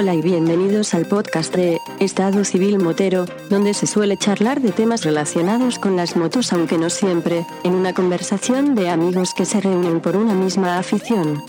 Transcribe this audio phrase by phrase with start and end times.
[0.00, 5.04] Hola y bienvenidos al podcast de Estado Civil Motero, donde se suele charlar de temas
[5.04, 10.00] relacionados con las motos aunque no siempre, en una conversación de amigos que se reúnen
[10.00, 11.42] por una misma afición.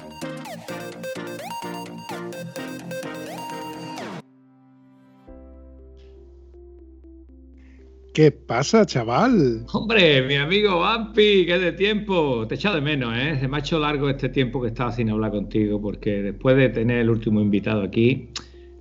[8.14, 9.66] ¿Qué pasa, chaval?
[9.72, 12.46] Hombre, mi amigo Vampi, qué de tiempo.
[12.46, 13.38] Te he echado de menos, ¿eh?
[13.40, 16.68] Se me ha hecho largo este tiempo que estaba sin hablar contigo, porque después de
[16.70, 18.30] tener el último invitado aquí,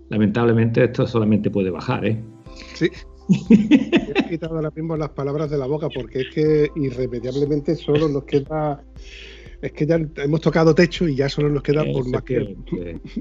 [0.09, 2.21] lamentablemente esto solamente puede bajar, ¿eh?
[2.75, 2.91] Sí.
[3.51, 8.25] he quitado ahora mismo las palabras de la boca, porque es que irremediablemente solo nos
[8.25, 8.83] queda.
[9.63, 12.57] Es que ya hemos tocado techo y ya solo nos queda por más que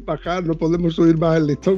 [0.06, 1.78] bajar, no podemos subir más el listón.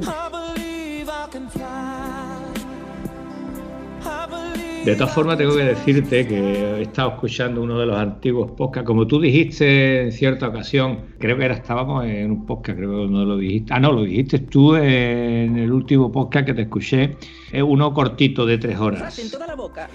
[4.84, 8.84] De todas formas, tengo que decirte que he estado escuchando uno de los antiguos podcasts.
[8.84, 13.12] Como tú dijiste en cierta ocasión, creo que era, estábamos en un podcast, creo que
[13.12, 13.72] no lo dijiste.
[13.72, 17.16] Ah, no, lo dijiste tú en el último podcast que te escuché.
[17.52, 19.16] Es uno cortito de tres horas.
[19.20, 19.88] En toda la boca.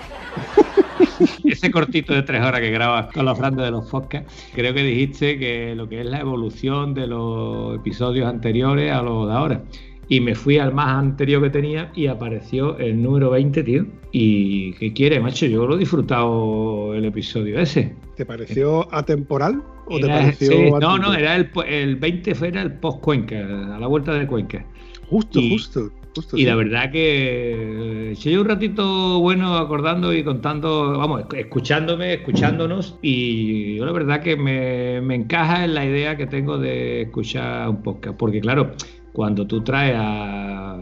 [1.44, 4.84] Ese cortito de tres horas que grabas con los grandes de los podcasts, creo que
[4.84, 9.62] dijiste que lo que es la evolución de los episodios anteriores a los de ahora
[10.10, 13.86] y me fui al más anterior que tenía y apareció el número 20, tío.
[14.12, 15.46] ¿Y qué quiere, macho?
[15.46, 17.94] Yo lo he disfrutado el episodio ese.
[18.16, 23.02] ¿Te pareció atemporal o te pareció No, no, era el, el 20 fue el post
[23.02, 23.38] Cuenca,
[23.76, 24.66] a la vuelta de Cuenca.
[25.10, 25.92] Justo, justo.
[26.34, 33.76] y la verdad que eché un ratito bueno acordando y contando, vamos, escuchándome, escuchándonos y
[33.76, 37.84] yo la verdad que me, me encaja en la idea que tengo de escuchar un
[37.84, 38.74] podcast, porque claro,
[39.18, 40.78] cuando tú traes a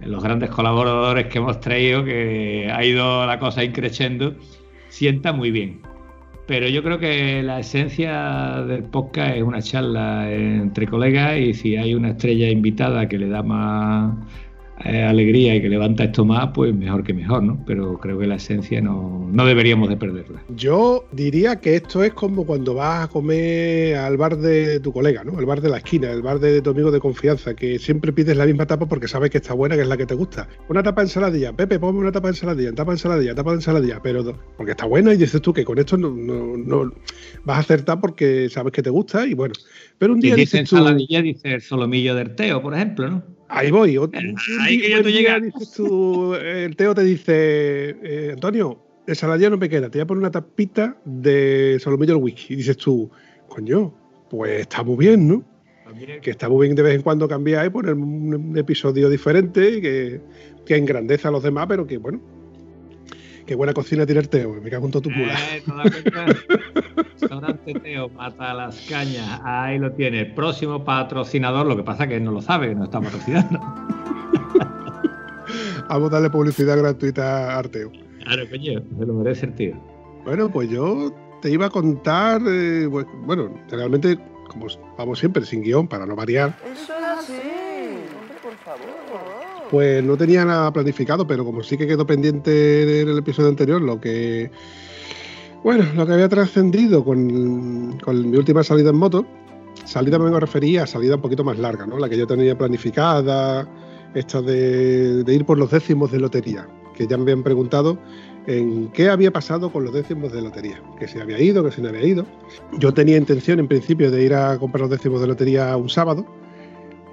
[0.00, 4.34] los grandes colaboradores que hemos traído, que ha ido la cosa increciendo,
[4.90, 5.80] sienta muy bien.
[6.46, 11.76] Pero yo creo que la esencia del podcast es una charla entre colegas y si
[11.78, 14.14] hay una estrella invitada que le da más
[14.84, 17.62] eh, alegría y que levanta esto más, pues mejor que mejor, ¿no?
[17.66, 20.42] Pero creo que la esencia no, no deberíamos de perderla.
[20.54, 25.24] Yo diría que esto es como cuando vas a comer al bar de tu colega,
[25.24, 25.38] ¿no?
[25.40, 28.36] El bar de la esquina, el bar de tu amigo de confianza, que siempre pides
[28.36, 30.48] la misma tapa porque sabes que está buena, que es la que te gusta.
[30.68, 33.56] Una tapa de ensaladilla, Pepe, ponme una tapa de ensaladilla, tapa de ensaladilla, tapa de
[33.56, 36.92] ensaladilla, pero porque está buena y dices tú que con esto no, no,
[37.44, 39.54] vas a acertar porque sabes que te gusta y bueno.
[39.98, 43.37] Pero un día si dices ensaladilla, dice solomillo del teo, por ejemplo, ¿no?
[43.48, 43.98] Ahí voy.
[44.60, 45.42] Ahí que ya tú llegas.
[46.42, 50.18] el Teo te dice, eh, Antonio, el saladillo no me queda, te voy a poner
[50.20, 52.54] una tapita de solomillo del whisky.
[52.54, 53.10] Y dices tú,
[53.48, 53.94] coño,
[54.28, 55.44] pues está muy bien, ¿no?
[56.20, 60.20] Que está muy bien de vez en cuando cambiar y poner un, episodio diferente que,
[60.66, 62.20] que engrandece a los demás, pero que bueno,
[63.48, 65.32] Qué buena cocina tiene el Teo, me cago en todo tu mula.
[65.54, 65.62] Eh,
[67.18, 69.40] Restaurante Teo, mata las cañas.
[69.42, 70.20] Ahí lo tiene.
[70.20, 73.58] El próximo patrocinador, lo que pasa es que no lo sabe, que no está patrocinando.
[75.88, 77.90] Vamos a darle publicidad gratuita a Arteo.
[78.22, 79.82] Claro, coño, se lo merece el tío.
[80.26, 81.10] Bueno, pues yo
[81.40, 84.66] te iba a contar, eh, pues, bueno, realmente, como
[84.98, 86.54] vamos siempre, sin guion, para no variar.
[86.70, 87.32] Eso es así,
[88.42, 89.37] por favor.
[89.70, 93.80] Pues no tenía nada planificado, pero como sí que quedó pendiente en el episodio anterior,
[93.82, 94.50] lo que.
[95.62, 99.26] Bueno, lo que había trascendido con, mi última salida en moto,
[99.84, 101.98] salida me refería a salida un poquito más larga, ¿no?
[101.98, 103.68] La que yo tenía planificada,
[104.14, 107.98] esta de, de ir por los décimos de lotería, que ya me habían preguntado
[108.46, 111.82] en qué había pasado con los décimos de lotería, que se había ido, que se
[111.82, 112.24] no había ido.
[112.78, 116.24] Yo tenía intención en principio de ir a comprar los décimos de lotería un sábado.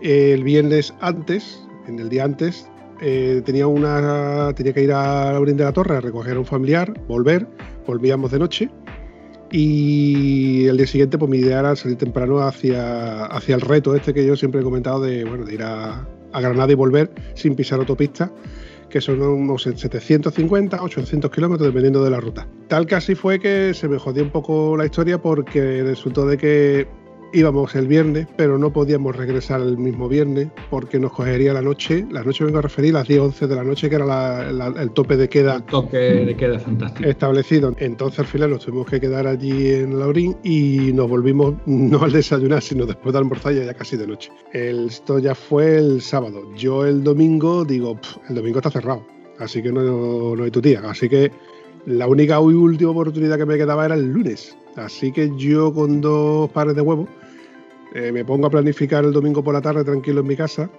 [0.01, 2.69] El viernes antes en el día antes
[3.01, 6.45] eh, tenía, una, tenía que ir a la de la Torre a recoger a un
[6.45, 7.47] familiar, volver,
[7.85, 8.69] volvíamos de noche
[9.51, 14.13] y el día siguiente pues mi idea era salir temprano hacia, hacia el reto este
[14.13, 17.55] que yo siempre he comentado de, bueno, de ir a, a Granada y volver sin
[17.55, 18.31] pisar autopista
[18.89, 22.47] que son unos 750, 800 kilómetros dependiendo de la ruta.
[22.69, 26.87] Tal así fue que se me jodió un poco la historia porque resultó de que
[27.35, 32.05] íbamos el viernes, pero no podíamos regresar el mismo viernes porque nos cogería la noche.
[32.09, 35.17] La noche vengo a referir las 10, 11 de la noche, que era el tope
[35.17, 35.59] de queda.
[35.65, 37.07] toque de queda fantástico.
[37.07, 37.75] Establecido.
[37.77, 42.11] Entonces al final nos tuvimos que quedar allí en Laurín y nos volvimos no al
[42.13, 44.31] desayunar, sino después de almorzar ya, casi de noche.
[44.53, 46.49] esto ya fue el sábado.
[46.55, 47.99] Yo el domingo digo,
[48.29, 49.05] el domingo está cerrado,
[49.39, 50.81] así que no, no hay tu tía.
[50.85, 51.31] Así que
[51.85, 54.57] la única y última oportunidad que me quedaba era el lunes.
[54.75, 57.07] Así que yo con dos pares de huevos
[57.95, 60.69] eh, me pongo a planificar el domingo por la tarde tranquilo en mi casa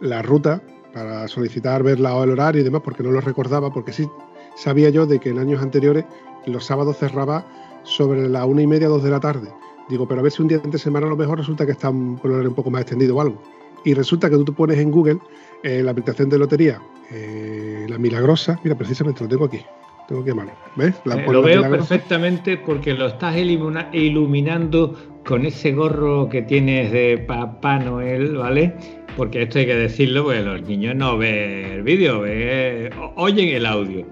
[0.00, 0.62] la ruta
[0.94, 4.08] para solicitar ver la el horario y demás, porque no lo recordaba, porque sí
[4.54, 6.04] sabía yo de que en años anteriores
[6.46, 7.44] los sábados cerraba
[7.82, 9.52] sobre la una y media, dos de la tarde.
[9.88, 11.90] Digo, pero a ver si un día de semana a lo mejor resulta que está
[11.90, 13.42] un, un poco más extendido o algo.
[13.84, 15.18] Y resulta que tú te pones en Google
[15.64, 16.80] eh, la aplicación de lotería,
[17.88, 19.64] la milagrosa, mira, precisamente lo tengo aquí,
[20.08, 20.52] tengo que mano.
[20.76, 20.94] ¿Ves?
[21.04, 24.94] lo veo perfectamente porque lo estás iluminando
[25.24, 28.74] con ese gorro que tienes de Papá Noel, ¿vale?
[29.16, 32.22] Porque esto hay que decirlo, porque los niños no ven el vídeo,
[33.16, 34.06] oyen el audio.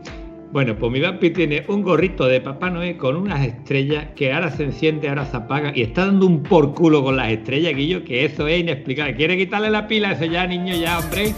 [0.54, 4.50] Bueno, pues mi Vampi tiene un gorrito de Papá Noel con unas estrellas que ahora
[4.50, 8.04] se enciende, ahora se apaga y está dando un por culo con las estrellas, Guillo,
[8.04, 9.16] que eso es inexplicable.
[9.16, 10.12] ¿Quiere quitarle la pila?
[10.12, 11.34] Eso ya, niño, ya, hombre.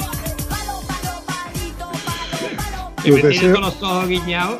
[3.06, 4.58] Me tiene con los ojos guiñados.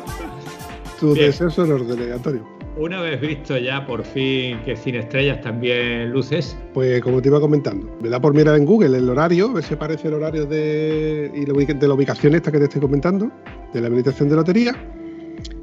[0.99, 2.57] Tu deseo son órdenes, Antonio.
[2.77, 6.55] Una vez visto ya por fin que sin estrellas también luces.
[6.75, 9.63] Pues como te iba comentando, me da por mirar en Google el horario, a ver
[9.63, 13.31] si aparece el horario de, de la ubicación esta que te estoy comentando,
[13.73, 14.75] de la meditación de lotería,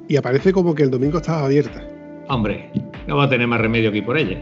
[0.09, 1.87] y aparece como que el domingo estaba abierta.
[2.29, 2.71] Hombre,
[3.07, 4.39] no va a tener más remedio que ir por ella.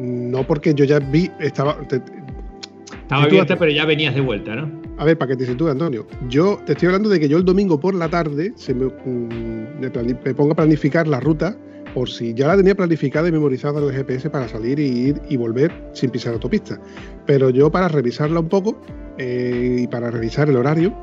[0.00, 1.76] No, porque yo ya vi, estaba.
[1.82, 4.81] estaba abierta, pero ya venías de vuelta, ¿no?
[5.02, 6.06] A ver, para que te sitúes, Antonio.
[6.28, 9.80] Yo te estoy hablando de que yo el domingo por la tarde se me, mm,
[9.80, 11.56] me pongo a planificar la ruta
[11.92, 15.20] por si ya la tenía planificada y memorizada en el GPS para salir y ir
[15.28, 16.80] y volver sin pisar autopista.
[17.26, 18.80] Pero yo para revisarla un poco
[19.18, 20.94] eh, y para revisar el horario,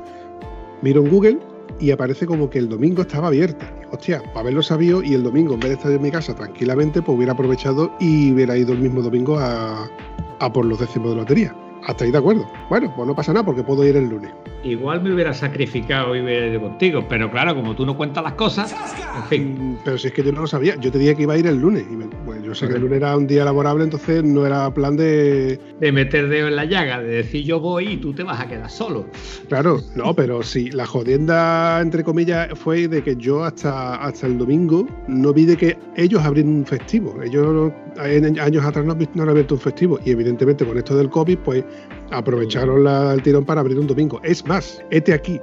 [0.80, 1.38] miro en Google
[1.78, 3.70] y aparece como que el domingo estaba abierta.
[3.92, 7.02] Hostia, para haberlo sabido y el domingo en vez de estar en mi casa tranquilamente,
[7.02, 9.90] pues hubiera aprovechado y hubiera ido el mismo domingo a,
[10.38, 11.54] a por los décimos de lotería.
[11.86, 12.46] Hasta ahí de acuerdo.
[12.68, 14.30] Bueno, pues no pasa nada porque puedo ir el lunes.
[14.62, 18.34] Igual me hubiera sacrificado y hubiera ido contigo, pero claro, como tú no cuentas las
[18.34, 18.74] cosas,
[19.16, 19.72] en fin.
[19.72, 21.38] Mm, pero si es que yo no lo sabía, yo te dije que iba a
[21.38, 21.84] ir el lunes.
[21.90, 24.96] Y pues yo sé que el lunes era un día laborable, entonces no era plan
[24.96, 25.58] de.
[25.80, 28.46] De meter dedo en la llaga, de decir yo voy y tú te vas a
[28.46, 29.06] quedar solo.
[29.48, 34.36] Claro, no, pero sí, la jodienda, entre comillas, fue de que yo hasta, hasta el
[34.36, 37.14] domingo no vi de que ellos abrieron un festivo.
[37.22, 41.38] Ellos años atrás no, no han abierto un festivo y evidentemente con esto del COVID,
[41.38, 41.64] pues
[42.10, 44.20] aprovecharon el tirón para abrir un domingo.
[44.22, 45.40] Es más, este aquí,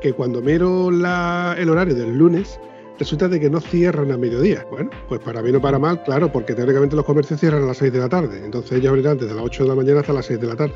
[0.00, 2.58] que cuando miro el horario del lunes,
[2.98, 4.66] resulta de que no cierran a mediodía.
[4.70, 7.76] Bueno, pues para bien o para mal, claro, porque teóricamente los comercios cierran a las
[7.76, 8.44] 6 de la tarde.
[8.44, 10.74] Entonces ellos abrirán desde las 8 de la mañana hasta las 6 de la tarde.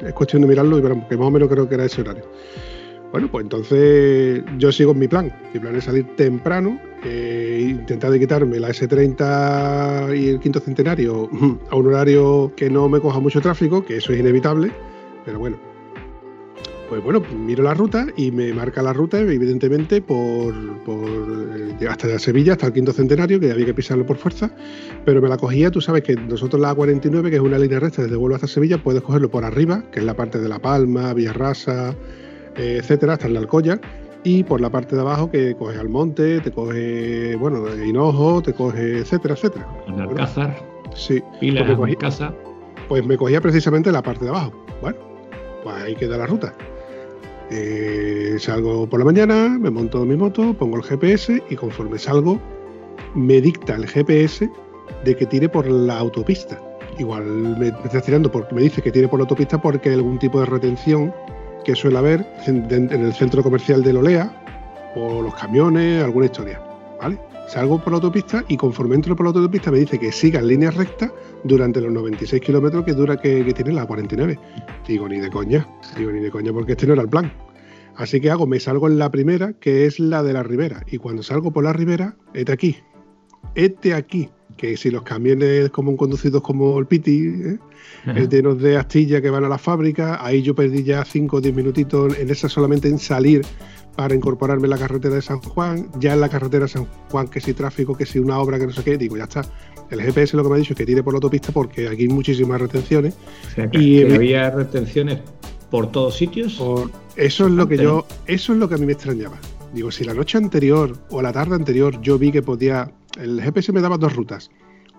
[0.00, 2.24] es cuestión de mirarlo y verán, que más o menos creo que era ese horario.
[3.12, 5.32] Bueno, pues entonces yo sigo en mi plan.
[5.52, 11.28] Mi plan es salir temprano, eh, intentar de quitarme la S30 y el quinto centenario
[11.70, 14.70] a un horario que no me coja mucho tráfico, que eso es inevitable,
[15.24, 15.58] pero bueno.
[16.88, 20.54] Pues bueno, miro la ruta y me marca la ruta, evidentemente, por,
[20.84, 21.04] por
[21.80, 24.50] eh, hasta Sevilla, hasta el quinto centenario, que había que pisarlo por fuerza,
[25.04, 28.02] pero me la cogía, tú sabes que nosotros la A49, que es una línea recta
[28.02, 31.14] desde Vuelo hasta Sevilla, puedes cogerlo por arriba, que es la parte de La Palma,
[31.14, 31.94] Villarrasa,
[32.56, 33.80] eh, etcétera, hasta el Alcoya.
[34.24, 39.00] Y por la parte de abajo que coge Almonte, te coge, bueno, Hinojo, te coge,
[39.00, 39.68] etcétera, etcétera.
[39.86, 40.56] En Alcázar.
[40.94, 41.22] sí.
[41.40, 42.34] Pilas, pues me casa.
[42.88, 44.52] Pues me cogía precisamente la parte de abajo.
[44.80, 44.96] Bueno,
[45.62, 46.54] pues ahí queda la ruta.
[47.50, 52.40] Eh, salgo por la mañana, me monto mi moto, pongo el GPS y conforme salgo,
[53.14, 54.50] me dicta el GPS
[55.04, 56.58] de que tire por la autopista.
[56.98, 57.24] Igual
[57.58, 60.18] me, me está tirando porque me dice que tire por la autopista porque hay algún
[60.18, 61.12] tipo de retención
[61.64, 64.40] que suele haber en, el centro comercial de Lolea,
[64.94, 66.60] o los camiones, alguna historia.
[67.00, 67.18] ¿Vale?
[67.48, 70.48] Salgo por la autopista y conforme entro por la autopista me dice que siga en
[70.48, 74.38] línea recta durante los 96 kilómetros que dura que, tiene la 49.
[74.86, 77.32] Digo, ni de coña, digo, ni de coña, porque este no era el plan.
[77.96, 80.82] Así que hago, me salgo en la primera, que es la de la ribera.
[80.86, 82.76] Y cuando salgo por la ribera, este aquí.
[83.54, 87.58] Este aquí, que si los camiones como conducidos como el Piti, ¿eh?
[88.30, 90.24] llenos de astillas que van a la fábrica.
[90.24, 93.42] Ahí yo perdí ya 5 o 10 minutitos en esa solamente en salir
[93.96, 95.88] para incorporarme en la carretera de San Juan.
[95.98, 98.66] Ya en la carretera de San Juan, que si tráfico, que si una obra, que
[98.66, 99.42] no sé qué, digo, ya está.
[99.90, 102.02] El GPS lo que me ha dicho es que tire por la autopista porque aquí
[102.02, 103.14] hay muchísimas retenciones.
[103.72, 105.20] y había retenciones
[105.70, 106.60] por todos sitios.
[107.16, 109.38] eso es lo que yo, eso es lo que a mí me extrañaba.
[109.74, 113.72] Digo, si la noche anterior o la tarde anterior yo vi que podía, el GPS
[113.72, 114.50] me daba dos rutas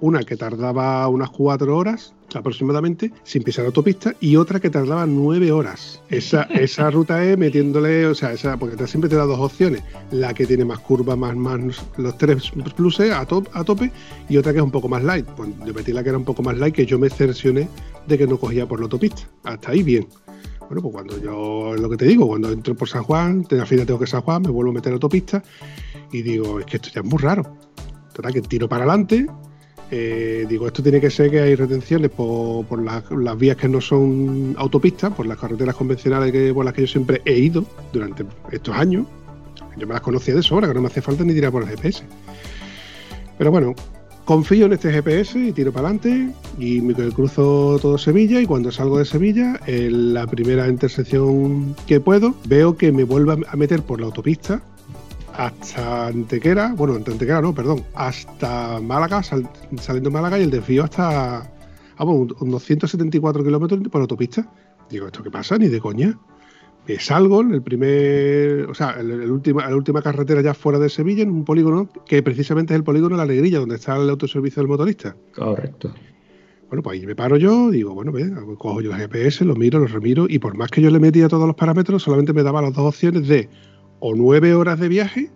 [0.02, 5.52] una que tardaba unas cuatro horas aproximadamente sin pisar autopista y otra que tardaba nueve
[5.52, 6.02] horas.
[6.10, 10.34] Esa, esa ruta es metiéndole, o sea, esa, porque siempre te da dos opciones, la
[10.34, 11.60] que tiene más curva, más, más
[11.98, 13.26] los tres pluses a, a
[13.64, 13.92] tope
[14.28, 15.26] y otra que es un poco más light.
[15.26, 17.70] Pues yo metí la que era un poco más light que yo me cercioné
[18.08, 19.24] de que no cogía por la autopista.
[19.44, 20.08] Hasta ahí bien.
[20.68, 23.86] Bueno, pues cuando yo, lo que te digo, cuando entro por San Juan, al final
[23.86, 25.44] tengo que San Juan, me vuelvo a meter a autopista
[26.12, 27.44] y digo, es que esto ya es muy raro.
[28.14, 29.28] Total, que tiro para adelante,
[29.92, 34.56] eh, digo, esto tiene que ser que hay retenciones por, las, vías que no son
[34.58, 38.76] autopistas, por las carreteras convencionales que, por las que yo siempre he ido durante estos
[38.76, 39.06] años.
[39.78, 41.70] Yo me las conocía de sobra, que no me hace falta ni tirar por el
[41.70, 42.04] GPS.
[43.38, 43.76] Pero bueno,
[44.26, 48.72] confío en este GPS y tiro para adelante y me cruzo todo Sevilla y cuando
[48.72, 53.84] salgo de Sevilla, en la primera intersección que puedo, veo que me vuelve a meter
[53.84, 54.62] por la autopista
[55.38, 61.52] hasta Antequera, bueno, Antequera no, perdón, hasta Málaga, saliendo de Málaga y el desvío hasta,
[61.98, 64.48] vamos, unos 174 kilómetros por autopista.
[64.90, 65.58] Digo, ¿esto qué pasa?
[65.58, 66.18] Ni de coña.
[66.88, 70.78] Me salgo en el primer, o sea, en el, último, la última carretera ya fuera
[70.80, 73.96] de Sevilla, en un polígono que precisamente es el polígono de La Alegrilla, donde está
[73.96, 75.16] el autoservicio del motorista.
[75.36, 75.94] Correcto.
[76.68, 79.80] Bueno, pues ahí me paro yo, digo, bueno, ve, cojo yo el GPS, lo miro,
[79.80, 82.62] lo remiro, y por más que yo le metía todos los parámetros, solamente me daba
[82.62, 83.50] las dos opciones de
[84.00, 85.32] o nueve horas de viaje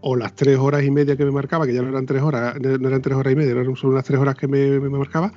[0.00, 2.56] o las tres horas y media que me marcaba, que ya no eran tres horas,
[2.60, 5.32] no eran tres horas y media, eran solo unas tres horas que me, marcaba,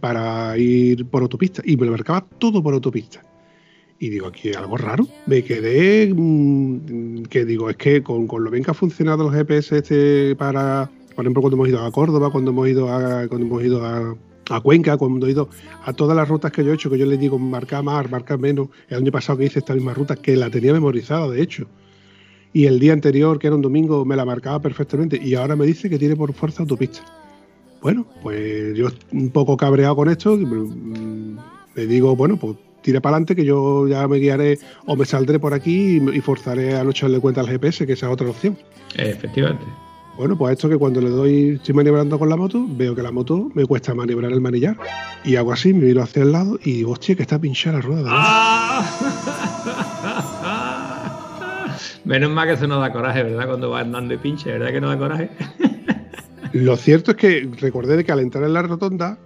[0.00, 1.62] para ir por autopista.
[1.64, 3.22] Y me lo marcaba todo por autopista.
[3.98, 5.06] Y digo, aquí algo raro.
[5.26, 9.78] Me quedé, mm, que digo, es que con, lo bien que ha funcionado el GPS
[9.78, 13.64] este para, por ejemplo, cuando hemos ido a Córdoba, cuando hemos ido a, cuando hemos
[13.64, 14.16] ido a,
[14.50, 15.48] a Cuenca, cuando he ido
[15.84, 18.38] a todas las rutas que yo he hecho, que yo les digo marcar más, marcar
[18.38, 21.66] menos, el año pasado que hice esta misma ruta, que la tenía memorizada, de hecho
[22.56, 25.66] y el día anterior, que era un domingo, me la marcaba perfectamente y ahora me
[25.66, 27.00] dice que tiene por fuerza autopista.
[27.82, 31.36] Bueno, pues yo un poco cabreado con esto, mm,
[31.74, 35.40] le digo, bueno, pues tire para adelante que yo ya me guiaré o me saldré
[35.40, 38.56] por aquí y, forzaré a no echarle cuenta al GPS, que esa es otra opción.
[38.94, 39.64] Efectivamente.
[40.16, 43.10] Bueno, pues esto que cuando le doy, estoy maniobrando con la moto, veo que la
[43.10, 44.76] moto me cuesta maniobrar el manillar.
[45.24, 47.82] Y hago así, me miro hacia el lado y digo, hostia, que está pinchada la
[47.82, 48.08] rueda.
[48.12, 48.84] ¡Ah!
[52.04, 53.48] Menos mal que eso no da coraje, ¿verdad?
[53.48, 55.28] Cuando va andando y pinche, ¿verdad que no da coraje?
[56.52, 59.18] Lo cierto es que recordé de que al entrar en la rotonda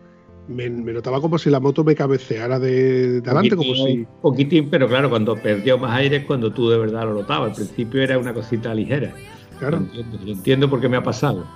[0.50, 4.07] me, notaba como si la moto me cabeceara de, adelante, como si.
[4.21, 7.50] Poquitín, pero claro, cuando perdió más aire es cuando tú de verdad lo notabas.
[7.50, 9.14] Al principio era una cosita ligera.
[9.59, 9.78] Claro.
[9.78, 11.47] entiendo, entiendo por qué me ha pasado.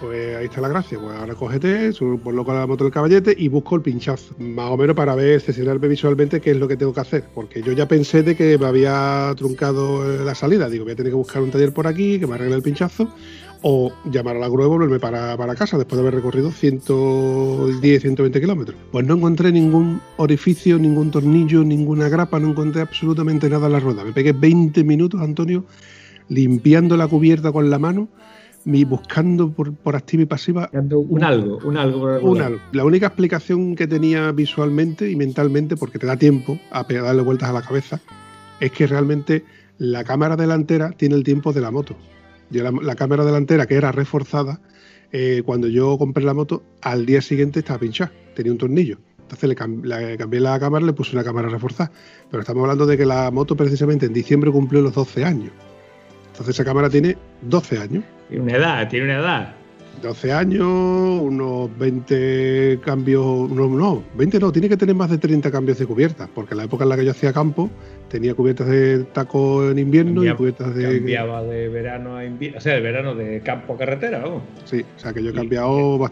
[0.00, 0.98] Pues ahí está la gracia.
[0.98, 4.34] Pues ahora cógete, ponlo con la moto del caballete y busco el pinchazo.
[4.38, 7.24] Más o menos para ver, sesionarme visualmente qué es lo que tengo que hacer.
[7.34, 10.68] Porque yo ya pensé de que me había truncado la salida.
[10.68, 13.08] Digo, voy a tener que buscar un taller por aquí que me arregle el pinchazo.
[13.62, 18.02] O llamar a la grúa y volverme para, para casa después de haber recorrido 110,
[18.02, 18.76] 120 kilómetros.
[18.92, 23.80] Pues no encontré ningún orificio, ningún tornillo, ninguna grapa, no encontré absolutamente nada en la
[23.80, 24.04] rueda.
[24.04, 25.64] Me pegué 20 minutos, Antonio,
[26.28, 28.08] limpiando la cubierta con la mano
[28.84, 30.70] buscando por, por, activa y pasiva.
[30.72, 32.20] Un algo, un algo.
[32.20, 32.60] Un algo.
[32.72, 37.48] La única explicación que tenía visualmente y mentalmente, porque te da tiempo a darle vueltas
[37.48, 38.00] a la cabeza,
[38.60, 39.44] es que realmente
[39.78, 41.96] la cámara delantera tiene el tiempo de la moto.
[42.50, 44.60] Yo la, cámara delantera, que era reforzada,
[45.12, 48.98] eh, cuando yo compré la moto, al día siguiente estaba pinchada, tenía un tornillo.
[49.20, 51.92] Entonces le, cambié la cámara, le puse una cámara reforzada.
[52.30, 55.52] Pero estamos hablando de que la moto precisamente en diciembre cumplió los 12 años.
[56.28, 58.04] Entonces esa cámara tiene 12 años.
[58.28, 59.54] Tiene una edad, tiene una edad.
[60.02, 65.50] 12 años, unos 20 cambios, no, no, 20 no, tiene que tener más de 30
[65.50, 67.68] cambios de cubiertas, porque en la época en la que yo hacía campo
[68.08, 70.98] tenía cubiertas de taco en invierno y cubiertas de...
[70.98, 74.42] Cambiaba de verano a invierno, o sea, de verano de campo a carretera, ¿no?
[74.64, 76.10] Sí, o sea que yo he cambiado...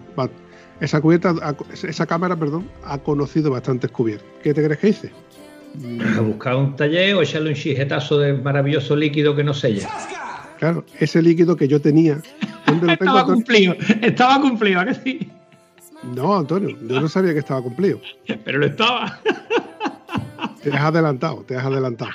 [0.80, 1.34] esa cubierta,
[1.72, 4.28] esa cámara, perdón, ha conocido bastantes cubiertas.
[4.42, 5.10] ¿Qué te crees que hice?
[6.16, 9.88] A buscar un taller o echarle un chijetazo de maravilloso líquido que no sella.
[10.58, 12.20] Claro, ese líquido que yo tenía.
[12.88, 15.30] estaba cumplido, estaba cumplido, ¿a que sí?
[16.14, 18.00] No, Antonio, yo no sabía que estaba cumplido.
[18.44, 19.20] Pero lo estaba.
[20.62, 22.11] Te has adelantado, te has adelantado.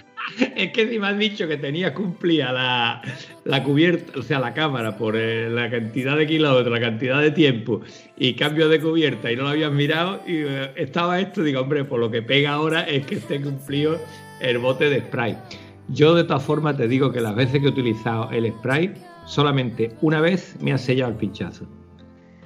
[0.56, 2.52] Es que si me has dicho que tenías cumplida
[3.44, 7.32] la, cubierta, o sea, la cámara por eh, la cantidad de kilómetros, la cantidad de
[7.32, 7.82] tiempo
[8.18, 11.86] y cambio de cubierta y no lo habías mirado y eh, estaba esto, digo, hombre,
[11.86, 13.98] por lo que pega ahora es que esté cumplido
[14.40, 15.38] el bote de spray.
[15.88, 18.94] Yo de todas formas te digo que las veces que he utilizado el spray,
[19.26, 21.68] solamente una vez me ha sellado el pinchazo.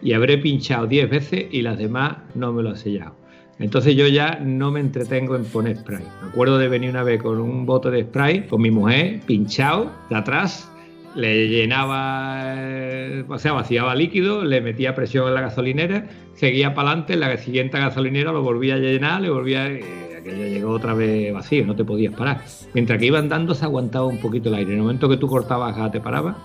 [0.01, 3.15] Y habré pinchado 10 veces y las demás no me lo ha sellado.
[3.59, 6.03] Entonces yo ya no me entretengo en poner spray.
[6.21, 9.91] Me acuerdo de venir una vez con un bote de spray con mi mujer, pinchado
[10.09, 10.69] de atrás,
[11.15, 16.89] le llenaba, eh, o sea, vaciaba líquido, le metía presión en la gasolinera, seguía para
[16.89, 21.33] adelante, la siguiente gasolinera lo volvía a llenar, le volvía, eh, aquello llegó otra vez
[21.33, 22.43] vacío, no te podías parar.
[22.73, 24.73] Mientras que iba andando se aguantaba un poquito el aire.
[24.73, 26.37] En el momento que tú cortabas, te paraba,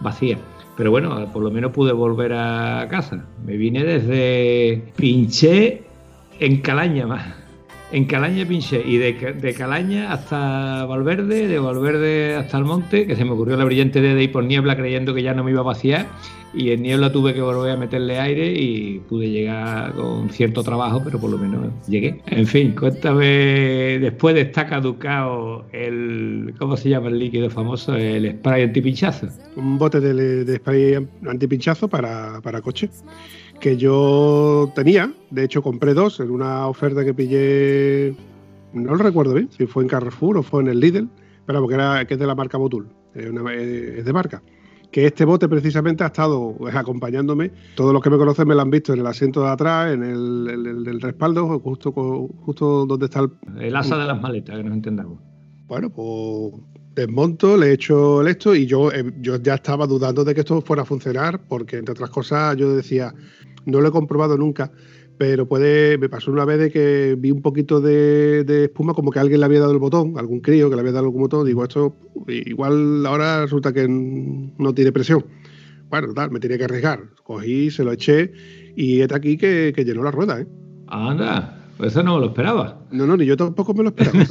[0.00, 0.38] vacía.
[0.76, 3.24] Pero bueno, por lo menos pude volver a casa.
[3.46, 5.85] Me vine desde pinché
[6.40, 7.26] en Calaña más.
[7.92, 13.24] en Calaña pinché y de, Calaña hasta Valverde, de Valverde hasta el monte, que se
[13.24, 15.64] me ocurrió la brillante de ir por niebla creyendo que ya no me iba a
[15.64, 16.06] vaciar
[16.56, 21.02] y en niebla tuve que volver a meterle aire y pude llegar con cierto trabajo,
[21.04, 22.20] pero por lo menos llegué.
[22.26, 27.94] En fin, cuéntame, después de estar caducado el, ¿cómo se llama el líquido famoso?
[27.94, 29.28] El spray antipinchazo.
[29.56, 30.94] Un bote de, spray
[31.26, 32.88] antipinchazo para, para coche
[33.60, 38.14] que yo tenía, de hecho compré dos en una oferta que pillé,
[38.72, 41.08] no lo recuerdo bien, si fue en Carrefour o fue en el Lidl,
[41.46, 44.42] pero porque era, que es de la marca Motul, es de marca
[44.90, 47.50] que este bote precisamente ha estado acompañándome.
[47.74, 50.02] Todos los que me conocen me lo han visto en el asiento de atrás, en
[50.02, 53.30] el, respaldo, justo, justo donde está el...
[53.60, 55.18] El asa de las maletas, que nos entendamos.
[55.66, 56.54] Bueno, pues
[56.94, 60.62] desmonto, le echo el esto y yo, eh, yo ya estaba dudando de que esto
[60.62, 63.12] fuera a funcionar porque, entre otras cosas, yo decía,
[63.66, 64.72] no lo he comprobado nunca,
[65.18, 69.18] pero puede, me pasó una vez de que vi un poquito de, espuma como que
[69.18, 71.62] alguien le había dado el botón, algún crío que le había dado algún botón, digo,
[71.64, 71.96] esto
[72.28, 75.24] igual ahora resulta que no tiene presión.
[75.88, 77.00] Bueno, tal, me tenía que arriesgar.
[77.22, 78.32] Cogí, se lo eché
[78.74, 80.46] y está aquí que, llenó la rueda, ¿eh?
[80.88, 82.80] Anda, pues eso no me lo esperaba.
[82.90, 84.24] No, no, ni yo tampoco me lo esperaba.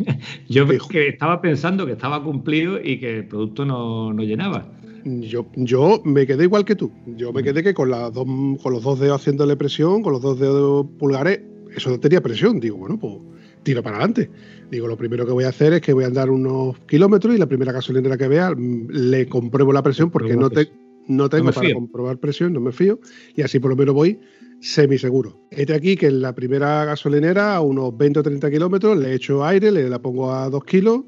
[0.48, 4.66] yo que estaba pensando que estaba cumplido y que el producto no, no llenaba.
[5.04, 6.92] Yo, yo me quedé igual que tú.
[7.16, 8.26] Yo me quedé que con, las dos,
[8.62, 11.40] con los dos dedos haciéndole presión, con los dos dedos pulgares,
[11.74, 12.60] eso no tenía presión.
[12.60, 13.14] Digo, bueno, pues
[13.62, 14.30] tiro para adelante.
[14.70, 17.38] Digo, lo primero que voy a hacer es que voy a andar unos kilómetros y
[17.38, 20.70] la primera gasolinera que vea mm, le compruebo la presión porque no, te,
[21.08, 23.00] no tengo para comprobar presión, no me fío.
[23.34, 24.20] Y así por lo menos voy
[24.60, 25.40] semi seguro.
[25.50, 29.44] Este aquí que en la primera gasolinera a unos 20 o 30 kilómetros le echo
[29.44, 31.00] aire, le la pongo a 2 kilos,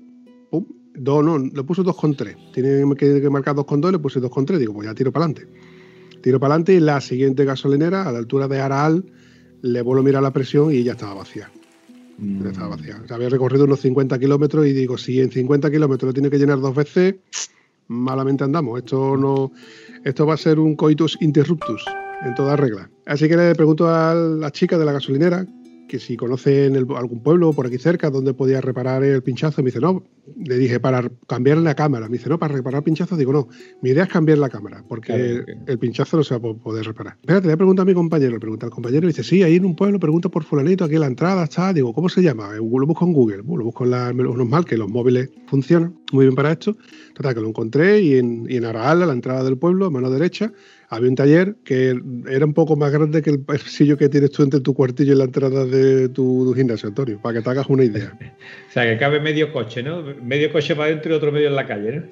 [0.95, 2.53] pum, Dos, no, le puse 2,3.
[2.53, 4.59] Tiene que, marcar 2,2, le puse 2,3.
[4.59, 5.49] Digo, pues ya tiro para adelante.
[6.23, 9.05] Tiro para adelante y la siguiente gasolinera, a la altura de Araal,
[9.63, 11.51] le vuelvo a mirar la presión y ya estaba vacía.
[12.19, 13.03] Ya estaba vacía.
[13.11, 16.61] había recorrido unos 50 kilómetros y digo, si en 50 kilómetros lo tiene que llenar
[16.61, 17.17] dos veces,
[17.89, 18.79] malamente andamos.
[18.79, 19.53] Esto no,
[20.05, 21.85] esto va a ser un coitus interruptus
[22.25, 22.89] en toda regla.
[23.07, 25.47] Así que le pregunto a la chica de la gasolinera
[25.95, 29.67] que si conoce en algún pueblo por aquí cerca donde podía reparar el pinchazo, me
[29.67, 30.03] dice, no,
[30.45, 33.47] le dije, para cambiar la cámara, me dice, no, para reparar el pinchazo, digo, no,
[33.81, 37.17] mi idea es cambiar la cámara, porque el pinchazo no se va a poder reparar.
[37.21, 39.67] Espérate, le pregunto a mi compañero, le pregunta al compañero, y dice, sí, ahí en
[39.67, 42.53] un pueblo, pregunto por fulanito, aquí en la entrada está, digo, ¿cómo se llama?
[42.57, 46.25] Lo busco en Google, lo busco en la, menos mal que los móviles funcionan muy
[46.25, 46.77] bien para esto,
[47.15, 49.91] total, que lo encontré y en, y en Araal, a la entrada del pueblo, a
[49.91, 50.53] mano derecha,
[50.89, 54.43] había un taller que era un poco más grande que el pasillo que tienes tú
[54.43, 57.85] entre tu cuartillo y la entrada de tu, gimnasio, Antonio, para que te hagas una
[57.85, 58.17] idea.
[58.69, 60.03] o sea, que cabe medio coche, ¿no?
[60.23, 62.03] Medio coche para adentro y otro medio en la calle, ¿no?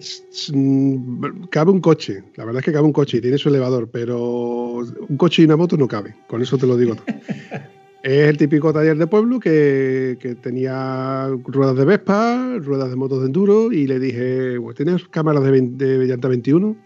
[0.53, 3.89] Mm, cabe un coche, la verdad es que cabe un coche y tiene su elevador,
[3.91, 7.07] pero un coche y una moto no cabe, con eso te lo digo todo.
[8.03, 13.27] Es el típico taller de pueblo que, tenía ruedas de Vespa, ruedas de motos de
[13.27, 16.77] enduro y le dije, pues tienes cámaras de, de llanta 21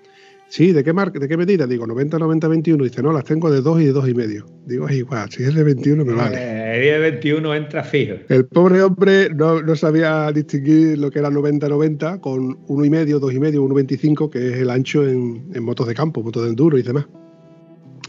[0.56, 1.66] Sí, ¿de qué, marca, ¿de qué medida?
[1.66, 2.84] Digo, 90, 90, 21.
[2.84, 4.46] Dice, no, las tengo de 2 y de 2 y medio.
[4.64, 6.38] Digo, es igual, si es de 21 me vale.
[6.38, 8.14] Eh, el de 21 entra fijo.
[8.30, 13.20] El pobre hombre no, sabía distinguir lo que era 90, 90 con 1 y medio,
[13.20, 16.44] 2 y medio, 1, 25, que es el ancho en, en motos de campo, motos
[16.44, 17.06] de enduro y demás.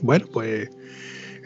[0.02, 0.70] Bueno, pues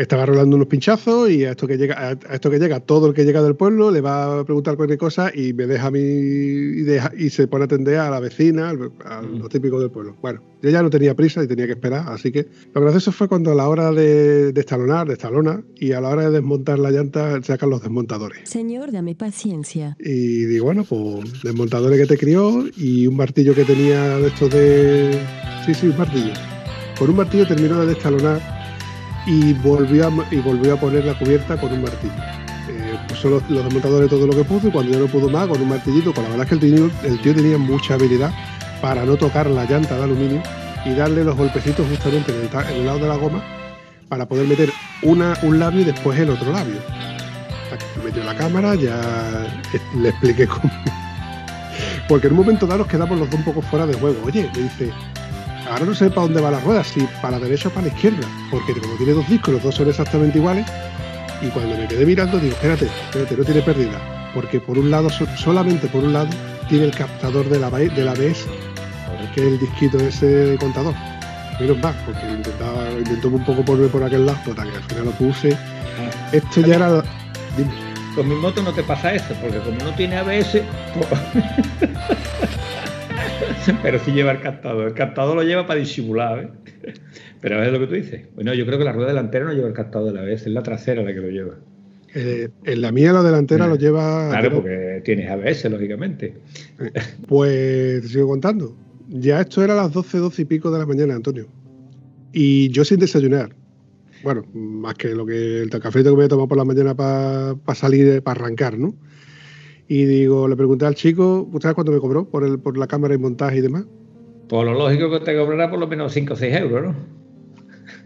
[0.02, 3.14] estaba rolando unos pinchazos y a esto que llega, a esto que llega, todo el
[3.14, 6.00] que llega del pueblo le va a preguntar cualquier cosa y me deja a mí
[6.00, 10.18] y, se pone a atender a la vecina, a lo típico del pueblo.
[10.22, 13.28] Bueno, yo ya no tenía prisa y tenía que esperar, así que lo gracioso fue
[13.28, 16.80] cuando a la hora de, de estalonar, de estalona, y a la hora de desmontar
[16.80, 18.50] la llanta sacan los desmontadores.
[18.50, 19.96] Señor, dame paciencia.
[20.00, 24.50] Y digo, bueno, pues desmontadores que te crió y un martillo que tenía de estos
[24.52, 25.20] de...
[25.66, 26.34] Sí, sí, un martillo.
[26.98, 28.61] Con un martillo terminó de destalonar
[29.26, 32.14] y volvió a, y volvió a poner la cubierta con un martillo.
[32.70, 35.62] Eh, puso los, desmontadores todo lo que puso y cuando ya no pudo más, con
[35.62, 36.66] un martillito, con la verdad es que
[37.08, 38.32] el tío, tenía mucha habilidad
[38.82, 40.42] para no tocar la llanta de aluminio
[40.86, 43.44] y darle los golpecitos justamente en el, lado de la goma
[44.10, 44.72] para poder meter
[45.04, 46.78] una, un labio y después el otro labio.
[48.04, 49.00] metió la cámara, ya
[49.98, 50.72] le expliqué cómo.
[52.08, 54.18] Porque en un momento dado nos quedamos los dos un poco fuera de juego.
[54.26, 54.92] Oye, me dice,
[55.72, 57.94] ahora no sé para dónde va la rueda, si para la derecha o para la
[57.94, 60.66] izquierda, porque como tiene dos discos, los dos son exactamente iguales,
[61.42, 65.10] y cuando me quedé mirando digo, espérate, espérate, no tiene pérdida, porque por un lado,
[65.10, 66.30] solamente por un lado,
[66.68, 68.48] tiene el captador de la, de la ABS,
[69.34, 70.94] que es el disquito ese de contador.
[71.60, 75.06] Menos más, porque intentaba, intentó un poco ponerme por aquel lado, hasta que al final
[75.06, 75.54] lo puse.
[75.54, 76.30] Ah.
[76.32, 77.04] Esto ya era...
[78.16, 80.62] Con mi moto no te pasa eso, porque como no tiene ABS...
[80.94, 81.08] Pues
[83.84, 84.88] pero sí lleva el captador.
[84.88, 86.94] El captador lo lleva para disimular, ¿eh?
[87.42, 88.22] Pero es lo que tú dices.
[88.36, 90.54] Bueno, yo creo que la rueda delantera no lleva el captador de la vez, es
[90.54, 91.56] la trasera la que lo lleva.
[92.14, 94.30] Eh, en la mía la delantera lo lleva...
[94.30, 96.34] Claro, porque tienes ABS, lógicamente.
[97.28, 98.76] Pues te sigo contando.
[99.08, 101.48] Ya esto era a las 12, 12 y pico de la mañana, Antonio.
[102.34, 103.56] Y yo sin desayunar.
[104.24, 107.56] Bueno, más que lo que el café que voy a tomar por la mañana para
[107.74, 108.94] salir, para arrancar, ¿no?
[109.88, 113.14] Y digo, le pregunté al chico, ¿sabes cuánto me cobró por, el, por la cámara
[113.14, 113.86] y montaje y demás?
[114.48, 116.96] Por lo lógico que te cobrará por lo menos 5 o 6 euros, ¿no?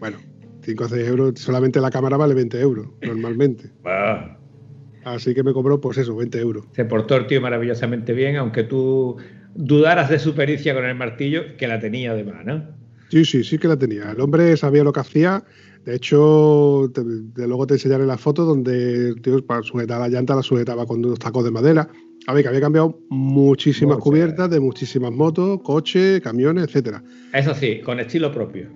[0.00, 0.18] Bueno,
[0.62, 3.70] 5 o 6 euros, solamente la cámara vale 20 euros, normalmente.
[5.04, 6.64] Así que me cobró, pues eso, 20 euros.
[6.72, 9.16] Se portó el tío maravillosamente bien, aunque tú
[9.54, 12.64] dudaras de su pericia con el martillo, que la tenía además, ¿no?
[13.08, 14.12] Sí, sí, sí que la tenía.
[14.12, 15.44] El hombre sabía lo que hacía.
[15.84, 20.42] De hecho, de luego te enseñaré la foto donde tío para sujetar la llanta la
[20.42, 21.88] sujetaba con unos tacos de madera.
[22.26, 27.04] A ver, que había cambiado muchísimas cubiertas de muchísimas motos, coches, camiones, etcétera.
[27.32, 28.68] Eso sí, con estilo propio.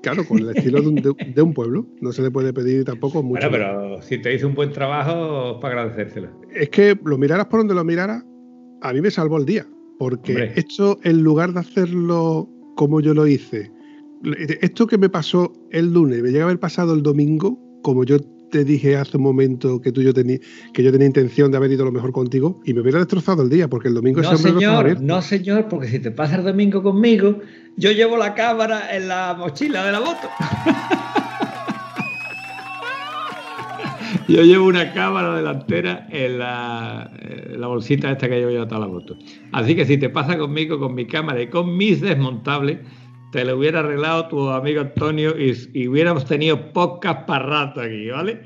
[0.00, 1.86] Claro, con el estilo de un, pueblo.
[2.00, 3.48] No se le puede pedir tampoco mucho.
[3.48, 6.28] Bueno, pero si te hizo un buen trabajo, para agradecérselo.
[6.54, 8.22] Es que lo miraras por donde lo miraras,
[8.82, 9.66] a mí me salvó el día.
[9.98, 13.70] Porque esto, en lugar de hacerlo como yo lo hice,
[14.60, 18.18] esto que me pasó el lunes, me llega a haber pasado el domingo, como yo
[18.50, 20.38] te dije hace un momento que tú yo tenía
[20.72, 23.50] que yo tenía intención de haber ido lo mejor contigo y me hubiera destrozado el
[23.50, 27.40] día porque el domingo no señor no señor porque si te pasa el domingo conmigo
[27.76, 30.28] yo llevo la cámara en la mochila de la moto
[34.28, 37.10] yo llevo una cámara delantera en la,
[37.66, 39.16] bolsita esta que llevo yo a toda la moto
[39.52, 42.78] así que si te pasa conmigo con mi cámara y con mis desmontables
[43.32, 48.42] te lo hubiera arreglado tu amigo Antonio y, hubiéramos tenido podcast para rato aquí, ¿vale?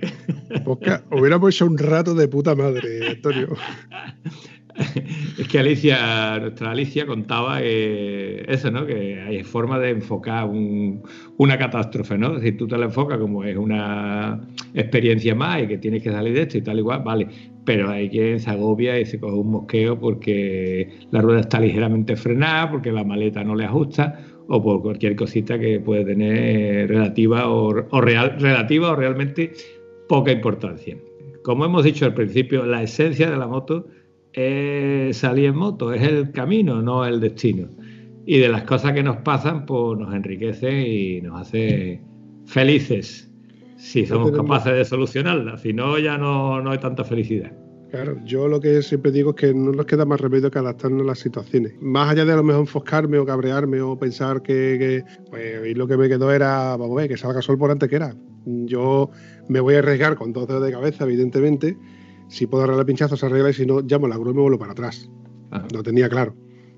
[0.64, 3.48] Podcast, hubiéramos hecho un rato de puta madre, Antonio.
[5.38, 8.86] es que Alicia, nuestra Alicia contaba eso, ¿no?
[8.86, 12.38] Que hay forma de enfocar una catástrofe, ¿no?
[12.38, 14.40] Si tú te la enfocas como es una
[14.74, 17.28] experiencia más y que tienes que salir de esto y tal igual, vale.
[17.64, 22.16] Pero hay quien se agobia y se coge un mosqueo porque la rueda está ligeramente
[22.16, 27.48] frenada, porque la maleta no le ajusta o por cualquier cosita que puede tener relativa
[27.50, 29.52] o, real, relativa o realmente
[30.08, 30.96] poca importancia.
[31.42, 33.86] Como hemos dicho al principio, la esencia de la moto
[34.38, 37.68] es salir en moto, es el camino, no el destino.
[38.24, 42.00] Y de las cosas que nos pasan, pues nos enriquece y nos hace
[42.46, 43.30] felices
[43.76, 45.62] si somos capaces de solucionarlas.
[45.62, 47.52] Si no, ya no, no hay tanta felicidad.
[47.90, 51.02] Claro, yo lo que siempre digo es que no nos queda más remedio que adaptarnos
[51.02, 51.72] a las situaciones.
[51.80, 55.96] Más allá de a lo mejor enfoscarme o cabrearme o pensar que, pues, lo que
[55.96, 58.14] me quedó era, vamos a ver, que salga sol por antes que era.
[58.44, 59.10] Yo
[59.48, 61.76] me voy a arriesgar con dos dedos de cabeza, evidentemente.
[62.28, 64.42] Si puedo arreglar el pinchazo, se arregla y si no, llamo la grúa y me
[64.42, 65.10] vuelvo para atrás.
[65.72, 66.36] No tenía claro.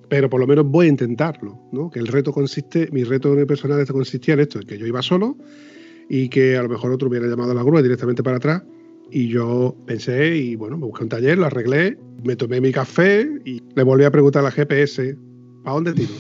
[0.09, 1.91] Pero por lo menos voy a intentarlo, ¿no?
[1.91, 5.37] Que el reto consiste, mi reto personal consistía en esto, en que yo iba solo
[6.09, 8.63] y que a lo mejor otro hubiera llamado a la grúa directamente para atrás
[9.11, 13.29] y yo pensé y bueno, me busqué un taller, lo arreglé, me tomé mi café
[13.45, 15.17] y le volví a preguntar al GPS,
[15.63, 16.13] ¿para dónde tiro?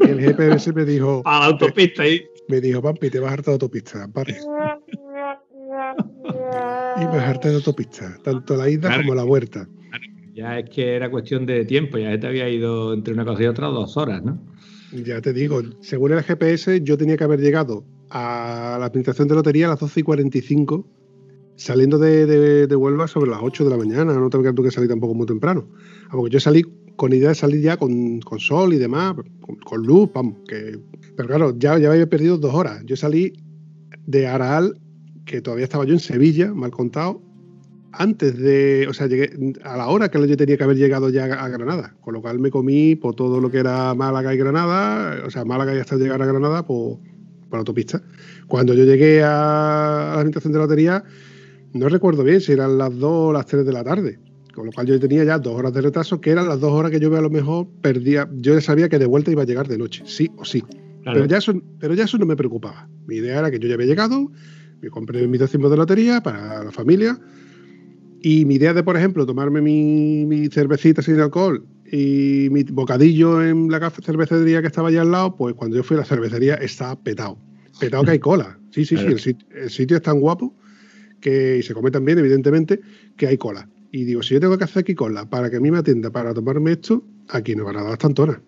[0.00, 1.22] y el GPS me dijo...
[1.24, 2.22] A la autopista ahí.
[2.48, 4.36] Me dijo, Pampi, te vas a hartar de autopista, vale.
[6.96, 9.68] y me harté de autopista, tanto la ida como la vuelta.
[10.34, 13.46] Ya es que era cuestión de tiempo, ya te había ido entre una cosa y
[13.46, 14.40] otra dos horas, ¿no?
[14.92, 19.34] Ya te digo, según el GPS, yo tenía que haber llegado a la administración de
[19.34, 20.86] lotería a las 12 y 45
[21.60, 22.26] saliendo de,
[22.66, 25.68] de, Huelva sobre las 8 de la mañana, no tengo que salir tampoco muy temprano.
[26.08, 26.64] Aunque yo salí
[26.96, 29.14] con idea de salir ya con, sol y demás,
[29.64, 30.78] con, luz, vamos, que...
[31.16, 32.82] Pero claro, ya, ya había perdido dos horas.
[32.86, 33.34] Yo salí
[34.06, 34.80] de Araal,
[35.30, 37.22] que todavía estaba yo en Sevilla, mal contado,
[37.92, 39.30] antes de, o sea, llegué
[39.62, 42.40] a la hora que yo tenía que haber llegado ya a Granada, con lo cual
[42.40, 45.94] me comí por todo lo que era Málaga y Granada, o sea, Málaga y hasta
[45.94, 46.98] llegar a Granada por,
[47.48, 48.02] por autopista.
[48.48, 51.04] Cuando yo llegué a la habitación de la lotería,
[51.74, 54.18] no recuerdo bien si eran las 2 o las 3 de la tarde.
[54.52, 56.90] Con lo cual yo tenía ya dos horas de retraso, que eran las dos horas
[56.90, 58.28] que yo a lo mejor perdía.
[58.32, 60.64] Yo ya sabía que de vuelta iba a llegar de noche, sí o sí.
[61.04, 62.88] Pero, ya eso, pero ya eso no me preocupaba.
[63.06, 64.32] Mi idea era que yo ya había llegado,
[64.80, 67.18] me compré mi décimo de lotería para la familia.
[68.22, 73.42] Y mi idea de, por ejemplo, tomarme mi, mi cervecita sin alcohol y mi bocadillo
[73.42, 76.54] en la cervecería que estaba allá al lado, pues cuando yo fui a la cervecería
[76.54, 77.38] estaba petado.
[77.78, 78.58] Petado que hay cola.
[78.70, 80.54] Sí, sí, sí, el sitio es tan guapo
[81.20, 82.80] que, y se come también, evidentemente,
[83.16, 83.68] que hay cola.
[83.90, 86.10] Y digo, si yo tengo que hacer aquí cola para que a mí me atienda
[86.10, 88.38] para tomarme esto, aquí no van a dar tantonas.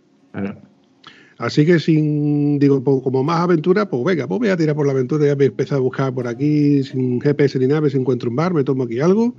[1.38, 4.92] Así que sin, digo, como más aventura, pues venga, pues voy a tirar por la
[4.92, 8.36] aventura, ya me empecé a buscar por aquí sin GPS ni nada, si encuentro un
[8.36, 9.34] bar, me tomo aquí algo.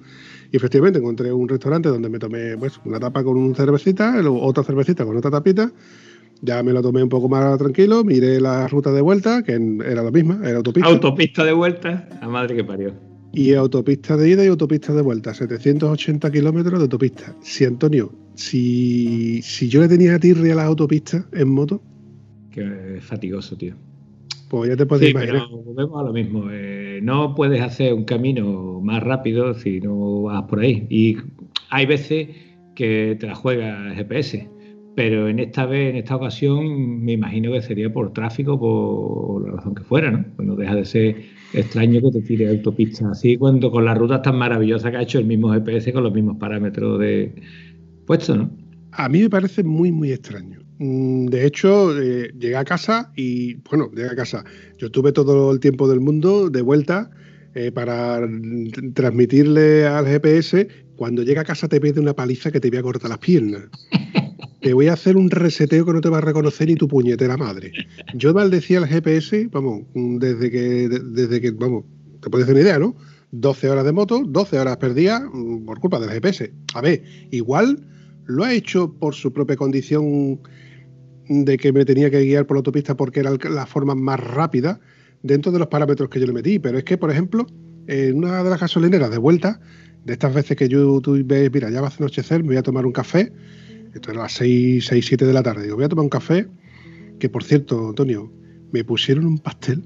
[0.51, 4.63] Y efectivamente encontré un restaurante donde me tomé pues, una tapa con una cervecita, otra
[4.63, 5.71] cervecita con otra tapita.
[6.41, 10.03] Ya me lo tomé un poco más tranquilo, miré la ruta de vuelta, que era
[10.03, 10.89] la misma, era autopista.
[10.89, 13.12] Autopista de vuelta, a madre que parió.
[13.34, 17.36] Y autopista de ida y autopista de vuelta, 780 kilómetros de autopista.
[17.41, 21.82] Si Antonio, si, si yo le tenía a tirria a las autopistas en moto.
[22.52, 23.74] Que fatigoso, tío.
[24.50, 26.46] Pues ya te puedes sí, Pero volvemos a lo mismo.
[26.52, 30.86] Eh, no puedes hacer un camino más rápido si no vas por ahí.
[30.91, 31.17] Y
[31.72, 32.30] hay veces
[32.76, 34.48] que te la juega el GPS.
[34.96, 39.56] Pero en esta vez, en esta ocasión, me imagino que sería por tráfico, por la
[39.56, 40.24] razón que fuera, ¿no?
[40.36, 41.15] Pues no deja de ser
[41.53, 45.19] extraño que te tire autopista así cuando con la ruta tan maravillosa que ha hecho
[45.19, 47.33] el mismo GPS con los mismos parámetros de
[48.05, 48.51] puesto, ¿no?
[48.91, 50.59] A mí me parece muy, muy extraño.
[50.79, 54.43] Mm, de hecho, eh, llegué a casa y, bueno, llegué a casa.
[54.77, 57.09] Yo tuve todo el tiempo del mundo de vuelta
[57.55, 58.19] eh, para
[58.93, 60.67] transmitirle al GPS.
[60.95, 63.63] Cuando llega a casa te pide una paliza que te voy a cortar las piernas.
[64.63, 67.36] te voy a hacer un reseteo que no te va a reconocer ni tu puñetera
[67.36, 67.73] madre.
[68.15, 71.84] Yo maldecía al GPS, vamos, desde que, desde que, vamos,
[72.21, 72.95] te puedes hacer una idea, ¿no?
[73.32, 76.54] 12 horas de moto, 12 horas perdidas mm, por culpa del GPS.
[76.76, 77.86] A ver, igual
[78.26, 80.39] lo ha hecho por su propia condición
[81.28, 84.80] de que me tenía que guiar por la autopista porque era la forma más rápida
[85.23, 86.60] dentro de los parámetros que yo le metí.
[86.60, 87.47] Pero es que, por ejemplo,
[87.88, 89.60] en una de las gasolineras de vuelta,
[90.06, 92.86] de estas veces que yo tú mira, ya va a anochecer, me voy a tomar
[92.86, 93.34] un café
[93.93, 95.63] esto era a las 6, 6, 7 de la tarde.
[95.63, 96.47] Digo, voy a tomar un café.
[97.19, 98.32] Que por cierto, Antonio,
[98.71, 99.84] me pusieron un pastel,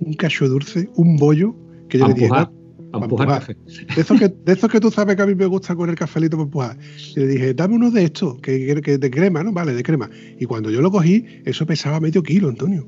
[0.00, 1.54] un cacho dulce, un bollo,
[1.88, 2.30] que yo le dije.
[2.32, 2.50] a
[2.94, 3.56] empujar café.
[3.94, 5.96] De estos, que, de estos que tú sabes que a mí me gusta con el
[5.96, 6.78] cafelito para empujar.
[7.16, 9.52] Y le dije, dame uno de estos, que, que de crema, ¿no?
[9.52, 10.08] Vale, de crema.
[10.38, 12.86] Y cuando yo lo cogí, eso pesaba medio kilo, Antonio.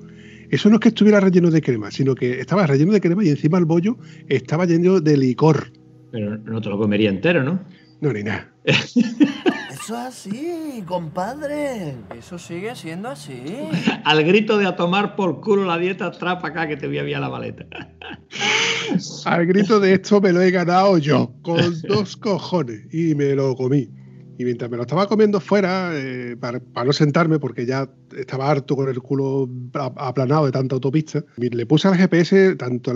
[0.50, 3.28] Eso no es que estuviera relleno de crema, sino que estaba relleno de crema y
[3.28, 3.96] encima el bollo
[4.28, 5.72] estaba lleno de licor.
[6.12, 7.60] Pero no te lo comería entero, ¿no?
[8.00, 8.54] No, ni nada.
[9.84, 11.96] Eso así, compadre.
[12.18, 13.44] Eso sigue siendo así.
[14.04, 17.00] Al grito de a tomar por culo la dieta, trapa acá que te voy a
[17.00, 17.66] enviar la maleta.
[19.26, 23.54] Al grito de esto me lo he ganado yo, con dos cojones, y me lo
[23.56, 23.90] comí.
[24.38, 28.76] Y mientras me lo estaba comiendo fuera, eh, para, no sentarme, porque ya estaba harto
[28.76, 32.94] con el culo aplanado de tanta autopista, le puse al GPS tanto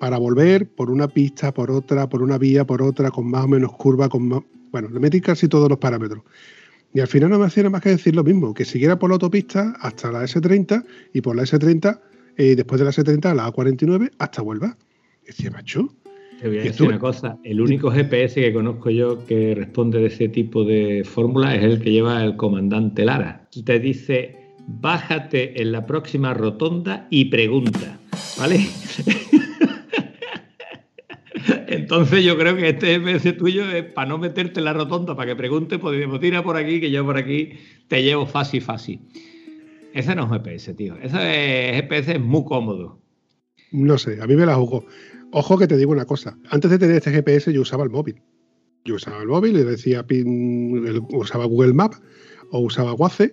[0.00, 3.48] para volver por una pista, por otra, por una vía, por otra, con más o
[3.48, 4.40] menos curva, con más,
[4.72, 6.22] bueno, le metí casi todos los parámetros.
[6.94, 9.10] Y al final no me hacía nada más que decir lo mismo, que siguiera por
[9.10, 12.00] la autopista hasta la S30 y por la S30,
[12.36, 14.76] eh, después de la S30 la A49 hasta Huelva.
[15.26, 15.88] decía, macho.
[16.40, 20.06] Te voy a decir una cosa, el único GPS que conozco yo que responde de
[20.06, 23.48] ese tipo de fórmula es el que lleva el comandante Lara.
[23.64, 28.00] Te dice, bájate en la próxima rotonda y pregunta,
[28.36, 28.58] ¿vale?
[31.92, 35.32] Entonces yo creo que este GPS tuyo es para no meterte en la rotonda, para
[35.32, 37.50] que pregunte, pues tira por aquí, que yo por aquí
[37.86, 38.98] te llevo fácil, fácil.
[39.92, 40.96] Ese no es GPS, tío.
[41.02, 41.18] Ese
[41.74, 42.98] GPS es muy cómodo.
[43.72, 44.86] No sé, a mí me la jugó.
[45.32, 46.34] Ojo que te digo una cosa.
[46.48, 48.22] Antes de tener este GPS yo usaba el móvil.
[48.86, 50.02] Yo usaba el móvil y decía,
[51.10, 52.00] usaba Google Maps
[52.52, 53.32] o usaba Waze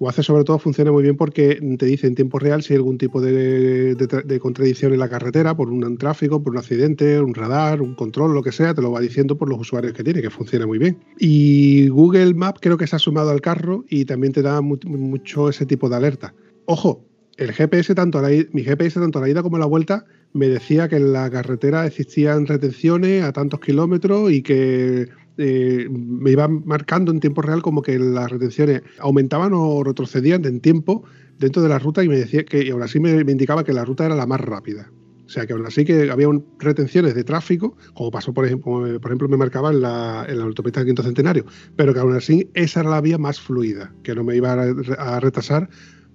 [0.00, 2.98] WhatsApp sobre todo funciona muy bien porque te dice en tiempo real si hay algún
[2.98, 3.96] tipo de,
[4.40, 8.42] contradicción en la carretera por un tráfico, por un accidente, un radar, un control, lo
[8.42, 10.98] que sea, te lo va diciendo por los usuarios que tiene, que funciona muy bien.
[11.18, 15.48] Y Google Maps creo que se ha sumado al carro y también te da mucho
[15.48, 16.34] ese tipo de alerta.
[16.66, 17.04] Ojo,
[17.36, 20.48] el GPS, tanto la, mi GPS, tanto a la ida como a la vuelta, me
[20.48, 26.62] decía que en la carretera existían retenciones a tantos kilómetros y que eh, me iban
[26.66, 31.04] marcando en tiempo real como que las retenciones aumentaban o retrocedían en tiempo
[31.38, 33.84] dentro de la ruta y me decía que y aún así me, indicaba que la
[33.84, 34.90] ruta era la más rápida.
[35.26, 36.26] O sea que aún así que había
[36.58, 40.44] retenciones de tráfico, como pasó por ejemplo, por ejemplo me marcaba en la, en la
[40.44, 41.44] autopista del Quinto Centenario,
[41.76, 45.16] pero que aún así esa era la vía más fluida, que no me iba a,
[45.16, 45.68] a retrasar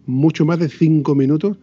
[0.05, 1.57] mucho más de cinco minutos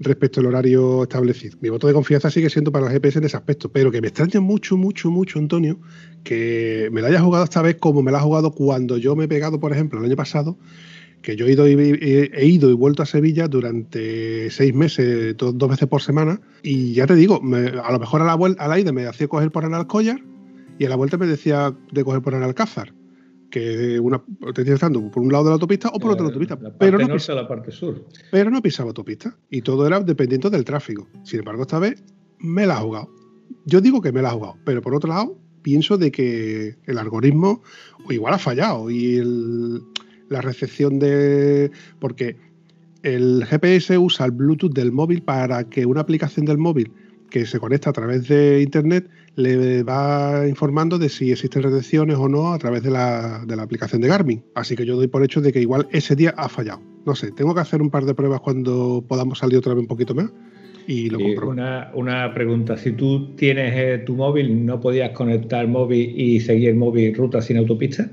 [0.00, 1.56] respecto al horario establecido.
[1.60, 4.08] Mi voto de confianza sigue siendo para el GPS en ese aspecto, pero que me
[4.08, 5.78] extraña mucho, mucho, mucho, Antonio,
[6.24, 9.24] que me la haya jugado esta vez como me la ha jugado cuando yo me
[9.24, 10.58] he pegado, por ejemplo, el año pasado,
[11.20, 15.56] que yo he ido y, he ido y vuelto a Sevilla durante seis meses, dos,
[15.68, 17.42] veces por semana, y ya te digo,
[17.84, 20.24] a lo mejor a la, a la ida me hacía coger por Analcollar
[20.78, 22.94] y a la vuelta me decía de coger por Analcázar
[23.50, 24.22] que una
[24.54, 26.78] te estando por un lado de la autopista o por otro de la autopista.
[26.78, 28.06] pero no pisaba la parte sur.
[28.30, 29.36] Pero no pisaba autopista.
[29.50, 31.08] Y todo era dependiente del tráfico.
[31.24, 32.02] Sin embargo, esta vez
[32.38, 33.10] me la ha jugado.
[33.66, 36.98] Yo digo que me la ha jugado, pero por otro lado, pienso de que el
[36.98, 37.62] algoritmo
[38.08, 39.20] igual ha fallado y
[40.28, 41.70] la recepción de.
[41.98, 42.36] Porque
[43.02, 46.92] el GPS usa el Bluetooth del móvil para que una aplicación del móvil
[47.30, 52.28] que se conecta a través de Internet le va informando de si existen retenciones o
[52.28, 54.42] no a través de la, de la, aplicación de Garmin.
[54.54, 56.82] Así que yo doy por hecho de que igual ese día ha fallado.
[57.06, 59.88] No sé, tengo que hacer un par de pruebas cuando podamos salir otra vez un
[59.88, 60.30] poquito más
[60.86, 61.48] y lo compró.
[61.48, 66.70] Una, una, pregunta, si tú tienes eh, tu móvil, ¿no podías conectar móvil y seguir
[66.70, 68.10] el móvil ruta sin autopista?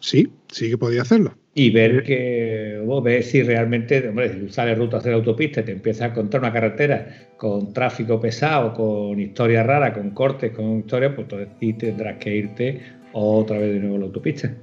[0.00, 1.34] Sí, sí que podía hacerlo.
[1.52, 5.72] Y ver que, vos ves si realmente, hombre, sales rutas de la autopista y te
[5.72, 11.12] empiezas a encontrar una carretera con tráfico pesado, con historias raras, con cortes, con historias,
[11.14, 12.80] pues entonces sí tendrás que irte
[13.12, 14.54] otra vez de nuevo a la autopista.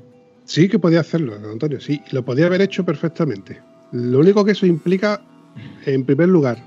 [0.45, 3.57] Sí que podía hacerlo, Antonio, sí, lo podía haber hecho perfectamente.
[3.91, 5.21] Lo único que eso implica,
[5.85, 6.57] en primer lugar,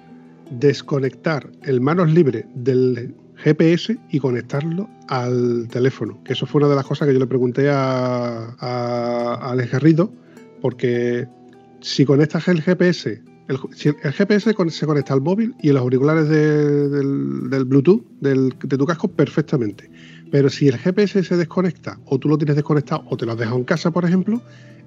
[0.51, 6.23] desconectar el manos libre del GPS y conectarlo al teléfono.
[6.25, 10.13] Que eso fue una de las cosas que yo le pregunté a, a, Alex Garrido,
[10.61, 11.27] porque
[11.81, 13.59] si conectas el GPS, el,
[14.03, 19.91] el GPS se conecta al móvil y los auriculares del, Bluetooth de tu casco perfectamente.
[20.31, 23.39] Pero si el GPS se desconecta o tú lo tienes desconectado o te lo has
[23.39, 24.41] dejado en casa, por ejemplo,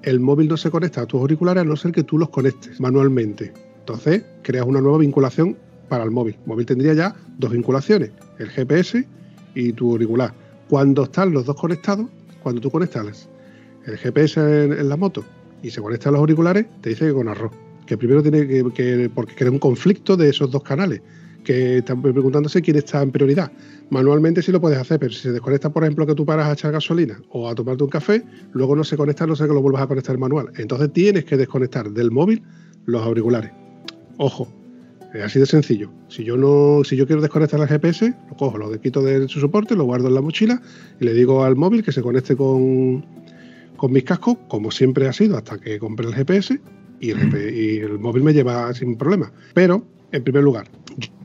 [0.03, 2.79] el móvil no se conecta a tus auriculares a no ser que tú los conectes
[2.79, 3.51] manualmente.
[3.79, 5.57] Entonces, creas una nueva vinculación
[5.89, 6.37] para el móvil.
[6.45, 9.05] Móvil tendría ya dos vinculaciones, el GPS
[9.55, 10.33] y tu auricular.
[10.69, 12.07] Cuando están los dos conectados,
[12.41, 13.27] cuando tú conectas
[13.85, 15.23] el GPS en, la moto
[15.61, 17.51] y se conectan los auriculares, te dice que con arroz.
[17.85, 21.01] Que primero tiene que, que porque crea un conflicto de esos dos canales
[21.43, 23.51] que están preguntándose quién está en prioridad.
[23.89, 26.53] Manualmente sí lo puedes hacer, pero si se desconecta, por ejemplo, que tú paras a
[26.53, 29.61] echar gasolina o a tomarte un café, luego no se conecta, no sé que lo
[29.61, 30.51] vuelvas a conectar manual.
[30.57, 32.41] Entonces tienes que desconectar del móvil
[32.85, 33.51] los auriculares.
[34.17, 34.47] Ojo,
[35.13, 35.91] es así de sencillo.
[36.07, 39.39] Si yo no, si yo quiero desconectar el GPS, lo cojo, lo quito de su
[39.39, 40.61] soporte, lo guardo en la mochila
[40.99, 43.05] y le digo al móvil que se conecte con,
[43.77, 46.59] con mis cascos, como siempre ha sido hasta que compré el GPS
[46.99, 47.11] y
[47.79, 49.31] el, móvil me lleva sin problema.
[49.53, 50.69] Pero en primer lugar,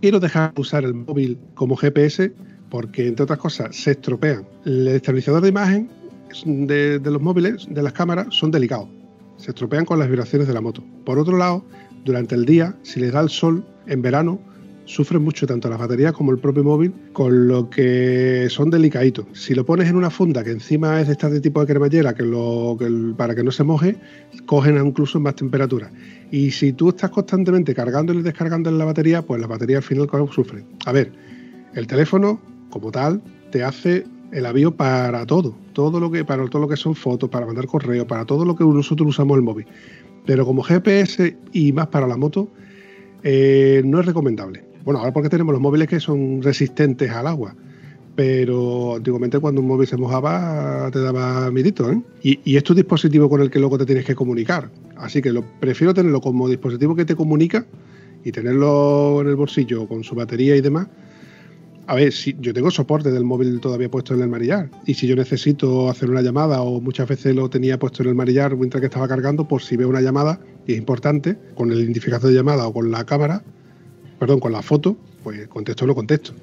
[0.01, 2.33] quiero dejar de usar el móvil como GPS
[2.69, 4.47] porque, entre otras cosas, se estropean.
[4.65, 5.89] El estabilizador de imagen
[6.45, 8.89] de, los móviles, de las cámaras, son delicados.
[9.37, 10.83] Se estropean con las vibraciones de la moto.
[11.05, 11.65] Por otro lado,
[12.05, 14.41] durante el día, si les da el sol en verano,
[14.89, 19.27] sufren mucho tanto las baterías como el propio móvil, con lo que son delicaditos.
[19.35, 22.25] Si lo pones en una funda que encima es de este tipo de cremallera, que,
[23.17, 23.97] para que no se moje,
[24.47, 25.93] cogen incluso más temperatura.
[26.31, 29.83] Y si tú estás constantemente cargando y descargando en la batería, pues la batería al
[29.83, 30.65] final sufre.
[30.87, 31.13] A ver,
[31.75, 33.21] el teléfono, como tal,
[33.51, 37.29] te hace el avión para todo, todo lo que, para todo lo que son fotos,
[37.29, 39.67] para mandar correo, para todo lo que nosotros usamos el móvil.
[40.25, 42.51] Pero como GPS y más para la moto,
[43.23, 44.65] eh, no es recomendable.
[44.85, 47.55] Bueno, ahora porque tenemos los móviles que son resistentes al agua.
[48.15, 52.03] Pero antiguamente cuando un móvil se mojaba te daba midito, ¿eh?
[52.23, 54.71] Y, y es tu dispositivo con el que luego te tienes que comunicar.
[54.97, 57.65] Así que prefiero tenerlo como dispositivo que te comunica
[58.25, 60.89] y tenerlo en el bolsillo con su batería y demás.
[61.89, 65.07] A ver, si yo tengo soporte del móvil todavía puesto en el marillar y si
[65.07, 68.83] yo necesito hacer una llamada o muchas veces lo tenía puesto en el marillar mientras
[68.83, 72.37] que estaba cargando, por si veo una llamada y es importante, con el identificador de
[72.37, 73.43] llamada o con la cámara,
[74.19, 76.35] perdón, con la foto, pues contesto o no contesto.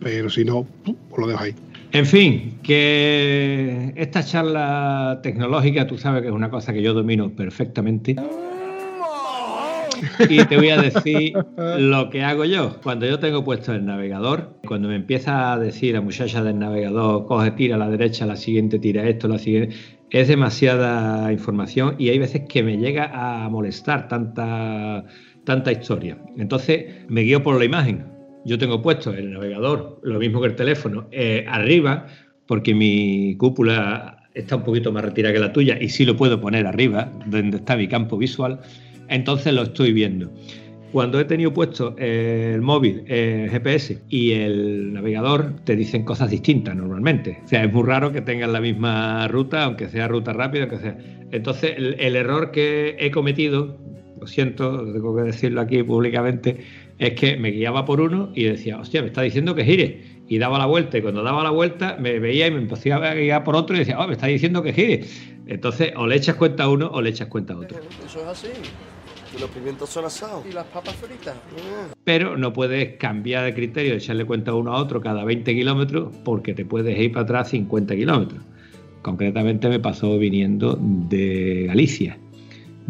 [0.00, 1.54] Pero si no, pues lo dejo ahí.
[1.92, 7.30] En fin, que esta charla tecnológica, tú sabes que es una cosa que yo domino
[7.30, 8.16] perfectamente.
[10.28, 11.32] Y te voy a decir
[11.78, 12.80] lo que hago yo.
[12.82, 17.26] Cuando yo tengo puesto el navegador, cuando me empieza a decir la muchacha del navegador,
[17.26, 19.74] coge, tira a la derecha, la siguiente, tira esto, la siguiente,
[20.10, 25.04] es demasiada información y hay veces que me llega a molestar tanta
[25.44, 26.18] tanta historia.
[26.36, 28.06] Entonces me guío por la imagen.
[28.44, 32.06] Yo tengo puesto el navegador, lo mismo que el teléfono, eh, arriba,
[32.46, 36.40] porque mi cúpula está un poquito más retirada que la tuya y sí lo puedo
[36.40, 38.60] poner arriba, donde está mi campo visual.
[39.10, 40.32] Entonces lo estoy viendo.
[40.92, 46.74] Cuando he tenido puesto el móvil, el GPS y el navegador, te dicen cosas distintas
[46.74, 47.40] normalmente.
[47.44, 50.78] O sea, es muy raro que tengan la misma ruta, aunque sea ruta rápida, que
[50.78, 50.98] sea.
[51.30, 53.78] Entonces, el error que he cometido
[54.20, 56.58] lo siento, tengo que decirlo aquí públicamente,
[56.98, 60.02] es que me guiaba por uno y decía, hostia, me está diciendo que gire.
[60.28, 63.14] Y daba la vuelta, y cuando daba la vuelta me veía y me empezaba a
[63.14, 65.04] guiar por otro y decía, oh, me está diciendo que gire.
[65.46, 67.78] Entonces, o le echas cuenta a uno o le echas cuenta a otro.
[68.04, 68.48] Eso es así.
[69.36, 70.44] Y los pimientos son asados.
[70.48, 71.36] Y las papas fritas.
[72.04, 76.14] Pero no puedes cambiar de criterio, echarle cuenta a uno a otro cada 20 kilómetros,
[76.24, 78.42] porque te puedes ir para atrás 50 kilómetros.
[79.02, 82.18] Concretamente me pasó viniendo de Galicia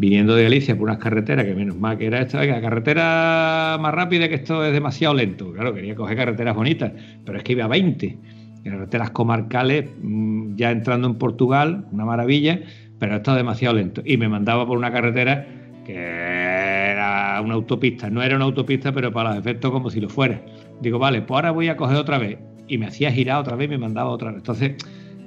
[0.01, 3.95] viniendo de Galicia por unas carreteras, que menos mal que era esta, la carretera más
[3.95, 5.53] rápida que esto es demasiado lento.
[5.53, 6.93] Claro, quería coger carreteras bonitas,
[7.25, 8.19] pero es que iba a 20.
[8.65, 12.61] Carreteras comarcales, mm, ya entrando en Portugal, una maravilla,
[12.99, 14.03] pero esto es demasiado lento.
[14.05, 15.47] Y me mandaba por una carretera
[15.93, 18.11] que era una autopista.
[18.11, 20.43] No era una autopista, pero para los efectos como si lo fuera.
[20.81, 22.39] Digo, vale, pues ahora voy a coger otra vez.
[22.69, 24.39] Y me hacía girar otra vez y me mandaba otra vez.
[24.39, 24.77] Entonces,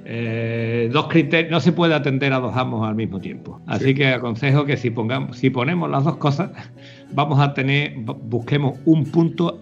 [0.06, 3.60] eh, dos criterios, no se puede atender a dos amos al mismo tiempo.
[3.66, 6.50] Así que aconsejo que si pongamos, si ponemos las dos cosas,
[7.12, 9.58] vamos a tener, busquemos un punto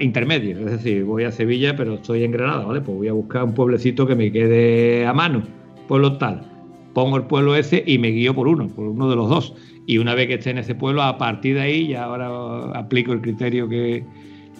[0.00, 0.58] intermedio.
[0.60, 2.80] Es decir, voy a Sevilla, pero estoy en Granada, ¿vale?
[2.80, 5.42] Pues voy a buscar un pueblecito que me quede a mano,
[5.88, 6.49] pueblo tal.
[6.94, 9.54] Pongo el pueblo ese y me guío por uno, por uno de los dos.
[9.86, 13.12] Y una vez que esté en ese pueblo, a partir de ahí ya ahora aplico
[13.12, 14.04] el criterio que,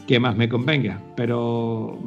[0.07, 1.01] que más me convenga.
[1.17, 1.99] Pero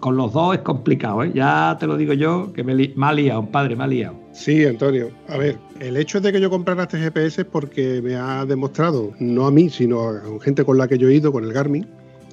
[0.00, 1.32] con los dos es complicado, ¿eh?
[1.34, 4.14] Ya te lo digo yo, que me, me ha liado, padre, me ha liado.
[4.32, 5.08] Sí, Antonio.
[5.28, 9.12] A ver, el hecho de que yo comprara este GPS es porque me ha demostrado,
[9.18, 11.86] no a mí, sino a gente con la que yo he ido, con el Garmin,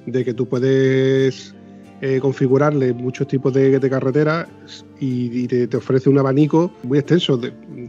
[0.06, 1.54] de que tú puedes
[2.04, 4.48] eh, configurarle muchos tipos de, carreteras
[4.98, 7.40] y, te, ofrece un abanico muy extenso.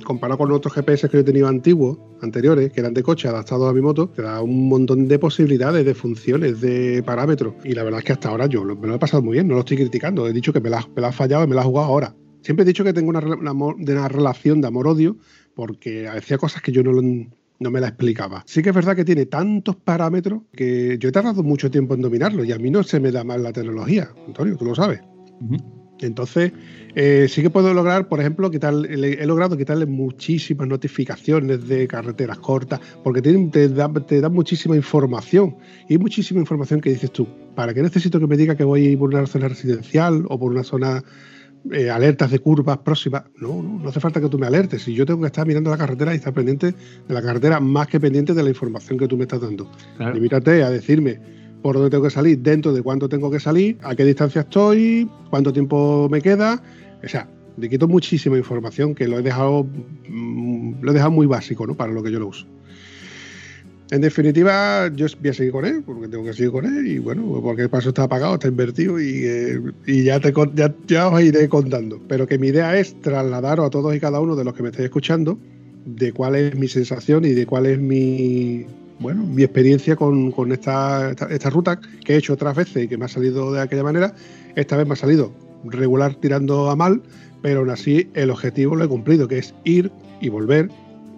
[0.06, 3.68] comparado con otros GPS que yo he tenido antiguos, anteriores, que eran de coche adaptados
[3.68, 7.56] a mi moto, te da un montón de posibilidades, de funciones, de parámetros.
[7.64, 9.56] Y la verdad es que hasta ahora yo me lo he pasado muy bien, no
[9.56, 10.28] lo estoy criticando.
[10.28, 12.16] He dicho que me la, ha fallado y me la ha jugado ahora.
[12.42, 15.18] Siempre he dicho que tengo una, una relación de amor-odio
[15.56, 17.02] porque hacía cosas que yo no lo
[17.64, 18.44] no me la explicaba.
[18.46, 22.02] Sí que es verdad que tiene tantos parámetros que yo he tardado mucho tiempo en
[22.02, 25.02] dominarlo y a mí no se me da mal la tecnología, Antonio, tú lo sabes.
[26.00, 26.52] Entonces,
[26.96, 32.40] eh, sí que puedo lograr, por ejemplo, quitar, he logrado quitarle muchísimas notificaciones de carreteras
[32.40, 35.56] cortas, porque te, da, te da muchísima información.
[35.88, 38.96] Y hay muchísima información que dices tú, ¿para qué necesito que me diga que voy
[38.98, 41.04] por una zona residencial o por una zona
[41.72, 43.24] eh, alertas de curvas próximas.
[43.38, 44.84] No, no, no hace falta que tú me alertes.
[44.84, 46.74] Si yo tengo que estar mirando la carretera y estar pendiente
[47.08, 49.70] de la carretera más que pendiente de la información que tú me estás dando.
[50.14, 51.20] Limítate a decirme
[51.62, 55.10] por dónde tengo que salir, dentro de cuánto tengo que salir, a qué distancia estoy,
[55.30, 56.62] cuánto tiempo me queda.
[57.04, 59.66] O sea, le quito muchísima información que lo he dejado,
[60.10, 61.76] mm, lo he dejado muy básico, ¿no?
[61.76, 62.46] Para lo que yo lo uso.
[63.94, 66.98] En definitiva, yo voy a seguir con él, porque tengo que seguir con él, y
[66.98, 72.02] bueno, porque el paso está apagado, está invertido, y, eh, ya, te, os iré contando.
[72.08, 74.70] Pero que mi idea es trasladaros a todos y cada uno de los que me
[74.70, 75.38] estéis escuchando
[75.86, 78.66] de cuál es mi sensación y de cuál es mi,
[79.00, 83.06] bueno, mi experiencia con, esta, esta, ruta que he hecho otras veces y que me
[83.06, 84.16] ha salido de aquella manera.
[84.56, 85.32] Esta vez me ha salido
[85.66, 87.04] regular tirando a mal,
[87.44, 90.70] pero aún así el objetivo lo he cumplido, que es ir y volver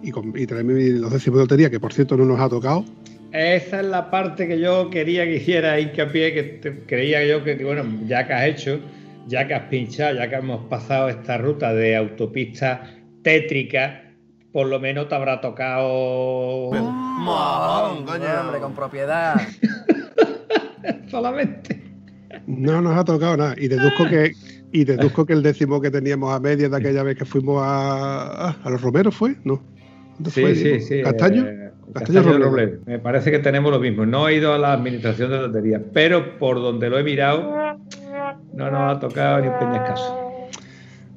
[0.02, 2.84] y, traerme los décimos de lotería, que por cierto no nos ha tocado.
[3.32, 7.84] Esa es la parte que yo quería que hiciera hincapié, que creía yo que, bueno,
[8.06, 8.80] ya que has hecho,
[9.26, 12.90] ya que has pinchado, ya que hemos pasado esta ruta de autopista
[13.22, 14.04] tétrica,
[14.52, 16.70] por lo menos te habrá tocado.
[18.40, 19.34] hombre, con propiedad.
[21.10, 21.82] Solamente.
[22.46, 23.54] No nos ha tocado nada.
[23.58, 24.32] Y deduzco que,
[24.72, 28.50] y deduzco que el décimo que teníamos a media de aquella vez que fuimos a,
[28.62, 29.75] a los Romeros fue, ¿no?
[30.30, 31.02] Sí, sí, sí.
[31.02, 31.46] ¿Castaño?
[31.46, 32.50] Eh, Castaño,
[32.86, 34.06] Me parece que tenemos lo mismo.
[34.06, 37.78] No he ido a la administración de lotería, pero por donde lo he mirado,
[38.54, 40.22] no nos ha tocado ni un peñascaso.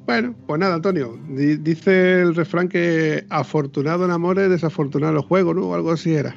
[0.06, 1.18] Bueno, pues nada, Antonio.
[1.28, 5.68] Dice el refrán que afortunado en amores, desafortunado en los juegos, ¿no?
[5.68, 6.36] O algo así era.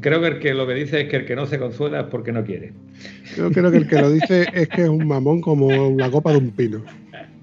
[0.00, 2.06] Creo que, el que lo que dice es que el que no se consuela es
[2.06, 2.72] porque no quiere.
[3.36, 6.32] Yo creo que el que lo dice es que es un mamón como la copa
[6.32, 6.82] de un pino.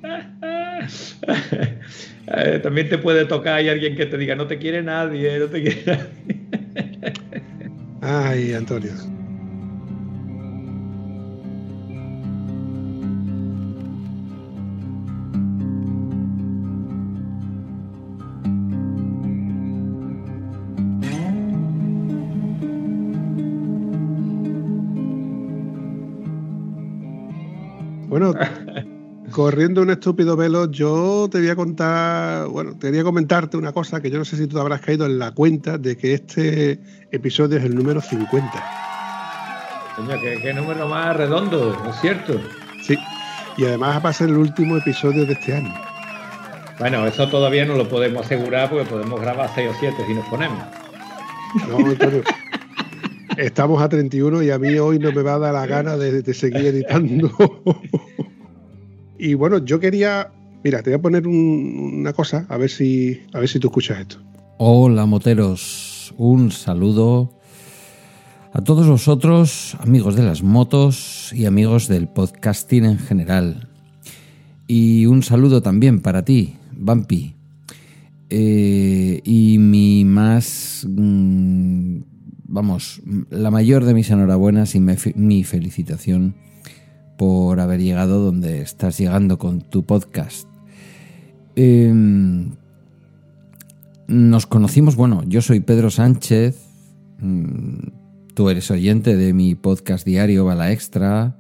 [2.28, 5.48] Eh, también te puede tocar hay alguien que te diga, no te quiere nadie, no
[5.48, 7.12] te quiere nadie.
[8.02, 8.94] Ay, Antonio.
[28.12, 28.34] Bueno,
[29.32, 33.72] Corriendo un estúpido velo, yo te voy a contar, bueno, te voy a comentarte una
[33.72, 36.80] cosa que yo no sé si tú habrás caído en la cuenta de que este
[37.12, 38.52] episodio es el número 50.
[39.96, 42.40] Coño, qué, número más redondo, ¿no es cierto?
[42.84, 42.98] Sí,
[43.58, 45.74] y además va a ser el último episodio de este año.
[46.80, 50.26] Bueno, eso todavía no lo podemos asegurar porque podemos grabar 6 o 7 si nos
[50.28, 50.64] ponemos.
[51.70, 52.24] No, Antonio.
[53.38, 56.22] Estamos a 31 y a mí hoy no me va a dar la gana de,
[56.22, 57.32] de seguir editando.
[59.24, 60.32] Y bueno, yo quería.
[60.64, 64.00] Mira, te voy a poner una cosa, a ver si, a ver si tú escuchas
[64.00, 64.18] esto.
[64.58, 66.12] Hola, moteros.
[66.18, 67.32] Un saludo
[68.52, 73.70] a todos vosotros, amigos de las motos y amigos del podcasting en general.
[74.66, 77.36] Y un saludo también para ti, Bumpy.
[78.32, 81.98] Eh, y mi más, mm,
[82.46, 86.34] vamos, la mayor de mis enhorabuenas y mi felicitación
[87.22, 90.48] por haber llegado donde estás llegando con tu podcast.
[91.56, 92.56] Em,
[94.08, 96.58] nos conocimos, bueno, yo soy Pedro Sánchez,
[97.20, 101.38] mm, tú eres oyente de mi podcast diario Bala Extra,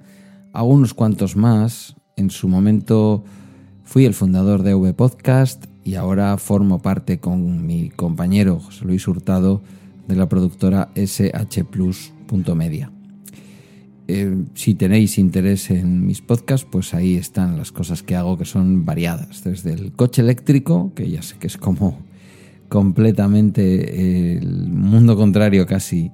[0.53, 3.23] hago unos cuantos más, en su momento
[3.83, 9.07] Fui el fundador de V Podcast y ahora formo parte con mi compañero José Luis
[9.07, 9.63] Hurtado
[10.07, 12.91] de la productora shplus.media.
[14.13, 18.43] Eh, si tenéis interés en mis podcasts, pues ahí están las cosas que hago que
[18.43, 19.41] son variadas.
[19.45, 21.97] Desde el coche eléctrico, que ya sé que es como
[22.67, 26.11] completamente el mundo contrario casi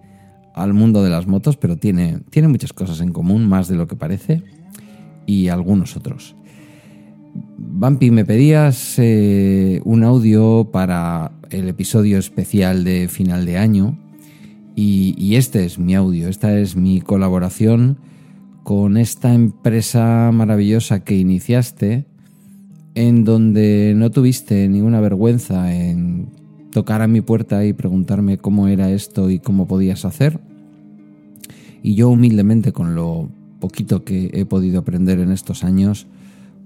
[0.54, 3.88] al mundo de las motos, pero tiene, tiene muchas cosas en común, más de lo
[3.88, 4.44] que parece,
[5.26, 6.36] y algunos otros.
[7.58, 13.98] Vampi, me pedías eh, un audio para el episodio especial de final de año
[14.80, 17.98] y, este es mi audio, esta es mi colaboración
[18.64, 22.06] con esta empresa maravillosa que iniciaste
[22.94, 26.30] en donde no tuviste ninguna vergüenza en
[26.72, 30.40] tocar a mi puerta y preguntarme cómo era esto y cómo podías hacer.
[31.82, 36.06] Y yo humildemente con lo poquito que he podido aprender en estos años,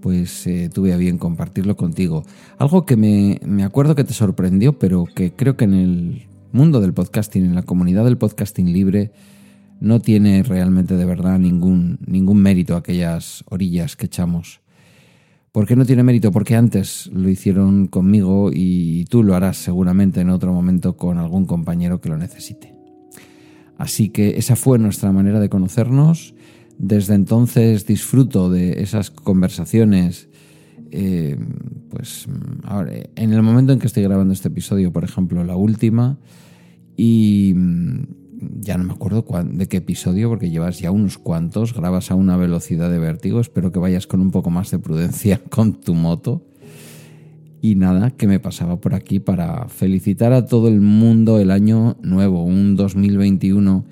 [0.02, 2.26] pues eh, tuve a bien compartirlo contigo.
[2.58, 6.82] Algo que me, me, acuerdo que te sorprendió, pero que creo que en el mundo
[6.82, 9.12] del podcasting, en la comunidad del podcasting libre,
[9.80, 14.62] no tiene realmente de verdad ningún, ningún mérito aquellas orillas que echamos.
[15.52, 16.32] ¿Por qué no tiene mérito?
[16.32, 21.46] Porque antes lo hicieron conmigo y tú lo harás seguramente en otro momento con algún
[21.46, 22.74] compañero que lo necesite.
[23.78, 26.36] Así que esa fue nuestra manera de conocernos
[26.78, 30.30] desde entonces disfruto de esas conversaciones.
[30.92, 31.38] Eh,
[32.02, 32.26] pues
[32.64, 36.18] ahora, en el momento en que estoy grabando este episodio, por ejemplo, la última,
[36.98, 38.02] y mm,
[38.60, 42.38] ya no me acuerdo de qué episodio, porque llevas ya unos cuantos, grabas a una
[42.38, 46.44] velocidad de vértigo, espero que vayas con un poco más de prudencia con tu moto.
[47.62, 51.98] Y nada, que me pasaba por aquí para felicitar a todo el mundo el año
[52.02, 53.86] nuevo, un 2021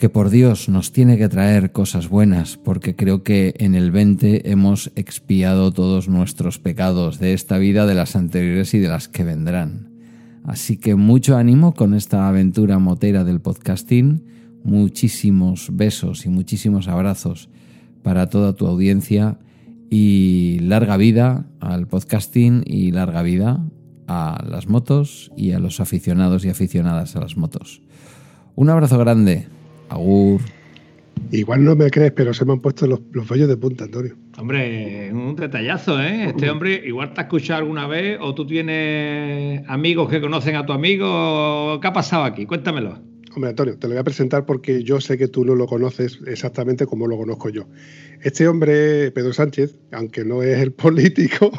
[0.00, 4.50] que por Dios nos tiene que traer cosas buenas, porque creo que en el 20
[4.50, 9.24] hemos expiado todos nuestros pecados de esta vida, de las anteriores y de las que
[9.24, 9.90] vendrán.
[10.42, 14.24] Así que mucho ánimo con esta aventura motera del podcasting,
[14.64, 17.50] muchísimos besos y muchísimos abrazos
[18.02, 19.38] para toda tu audiencia
[19.90, 23.62] y larga vida al podcasting y larga vida
[24.08, 27.82] a las motos y a los aficionados y aficionadas a las motos.
[28.56, 29.59] Un abrazo grande.
[29.90, 30.40] Agur.
[31.32, 34.16] Igual no me crees, pero se me han puesto los, los vellos de punta, Antonio.
[34.38, 36.28] Hombre, un detallazo, ¿eh?
[36.28, 40.66] Este hombre igual te ha escuchado alguna vez o tú tienes amigos que conocen a
[40.66, 41.78] tu amigo.
[41.80, 42.46] ¿Qué ha pasado aquí?
[42.46, 42.98] Cuéntamelo.
[43.34, 46.18] Hombre, Antonio, te lo voy a presentar porque yo sé que tú no lo conoces
[46.26, 47.68] exactamente como lo conozco yo.
[48.22, 51.52] Este hombre, Pedro Sánchez, aunque no es el político,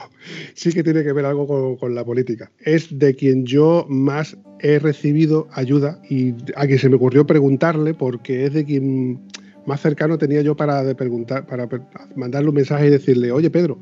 [0.53, 2.51] sí que tiene que ver algo con, con, la política.
[2.59, 7.93] Es de quien yo más he recibido ayuda y a quien se me ocurrió preguntarle
[7.93, 9.19] porque es de quien
[9.65, 11.67] más cercano tenía yo para preguntar, para
[12.15, 13.79] mandarle un mensaje y decirle, oye Pedro,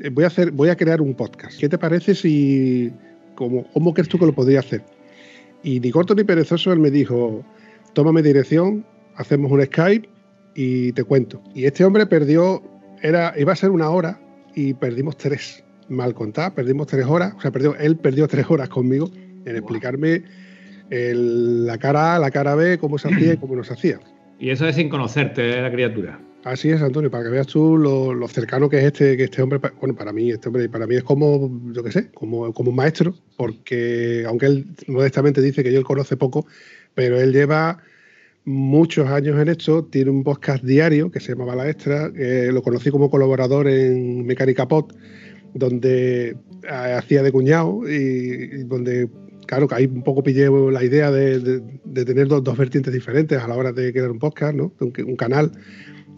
[0.00, 1.58] eh, voy a hacer, voy a crear un podcast.
[1.58, 2.90] ¿Qué te parece si,
[3.34, 4.82] cómo, cómo crees tú que lo podría hacer?
[5.62, 7.44] Y ni corto ni perezoso, él me dijo,
[7.92, 8.84] tómame dirección,
[9.16, 10.08] hacemos un Skype
[10.54, 11.42] y te cuento.
[11.54, 12.62] Y este hombre perdió,
[13.02, 14.20] era, iba a ser una hora
[14.54, 15.62] y perdimos tres.
[15.88, 17.34] Mal contar, perdimos tres horas.
[17.36, 19.10] O sea, perdió, él perdió tres horas conmigo
[19.44, 20.22] en explicarme
[20.90, 24.00] la cara A, la cara B, cómo se hacía y cómo no se hacía.
[24.36, 26.20] Y eso es sin conocerte, la criatura.
[26.42, 29.60] Así es, Antonio, para que veas tú lo, cercano que es este, que este hombre,
[29.80, 32.76] bueno, para mí, este hombre, para mí es como, yo qué sé, como, como un
[32.76, 36.46] maestro, porque aunque él modestamente dice que yo él conoce poco,
[36.94, 37.78] pero él lleva
[38.44, 42.90] muchos años en esto, tiene un podcast diario que se llama Bala Extra, lo conocí
[42.90, 44.94] como colaborador en Mecánica Pot,
[45.54, 49.08] donde eh, hacía de cuñado y, donde
[49.54, 51.62] claro, que ahí un poco pillé la idea de,
[52.04, 54.72] tener dos, dos, vertientes diferentes a la hora de crear un podcast, ¿no?
[54.80, 55.52] un, canal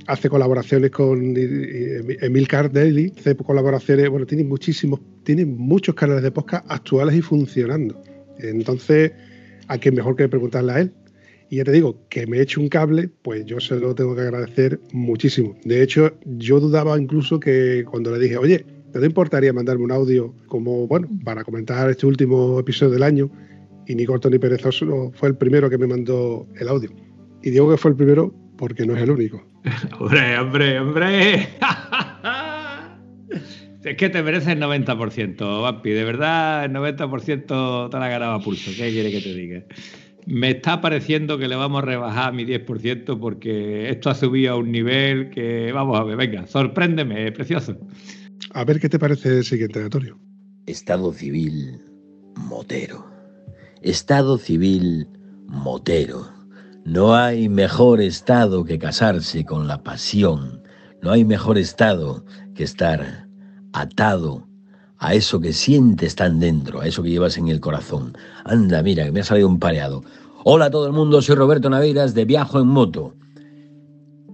[0.06, 6.64] hace colaboraciones con Emil Daily, hace colaboraciones, bueno, tiene muchísimos, tiene muchos canales de podcast
[6.70, 8.00] actuales y funcionando.
[8.38, 9.12] Entonces,
[9.68, 10.92] ¿a quién mejor que preguntarle a él?
[11.50, 14.22] Y ya te digo, que me eche un cable, pues yo se lo tengo que
[14.22, 15.56] agradecer muchísimo.
[15.64, 20.34] De hecho, yo dudaba incluso que cuando le dije, oye, ¿te importaría mandarme un audio
[20.46, 23.30] como, bueno, para comentar este último episodio del año?
[23.86, 26.90] Y ni corto ni perezoso fue el primero que me mandó el audio.
[27.42, 29.44] Y digo que fue el primero porque no es el único.
[30.00, 31.34] hombre, hombre, hombre.
[33.84, 35.90] es que te mereces el 90%, Vampi.
[35.90, 38.72] De verdad, el 90% te la ganado a pulso.
[38.76, 39.62] ¿Qué quiere que te diga?
[40.26, 44.56] Me está pareciendo que le vamos a rebajar mi 10% porque esto ha subido a
[44.56, 47.78] un nivel que, vamos a ver, venga, sorpréndeme, precioso.
[48.52, 50.18] A ver qué te parece el siguiente, Antonio.
[50.66, 51.80] Estado civil
[52.36, 53.04] motero.
[53.82, 55.08] Estado civil
[55.46, 56.28] motero.
[56.84, 60.62] No hay mejor estado que casarse con la pasión.
[61.02, 62.24] No hay mejor estado
[62.54, 63.28] que estar
[63.72, 64.46] atado
[64.98, 68.16] a eso que sientes tan dentro, a eso que llevas en el corazón.
[68.44, 70.04] Anda, mira, que me ha salido un pareado.
[70.44, 73.14] Hola a todo el mundo, soy Roberto Naveiras de Viajo en Moto.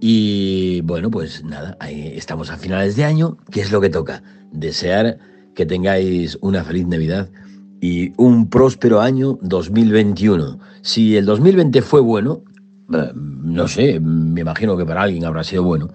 [0.05, 3.37] Y bueno, pues nada, ahí estamos a finales de año.
[3.49, 4.21] ¿Qué es lo que toca?
[4.51, 5.17] Desear
[5.55, 7.29] que tengáis una feliz Navidad
[7.79, 10.59] y un próspero año 2021.
[10.81, 12.43] Si el 2020 fue bueno,
[12.93, 15.87] eh, no sé, me imagino que para alguien habrá sido bueno,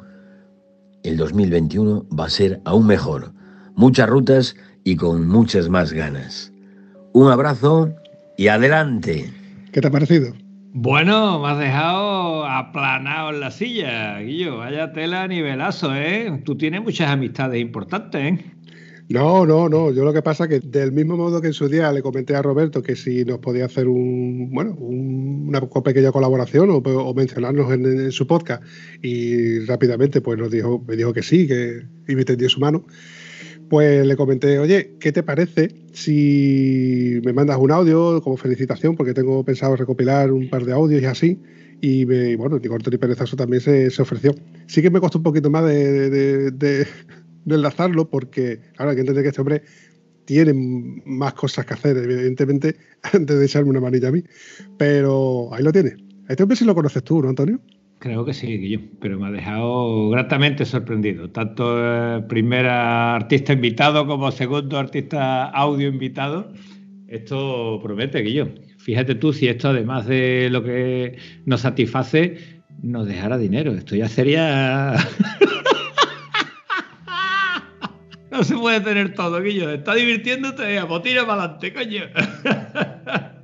[1.03, 3.35] el 2021 va a ser aún mejor.
[3.75, 6.51] Muchas rutas y con muchas más ganas.
[7.13, 7.91] Un abrazo
[8.39, 9.31] y adelante.
[9.71, 10.33] ¿Qué te ha parecido?
[10.73, 14.59] Bueno, me has dejado aplanado en la silla, Guillo.
[14.59, 16.43] Vaya tela nivelazo, ¿eh?
[16.45, 18.45] Tú tienes muchas amistades importantes, ¿eh?
[19.09, 19.91] No, no, no.
[19.91, 22.37] Yo lo que pasa es que del mismo modo que en su día le comenté
[22.37, 28.13] a Roberto que si nos podía hacer un, bueno, una pequeña colaboración o, mencionarnos en,
[28.13, 28.63] su podcast
[29.03, 32.85] y rápidamente pues nos dijo, me dijo que sí, que y me tendió su mano.
[33.69, 38.97] Pues le comenté, oye, ¿qué te parece si me mandas un audio como felicitación?
[38.97, 41.43] Porque tengo pensado recopilar un par de audios y así.
[41.81, 44.35] Y me, bueno, ni corto ni perezoso también se, ofreció.
[44.67, 46.87] Sí que me costó un poquito más de
[47.49, 49.63] de enlazarlo porque ahora hay que entender que este hombre
[50.25, 50.53] tiene
[51.07, 52.77] más cosas que hacer, evidentemente,
[53.13, 54.23] antes de echarme una manilla a mí.
[54.77, 55.97] Pero ahí lo tiene.
[56.29, 57.61] Este hombre sí lo conoces tú, ¿no, Antonio?
[58.01, 61.31] Creo que sí, yo, pero me ha dejado gratamente sorprendido.
[61.31, 66.53] Tanto el primer artista invitado como segundo artista audio invitado.
[67.09, 68.51] Esto promete, Guillo.
[68.79, 73.73] Fíjate tú si esto, además de lo que nos satisface, nos dejara dinero.
[73.73, 74.95] Esto ya sería
[78.31, 79.71] No se puede tener todo, Guillo.
[79.71, 82.05] Está divirtiéndote, pues tira para adelante, coño.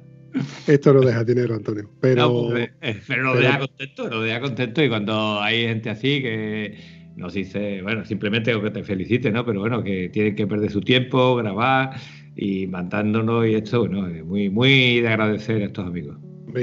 [0.66, 1.91] Esto no deja dinero, Antonio.
[2.01, 4.82] Pero, pues, eh, pero lo deja contento, lo deja contento.
[4.82, 6.78] Y cuando hay gente así que
[7.16, 9.45] nos dice, bueno, simplemente que te felicite, ¿no?
[9.45, 11.97] Pero bueno, que tienen que perder su tiempo, grabar
[12.37, 16.16] y mandándonos y esto, bueno, muy, muy de agradecer a estos amigos.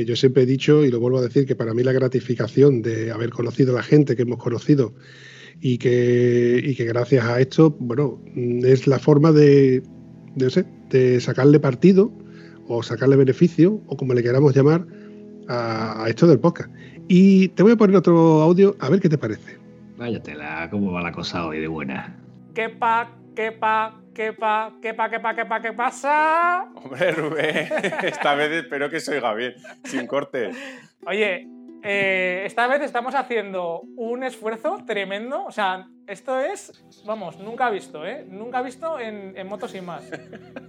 [0.05, 3.11] Yo siempre he dicho, y lo vuelvo a decir, que para mí la gratificación de
[3.11, 4.93] haber conocido a la gente que hemos conocido
[5.59, 8.21] y que, que gracias a esto, bueno,
[8.63, 9.83] es la forma de,
[10.35, 12.11] de, de sacarle partido
[12.67, 14.85] o sacarle beneficio, o como le queramos llamar,
[15.47, 16.69] a, esto del podcast.
[17.07, 19.57] Y te voy a poner otro audio a ver qué te parece.
[19.97, 22.17] Váyatela, cómo va la cosa hoy de buena.
[22.53, 26.65] ¿Qué pa, qué pa, qué pa, qué pa, qué pa, qué pa, qué pasa?
[26.75, 27.67] Hombre, Rubén,
[28.03, 29.53] esta vez espero que se oiga bien,
[29.83, 30.51] sin corte.
[31.05, 31.47] Oye,
[31.83, 35.45] eh, esta vez estamos haciendo un esfuerzo tremendo.
[35.45, 38.25] O sea, esto es, vamos, nunca visto, ¿eh?
[38.27, 40.03] Nunca visto en, motos y más.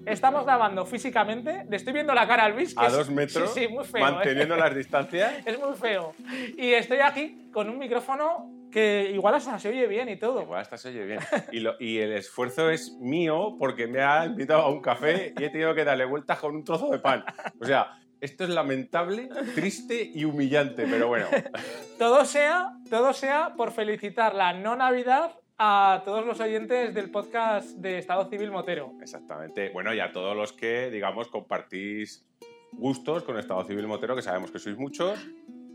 [0.06, 1.66] Estamos grabando físicamente.
[1.68, 2.74] Le estoy viendo la cara al Luis.
[2.76, 3.52] a dos metros.
[3.52, 4.06] Sí, muy feo.
[4.06, 4.10] ¿eh?
[4.10, 5.34] Manteniendo las distancias.
[5.46, 6.14] Es muy feo.
[6.56, 10.42] Y estoy aquí con un micrófono que igual hasta se oye bien y todo.
[10.42, 11.20] Igual hasta se oye bien.
[11.52, 15.50] Y, y, el esfuerzo es mío porque me ha invitado a un café y he
[15.50, 17.24] tenido que darle vueltas con un trozo de pan.
[17.60, 21.26] O sea, esto es lamentable, triste y humillante, pero bueno.
[21.98, 27.70] todo sea, todo sea por felicitar la no Navidad a todos los oyentes del podcast
[27.78, 28.92] de Estado Civil Motero.
[29.00, 29.70] Exactamente.
[29.70, 32.24] Bueno, y a todos los que, digamos, compartís
[32.70, 35.18] gustos con Estado Civil Motero, que sabemos que sois muchos.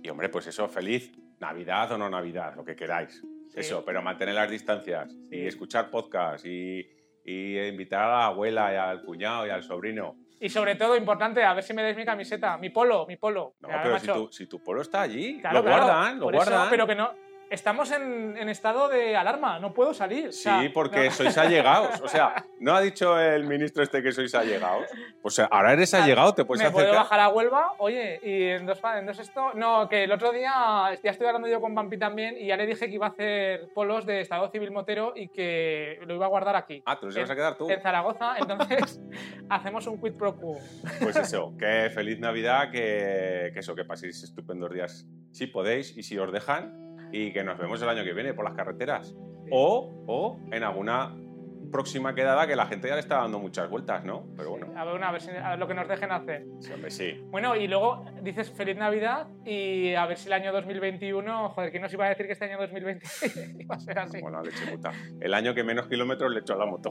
[0.02, 3.22] Y hombre, pues eso, feliz Navidad o no Navidad, lo que queráis.
[3.54, 6.88] Eso, pero mantener las distancias y escuchar podcast y,
[7.26, 11.44] y invitar a la abuela y al cuñado y al sobrino y sobre todo, importante,
[11.44, 13.56] a ver si me dais mi camiseta, mi polo, mi polo.
[13.60, 16.70] No, pero si tu, si tu, polo está allí, lo guardan, lo guardan.
[16.70, 17.12] pero que no,
[17.50, 20.34] estamos en, estado de alarma, no puedo salir.
[20.34, 22.02] Sí, porque sois allegados.
[22.02, 24.88] O sea, ¿no ha dicho el ministro este que sois allegados?
[25.22, 26.86] O sea, ahora eres allegado, te puedes ¿Me acercar.
[26.90, 27.74] puedo bajar a Huelva?
[27.80, 29.52] Oye, y en dos, en dos esto...
[29.54, 30.52] No, que el otro día
[31.04, 33.70] ya estoy hablando yo con Bampi también y ya le dije que iba a hacer
[33.74, 36.82] polos de Estado Civil Motero y que lo iba a guardar aquí.
[36.86, 37.70] Ah, ¿tú los ibas a quedar tú?
[37.70, 39.00] En Zaragoza, entonces
[39.50, 40.58] hacemos un quid pro quo.
[41.02, 46.04] Pues eso, que feliz Navidad, que, que eso, que paséis estupendos días si podéis y
[46.04, 49.16] si os dejan y que nos vemos el año que viene por las carreteras.
[49.50, 51.16] O, o en alguna
[51.72, 54.28] próxima quedada que la gente ya le está dando muchas vueltas, ¿no?
[54.36, 54.68] Pero bueno.
[54.76, 56.46] A ver, a ver, lo que nos dejen hacer.
[56.60, 57.24] Sí, hombre, sí.
[57.30, 61.84] Bueno, y luego dices feliz Navidad y a ver si el año 2021, joder, ¿quién
[61.84, 63.06] nos iba a decir que este año 2020
[63.60, 64.22] iba a ser así?
[64.22, 64.92] Bueno, leche puta.
[65.20, 66.90] El año que menos kilómetros le he hecho a la moto.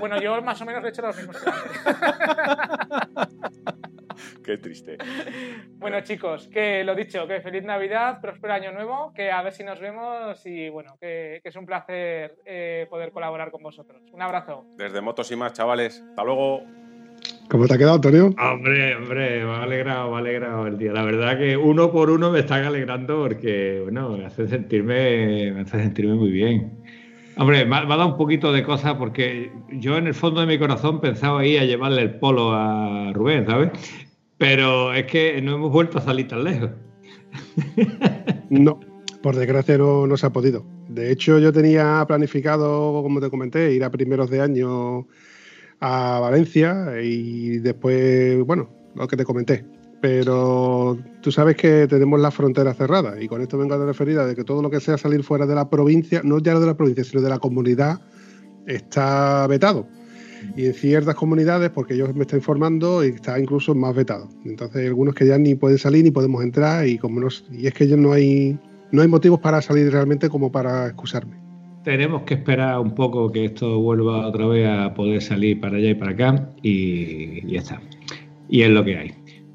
[0.00, 1.36] bueno, yo más o menos le he hecho los mismos
[4.44, 4.98] Qué triste.
[5.78, 9.62] Bueno, chicos, que lo dicho, que feliz Navidad, próspero año nuevo, que a ver si
[9.62, 14.02] nos vemos y bueno, que, es un placer eh, poder colaborar con vosotros.
[14.12, 14.64] Un abrazo.
[14.76, 16.02] Desde Motos y más, chavales.
[16.10, 16.62] Hasta luego.
[17.48, 18.34] ¿Cómo te ha quedado, Antonio?
[18.38, 20.92] Hombre, hombre, me ha alegrado, me ha alegrado el día.
[20.92, 25.60] La verdad que uno por uno me están alegrando porque, bueno, me hace sentirme, me
[25.60, 26.72] hace sentirme muy bien.
[27.38, 30.58] Hombre, me ha, dado un poquito de cosas porque yo en el fondo de mi
[30.58, 33.70] corazón pensaba ir a llevarle el polo a Rubén, ¿sabes?
[34.38, 36.70] Pero es que no hemos vuelto a salir tan lejos.
[38.48, 38.80] No,
[39.22, 40.64] por desgracia no, se ha podido.
[40.88, 45.06] De hecho, yo tenía planificado, como te comenté, ir a primeros de año
[45.80, 49.64] a Valencia y después, bueno, lo que te comenté.
[50.00, 54.26] Pero tú sabes que tenemos las fronteras cerradas y con esto vengo a referir a
[54.26, 56.76] de que todo lo que sea salir fuera de la provincia, no ya de la
[56.76, 58.00] provincia, sino de la comunidad,
[58.66, 59.88] está vetado.
[60.56, 64.28] Y en ciertas comunidades, porque yo me estoy informando, está incluso más vetado.
[64.44, 67.66] Entonces hay algunos que ya ni pueden salir ni podemos entrar y como no, y
[67.66, 68.58] es que ya no hay
[68.90, 71.36] no hay motivos para salir realmente como para excusarme.
[71.84, 75.90] Tenemos que esperar un poco que esto vuelva otra vez a poder salir para allá
[75.90, 77.80] y para acá y ya está.
[78.48, 79.14] Y es lo que hay.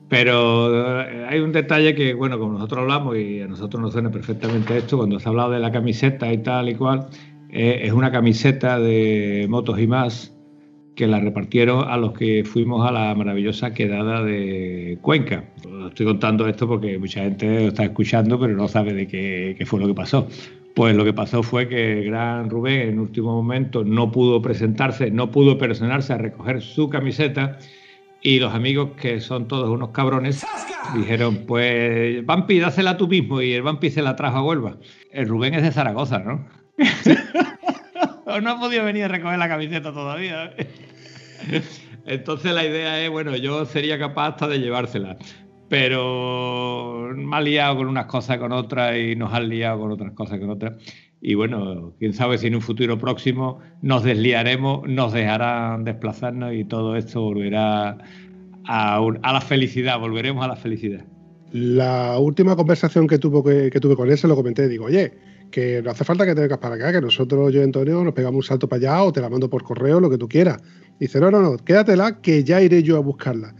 [0.09, 4.11] Pero eh, hay un detalle que, bueno, como nosotros hablamos y a nosotros nos suena
[4.11, 7.07] perfectamente esto, cuando se ha hablado de la camiseta y tal y cual,
[7.49, 10.32] eh, es una camiseta de motos y más
[10.95, 15.45] que la repartieron a los que fuimos a la maravillosa quedada de Cuenca.
[15.87, 19.65] Estoy contando esto porque mucha gente lo está escuchando, pero no sabe de qué, qué
[19.65, 20.27] fue lo que pasó.
[20.75, 25.11] Pues lo que pasó fue que el gran Rubén en último momento no pudo presentarse,
[25.11, 27.59] no pudo personarse a recoger su camiseta
[28.25, 30.45] y los amigos, que son todos unos cabrones,
[30.95, 33.41] dijeron, pues Vampi, dásela tú mismo.
[33.41, 34.77] Y el Vampi se la trajo a Huelva.
[35.11, 36.47] El Rubén es de Zaragoza, ¿no?
[38.41, 40.53] no ha podido venir a recoger la camiseta todavía.
[42.05, 45.17] Entonces la idea es, bueno, yo sería capaz hasta de llevársela.
[45.69, 50.11] Pero me ha liado con unas cosas con otras y nos han liado con otras
[50.11, 50.75] cosas con otras.
[51.25, 56.65] Y bueno, quién sabe si en un futuro próximo nos desliaremos, nos dejarán desplazarnos y
[56.65, 57.97] todo esto volverá
[58.65, 58.99] a,
[59.31, 61.05] la felicidad, volveremos a la felicidad.
[61.53, 65.13] La última conversación que, tuvo, que, tuve con él se lo comenté, digo, oye,
[65.53, 68.15] que no hace falta que te vengas para acá, que nosotros, yo y Antonio, nos
[68.15, 70.57] pegamos un salto para allá o te la mando por correo, lo que tú quieras.
[70.99, 73.53] dice, no, no, no, quédatela, que ya iré yo a buscarla.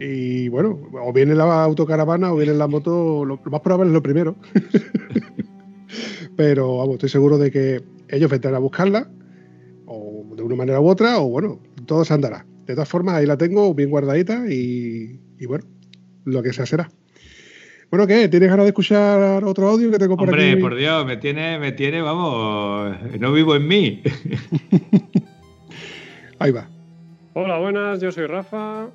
[0.00, 4.02] Y bueno, o viene la autocaravana o viene la moto, lo, más probable es lo
[4.02, 4.34] primero.
[6.36, 9.08] Pero vamos, estoy seguro de que ellos vendrán a buscarla,
[9.86, 12.46] o de una manera u otra, o bueno, todo se andará.
[12.66, 15.64] De todas formas, ahí la tengo bien guardadita y, bueno,
[16.24, 16.90] lo que sea será.
[17.90, 18.28] Bueno, ¿qué?
[18.28, 20.38] ¿Tienes ganas de escuchar otro audio que tengo por aquí?
[20.38, 24.02] Hombre, por Dios, me tiene, me tiene, vamos, no vivo en mí.
[26.38, 26.68] ahí va.
[27.32, 28.88] Hola, buenas, yo soy Rafa.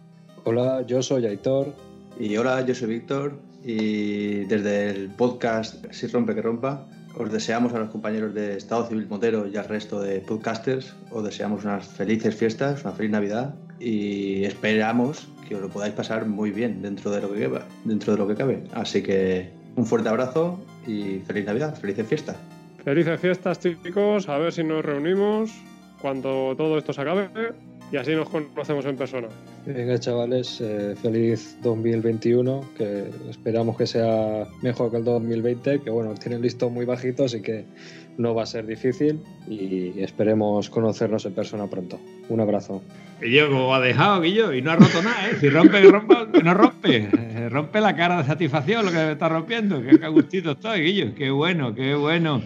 [0.43, 1.73] Hola, yo soy Aitor.
[2.19, 3.39] Y hola, yo soy Víctor.
[3.65, 6.85] Y desde el podcast Si rompe que rompa,
[7.17, 11.23] os deseamos a los compañeros de Estado Civil Motero y al resto de podcasters, os
[11.23, 16.49] deseamos unas felices fiestas, una feliz Navidad y esperamos que os lo podáis pasar muy
[16.49, 17.59] bien dentro de lo que cabe.
[17.85, 18.63] Dentro de lo que cabe.
[18.73, 22.37] Así que un fuerte abrazo y feliz Navidad, felices fiestas.
[22.83, 25.51] Felices fiestas chicos, a ver si nos reunimos
[26.01, 27.29] cuando todo esto se acabe
[27.91, 29.27] y así nos conocemos en persona.
[29.67, 36.15] Venga, chavales, eh, feliz 2021, que esperamos que sea mejor que el 2020, que bueno,
[36.15, 37.65] tienen listo muy bajito, así que
[38.17, 41.99] no va a ser difícil y esperemos conocernos en persona pronto.
[42.29, 42.81] Un abrazo.
[43.21, 45.35] Guillo, como ha dejado, Guillo, y no ha roto nada, ¿eh?
[45.39, 47.09] Si rompe, que rompa, no rompe.
[47.17, 49.81] Eh, rompe la cara de satisfacción lo que me está rompiendo.
[49.81, 51.15] Qué gustito estoy, Guillo.
[51.15, 52.41] Qué bueno, qué bueno.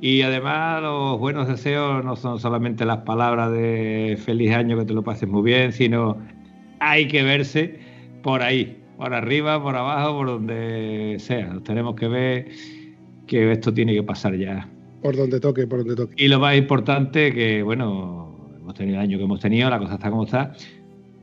[0.00, 4.92] Y además los buenos deseos no son solamente las palabras de feliz año, que te
[4.92, 6.18] lo pases muy bien, sino
[6.80, 7.78] hay que verse
[8.22, 11.58] por ahí, por arriba, por abajo, por donde sea.
[11.64, 12.48] Tenemos que ver
[13.26, 14.68] que esto tiene que pasar ya.
[15.04, 16.14] Por donde toque, por donde toque.
[16.16, 19.96] Y lo más importante que, bueno, hemos tenido el año que hemos tenido, la cosa
[19.96, 20.54] está como está,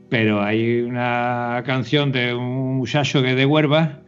[0.08, 4.02] pero hay una canción de un muchacho que es de Huerva,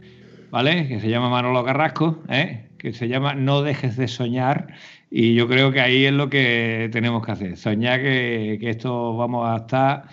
[0.52, 0.86] ¿vale?
[0.86, 2.68] Que se llama Manolo Carrasco, ¿eh?
[2.78, 4.68] que se llama No dejes de soñar
[5.10, 9.48] y yo creo que ahí es lo que tenemos que hacer, soñar que, esto vamos
[9.48, 10.04] a estar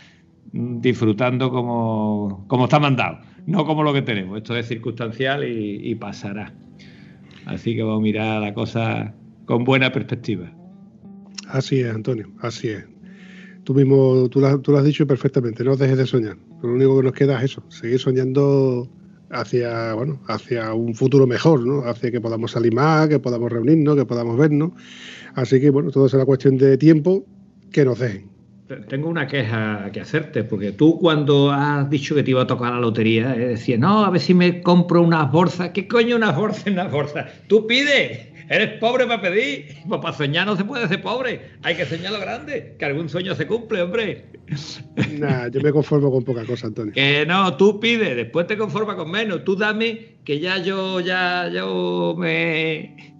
[0.53, 6.51] disfrutando como, como, está mandado, no como lo que tenemos, esto es circunstancial y, pasará.
[7.45, 9.13] Así que vamos a mirar la cosa
[9.51, 10.49] con buena perspectiva.
[11.49, 12.85] Así es, Antonio, así es.
[13.65, 16.37] Tú mismo, tú lo, tú lo has dicho perfectamente, no dejes de soñar.
[16.63, 18.89] Lo único que nos queda es eso, seguir soñando
[19.29, 21.81] hacia, bueno, hacia un futuro mejor, ¿no?
[21.81, 24.71] Hacia que podamos salir más, que podamos reunirnos, que podamos vernos.
[25.35, 27.25] Así que, bueno, todo será cuestión de tiempo
[27.73, 28.31] que nos dejen.
[28.87, 32.71] Tengo una queja que hacerte, porque tú cuando has dicho que te iba a tocar
[32.71, 35.71] la lotería, eh, decías, no, a ver si me compro unas bolsas.
[35.71, 37.29] ¿Qué coño unas bolsas, unas bolsas?
[37.47, 39.77] Tú pides, eres pobre para pedir.
[39.87, 43.09] Pues para soñar no se puede ser pobre, hay que soñar lo grande, que algún
[43.09, 44.25] sueño se cumple, hombre.
[45.17, 46.93] Nah, yo me conformo con poca cosa, Antonio.
[46.93, 49.43] Que no, tú pides, después te conformas con menos.
[49.43, 53.15] Tú dame que ya yo, ya, yo me.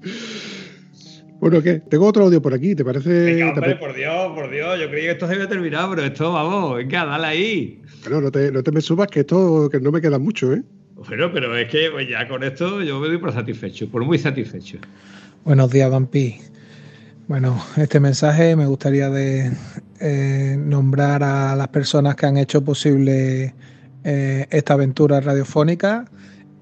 [1.40, 1.80] Bueno, ¿qué?
[1.80, 3.10] Tengo otro audio por aquí, ¿te parece?
[3.10, 4.80] Venga, hombre, por Dios, por Dios.
[4.80, 7.82] Yo creí que esto se había terminado, pero esto, vamos, venga, dale ahí.
[8.04, 10.62] Bueno, no te, no te me subas, que esto que no me queda mucho, ¿eh?
[11.08, 14.18] Bueno, pero es que pues, ya con esto yo me doy por satisfecho, por muy
[14.18, 14.78] satisfecho.
[15.44, 16.38] Buenos días, Vampi.
[17.28, 19.52] Bueno, este mensaje me gustaría de
[20.00, 23.54] eh, nombrar a las personas que han hecho posible
[24.04, 26.06] eh, esta aventura radiofónica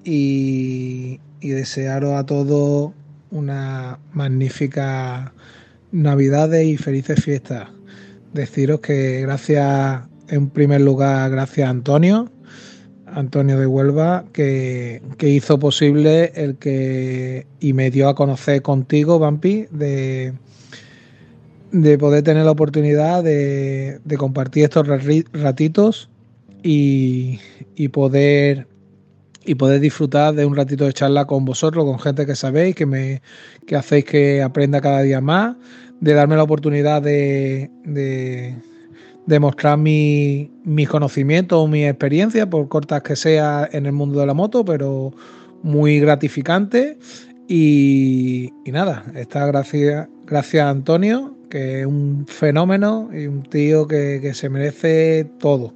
[0.04, 2.92] y, desearos a todos
[3.30, 5.32] una magnífica
[5.92, 7.68] Navidades y felices fiestas.
[8.32, 12.30] Deciros que gracias, en primer lugar, gracias a Antonio,
[13.14, 19.66] Antonio de Huelva, que, hizo posible el que y me dio a conocer contigo, Vampi,
[19.70, 20.32] de,
[21.72, 24.86] de poder tener la oportunidad de, compartir estos
[25.32, 26.08] ratitos
[26.62, 27.38] y,
[27.74, 28.66] y, poder
[29.44, 32.86] y poder disfrutar de un ratito de charla con vosotros, con gente que sabéis, que
[32.86, 33.22] me
[33.66, 35.56] que hacéis que aprenda cada día más,
[36.00, 38.56] de darme la oportunidad de, de
[39.30, 44.26] demostrar mi, mis conocimientos o mi experiencia, por cortas que sea en el mundo de
[44.26, 45.12] la moto, pero
[45.62, 46.98] muy gratificante.
[47.48, 54.32] Y, nada, está gracias, gracias a Antonio, que es un fenómeno y un tío que,
[54.34, 55.74] se merece todo.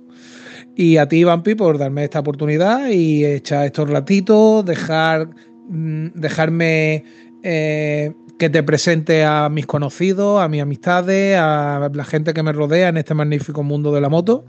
[0.76, 5.28] Y a ti, Vampi, por darme esta oportunidad y echar estos ratitos, dejar,
[5.68, 7.04] mm, dejarme
[7.44, 12.52] eh, que te presente a mis conocidos, a mis amistades, a la gente que me
[12.52, 14.44] rodea en este magnífico mundo de la moto.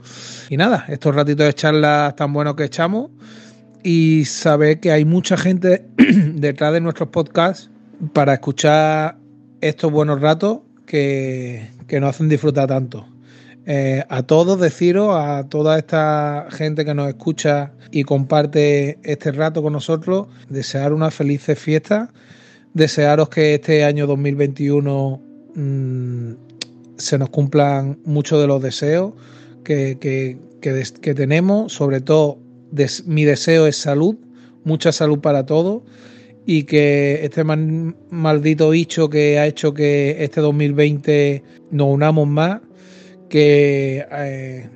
[0.50, 3.10] Y nada, estos ratitos de charlas tan buenos que echamos
[3.82, 7.70] y saber que hay mucha gente detrás de nuestros podcasts
[8.12, 9.16] para escuchar
[9.60, 13.06] estos buenos ratos que, nos hacen disfrutar tanto.
[13.68, 19.62] Eh, a todos deciros, a toda esta gente que nos escucha y comparte este rato
[19.62, 22.10] con nosotros, desear una feliz fiesta
[22.76, 25.22] desearos que este año 2021
[25.54, 26.32] mm,
[26.98, 29.14] se nos cumplan muchos de los deseos
[29.64, 32.38] que, que, tenemos, sobre todo
[33.06, 34.16] mi deseo es salud,
[34.64, 35.82] mucha salud para todos.
[36.48, 42.60] Y que este maldito bicho que ha hecho que este 2020 nos unamos más,
[43.28, 44.68] que eh,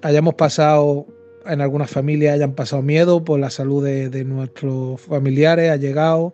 [0.00, 1.06] hayamos pasado
[1.44, 6.32] en algunas familias hayan pasado miedo por la salud de nuestros familiares, ha llegado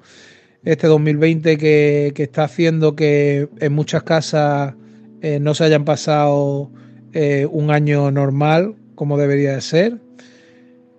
[0.67, 4.75] este 2020 que, está haciendo que en muchas casas
[5.23, 6.73] eh, no se hayan pasado
[7.13, 10.01] eh, un año normal como debería de ser.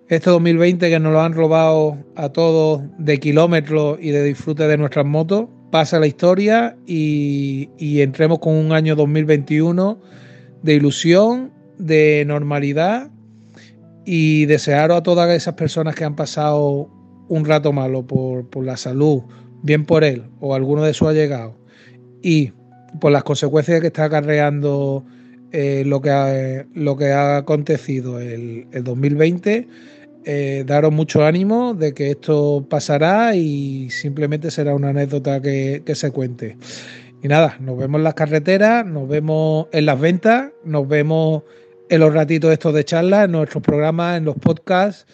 [0.08, 4.78] Este 2020 que nos lo han robado a todos de kilómetros y de disfrute de
[4.78, 7.68] nuestras motos, pasa la historia y,
[8.00, 10.00] entremos con un año 2021
[10.62, 13.10] de ilusión, de normalidad
[14.06, 16.88] y desearos a todas esas personas que han pasado
[17.28, 19.24] un rato malo por la salud,
[19.62, 21.54] bien por él o alguno de sus allegados,
[22.22, 22.52] y
[23.00, 25.04] por las consecuencias que está acarreando
[25.52, 29.68] eh, lo, que ha, lo que ha acontecido el, el 2020,
[30.24, 35.94] eh, daros mucho ánimo de que esto pasará y simplemente será una anécdota que, que
[35.94, 36.56] se cuente.
[37.22, 41.44] Y nada, nos vemos en las carreteras, nos vemos en las ventas, nos vemos
[41.88, 45.06] en los ratitos estos de charla, en nuestros programas, en los podcasts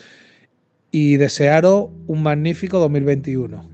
[0.90, 3.73] y desearos un magnífico 2021.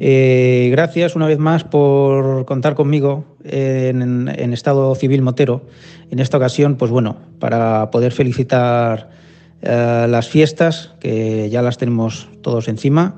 [0.00, 5.62] Eh, gracias una vez más por contar conmigo en, estado civil motero.
[6.10, 9.10] En esta ocasión, pues bueno, para poder felicitar
[9.62, 13.16] eh, las fiestas, que ya las tenemos todos encima.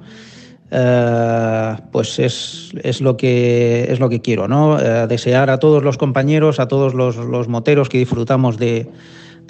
[0.71, 4.79] Eh, pues es, lo que, es lo que quiero, ¿no?
[5.07, 8.89] desear a todos los compañeros, a todos los, moteros que disfrutamos de,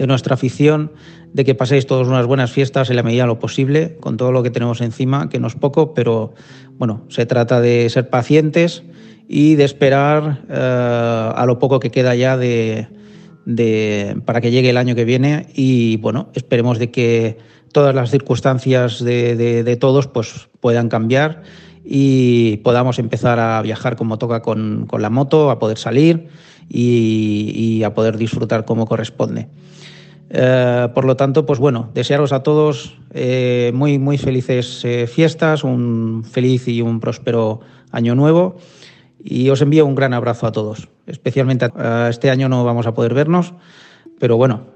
[0.01, 0.92] de nuestra afición,
[1.34, 4.32] de que paséis todos unas buenas fiestas en la medida de lo posible, con todo
[4.32, 6.32] lo que tenemos encima, que no es poco, pero
[6.78, 8.82] bueno, se trata de ser pacientes
[9.28, 12.88] y de esperar eh, a lo poco que queda ya de,
[14.24, 17.36] para que llegue el año que viene y bueno, esperemos de que
[17.70, 21.42] todas las circunstancias de, todos pues, puedan cambiar
[21.84, 26.28] y podamos empezar a viajar como toca con, la moto, a poder salir
[26.70, 29.48] y a poder disfrutar como corresponde.
[30.33, 35.64] Eh, por lo tanto, pues bueno, desearos a todos eh, muy, muy felices eh, fiestas,
[35.64, 37.61] un feliz y un próspero
[37.91, 38.57] año nuevo
[39.22, 40.89] Y os envío un gran abrazo a todos.
[41.07, 43.55] Especialmente a, este año no vamos a poder vernos,
[44.20, 44.66] pero bueno,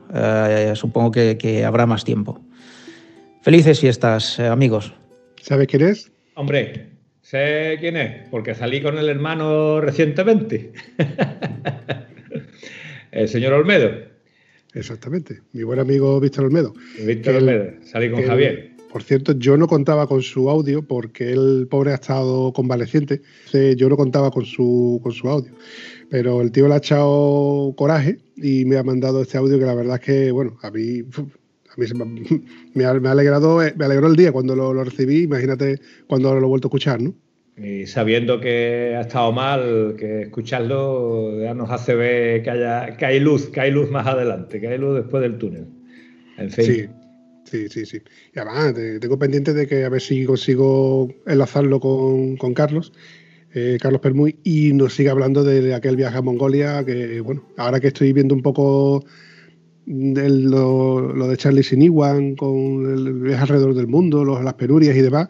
[0.75, 2.41] supongo que, habrá más tiempo.
[3.45, 4.95] Felices fiestas, eh, amigos.
[5.43, 6.11] ¿Sabes quién es?
[6.35, 6.89] Hombre,
[7.21, 10.73] sé quién es, porque salí con el hermano recientemente.
[13.13, 14.14] el señor Olmedo.
[14.75, 16.75] Exactamente, mi buen amigo Víctor Olmedo.
[17.07, 18.75] Víctor Olmedo, salí con Javier.
[18.95, 23.23] Por cierto, yo no contaba con su audio porque el pobre ha estado convaleciente.
[23.77, 25.51] Yo no contaba con su, con su audio.
[26.11, 29.75] Pero el tío le ha echado coraje y me ha mandado este audio que la
[29.75, 32.23] verdad es que, bueno, a mí, a mí
[32.75, 35.23] me, ha, alegrado, me alegró el día cuando lo, lo recibí.
[35.23, 37.15] Imagínate cuando lo he vuelto a escuchar, ¿no?
[37.57, 43.07] Y sabiendo que ha estado mal, que escucharlo ya nos hace ver que, haya, que
[43.07, 45.67] hay luz, que hay luz más adelante, que hay luz después del túnel.
[46.49, 46.89] Sí.
[47.45, 47.99] Sí, sí, sí.
[48.35, 52.93] Y además, tengo pendiente de que a ver si consigo enlazarlo con, Carlos,
[53.53, 57.81] eh, Carlos Permuy, y nos siga hablando de aquel viaje a Mongolia, que bueno, ahora
[57.81, 59.05] que estoy viendo un poco
[59.87, 65.29] lo, de Charlie Siniwan con el viaje alrededor del mundo, los, las penurias y demás,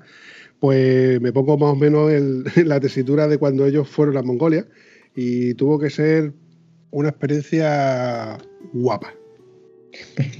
[0.65, 4.67] pues me pongo más o menos en la tesitura de cuando ellos fueron a Mongolia
[5.15, 6.33] y tuvo que ser
[6.91, 8.39] una experiencia
[8.73, 9.13] guapa.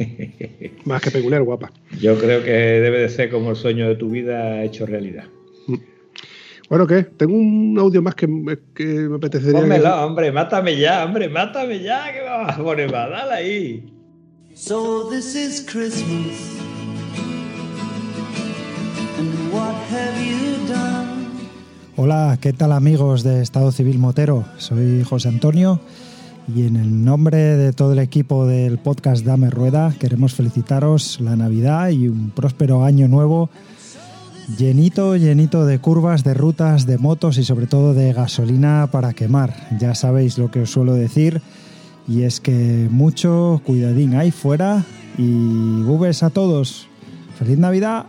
[0.87, 1.71] Más que peculiar, guapa.
[2.01, 5.25] Yo creo que debe de ser como el sueño de tu vida hecho realidad.
[5.67, 5.77] Mm.
[6.71, 7.03] Bueno, ¿qué?
[7.03, 8.57] Tengo un audio más que, me
[9.17, 9.61] apetecería.
[9.61, 13.93] Pónmelo, hombre, mátame ya, hombre, mátame ya, que vamos a poner más, dale ahí.
[14.55, 16.55] So this is Christmas.
[21.97, 24.45] Hola, ¿qué tal amigos de Estado Civil Motero?
[24.59, 25.81] Soy José Antonio
[26.55, 31.37] y en el nombre de todo el equipo del podcast Dame Rueda queremos felicitaros la
[31.37, 33.49] Navidad y un próspero año nuevo
[34.59, 39.55] llenito, llenito de curvas, de rutas, de motos y sobre todo de gasolina para quemar.
[39.79, 41.41] Ya sabéis lo que os suelo decir
[42.07, 44.85] y es que mucho cuidadín ahí fuera
[45.17, 46.89] y bubes a todos.
[47.39, 48.07] ¡Feliz Navidad!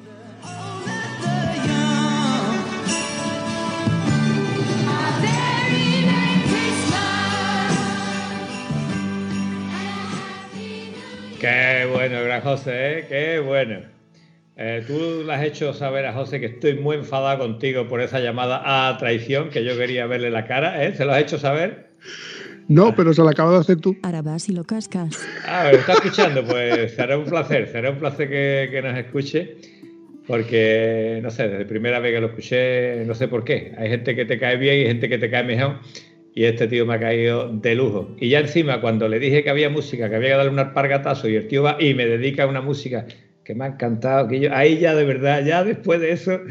[12.08, 13.06] Bueno, gran José, ¿eh?
[13.10, 13.80] qué bueno.
[14.58, 18.20] Eh, tú le has hecho saber a José que estoy muy enfadado contigo por esa
[18.20, 20.94] llamada a traición que yo quería verle la cara, ¿eh?
[20.96, 21.90] ¿Se lo has hecho saber?
[22.68, 23.98] No, pero se lo acabas de hacer tú.
[24.04, 25.28] Ahora vas y lo cascas.
[25.48, 26.46] Ah, ¿me está escuchando?
[26.46, 29.58] Pues será un placer, será un placer que, que nos escuche.
[30.28, 33.74] Porque, no sé, desde primera vez que lo escuché, no sé por qué.
[33.80, 35.80] Hay gente que te cae bien y gente que te cae mejor
[36.36, 38.10] y este tío me ha caído de lujo.
[38.20, 41.30] Y ya encima, cuando le dije que había música, que había que darle un alpargatazo,
[41.30, 43.08] y el tío va y me dedica a una música
[43.46, 46.42] que me ha encantado, que yo, ahí ya de verdad, ya después de eso,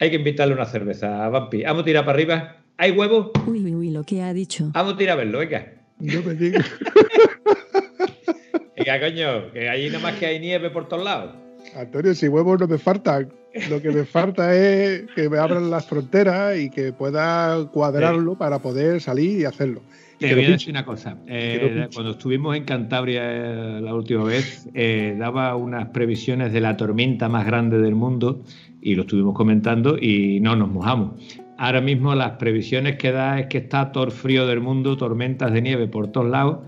[0.00, 1.62] hay que invitarle una cerveza a Vampi.
[1.62, 2.56] Vamos a tirar para arriba.
[2.78, 3.32] ¿Hay huevo?
[3.46, 4.70] Uy, uy, uy, lo que ha dicho.
[4.72, 5.74] Vamos a tirar a verlo, venga.
[5.98, 6.64] No me digas.
[8.76, 11.34] venga, coño, que allí nada más que hay nieve por todos lados.
[11.76, 13.30] Antonio, si huevos no me faltan.
[13.70, 18.58] Lo que me falta es que me abran las fronteras y que pueda cuadrarlo para
[18.58, 19.82] poder salir y hacerlo.
[20.18, 21.16] Te voy a decir una cosa.
[21.26, 26.76] Eh, cuando estuvimos en Cantabria eh, la última vez, eh, daba unas previsiones de la
[26.76, 28.42] tormenta más grande del mundo
[28.80, 31.12] y lo estuvimos comentando y no nos mojamos.
[31.56, 35.52] Ahora mismo las previsiones que da es que está todo el frío del mundo, tormentas
[35.52, 36.58] de nieve por todos lados.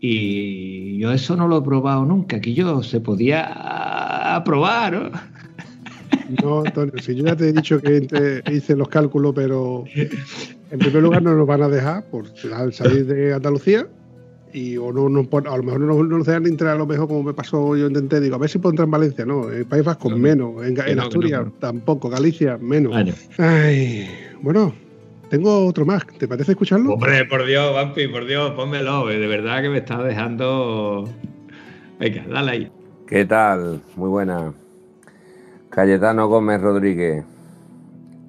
[0.00, 4.92] Y yo eso no lo he probado nunca, que yo se podía probar.
[4.92, 5.10] ¿no?
[6.42, 11.02] No, Antonio, si yo ya te he dicho que hice los cálculos, pero en primer
[11.02, 12.26] lugar no nos van a dejar por
[12.72, 13.86] salir de Andalucía
[14.54, 17.34] y o no, a lo mejor no nos dejan entrar a lo mejor como me
[17.34, 19.26] pasó yo intenté digo a ver si puedo entrar en Valencia.
[19.26, 22.94] No en País Vasco menos en, Asturias tampoco Galicia menos.
[23.36, 24.08] Ay,
[24.40, 24.72] bueno
[25.28, 26.94] tengo otro más ¿te parece escucharlo?
[26.94, 31.08] hombre por Dios Vampi por Dios pónmelo de verdad que me está dejando.
[31.98, 32.72] Venga dale ahí.
[33.08, 33.82] ¿qué tal?
[33.96, 34.54] muy buena
[35.74, 37.24] Cayetano Gómez Rodríguez,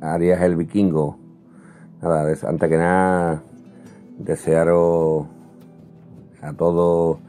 [0.02, 1.16] Arias el Vikingo.
[2.02, 3.44] Nada, antes que nada,
[4.18, 5.28] desearos
[6.42, 7.20] a todos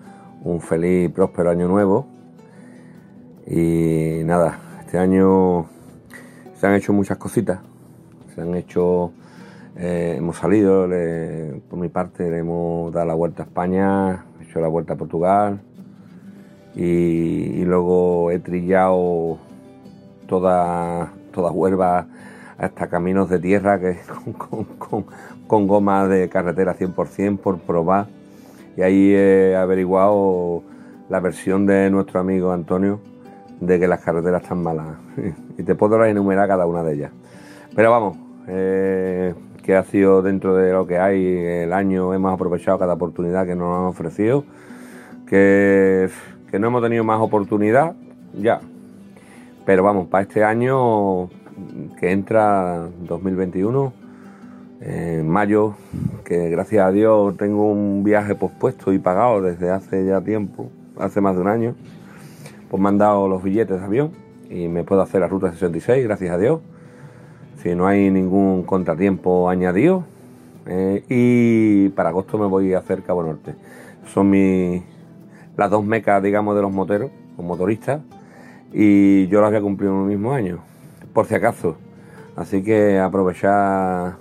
[0.42, 2.06] un feliz y próspero año nuevo.
[3.46, 5.66] Y nada, este año
[6.54, 7.60] se han hecho muchas cositas.
[8.34, 9.12] Se han hecho,
[9.76, 10.88] eh, hemos salido,
[11.68, 14.96] por mi parte, le hemos dado la vuelta a España, he hecho la vuelta a
[14.96, 15.60] Portugal
[16.74, 19.44] y luego he trillado
[20.26, 22.06] toda, toda Huelva
[22.58, 23.98] hasta caminos de tierra que
[25.46, 28.06] con, goma de carretera 100% por probar.
[28.76, 30.62] Y ahí he averiguado
[31.08, 33.00] la versión de nuestro amigo Antonio
[33.60, 34.86] de que las carreteras están malas.
[35.58, 37.12] y te puedo enumerar cada una de ellas.
[37.74, 38.18] Pero vamos,
[38.48, 43.46] eh, que ha sido dentro de lo que hay el año, hemos aprovechado cada oportunidad
[43.46, 44.44] que nos han ofrecido,
[45.26, 46.08] que,
[46.50, 47.94] que no hemos tenido más oportunidad,
[48.34, 48.60] ya.
[49.66, 51.28] Pero vamos, para este año
[51.98, 53.92] que entra 2021,
[54.80, 55.74] en mayo,
[56.24, 61.20] que gracias a Dios tengo un viaje pospuesto y pagado desde hace ya tiempo, hace
[61.20, 61.74] más de un año,
[62.70, 64.12] pues me han dado los billetes de avión
[64.48, 66.60] y me puedo hacer la ruta 66, gracias a Dios,
[67.60, 70.04] si no hay ningún contratiempo añadido.
[70.68, 73.56] Eh, y para agosto me voy a hacer Cabo Norte.
[74.14, 74.82] Son mis,
[75.56, 78.00] las dos mecas, digamos, de los moteros, los motoristas,
[78.72, 80.58] y yo las voy a cumplir en un mismo año,
[81.12, 81.76] por si acaso.
[82.36, 84.16] Así que aprovechar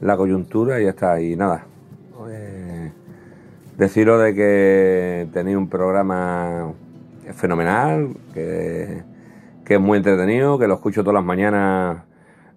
[0.00, 1.20] la coyuntura y ya está.
[1.20, 1.64] Y nada,
[2.30, 2.92] eh,
[3.76, 6.72] deciros de que tenéis un programa
[7.34, 9.02] fenomenal, que,
[9.66, 12.02] es muy entretenido, que lo escucho todas las mañanas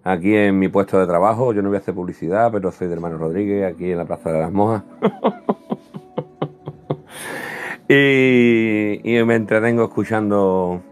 [0.04, 1.54] aquí en mi puesto de trabajo.
[1.54, 4.32] Yo no voy a hacer publicidad, pero soy de Hermano Rodríguez, aquí en la Plaza
[4.32, 4.82] de las Mojas.
[7.88, 10.82] y me entretengo escuchando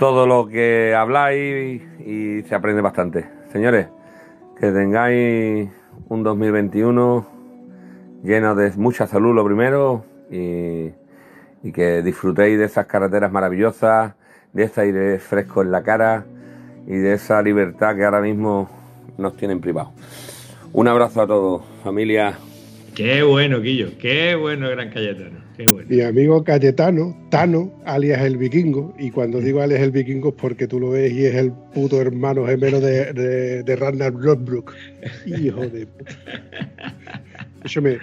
[0.00, 3.26] todo lo que habláis y se aprende bastante.
[3.52, 3.88] Señores,
[4.58, 5.68] que tengáis
[6.08, 7.26] un 2021
[8.24, 10.88] lleno de mucha salud lo primero y,
[11.62, 14.14] y que disfrutéis de esas carreteras maravillosas,
[14.54, 16.24] de ese aire fresco en la cara
[16.86, 18.70] y de esa libertad que ahora mismo
[19.18, 19.92] nos tienen privados.
[20.72, 22.38] Un abrazo a todos, familia.
[22.94, 25.49] Qué bueno, Quillo, qué bueno, Gran Cayetano.
[25.60, 25.86] Qué bueno.
[25.90, 30.66] Mi amigo Cayetano, Tano, alias el vikingo, y cuando digo alias el vikingo es porque
[30.66, 34.72] tú lo ves y es el puto hermano gemelo de, de, de Ragnar Lodbrok.
[35.26, 36.16] Hijo de puta.
[37.56, 37.98] Escúchame,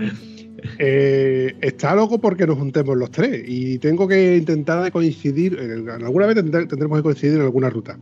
[0.78, 6.28] eh, está loco porque nos juntemos los tres y tengo que intentar coincidir, en, alguna
[6.28, 7.98] vez tendremos que coincidir en alguna ruta.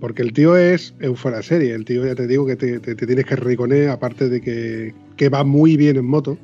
[0.00, 1.74] Porque el tío es, fuera de serie.
[1.74, 4.94] El tío, ya te digo, que te, te, te tienes que reconocer, aparte de que,
[5.18, 6.38] que, va muy bien en moto.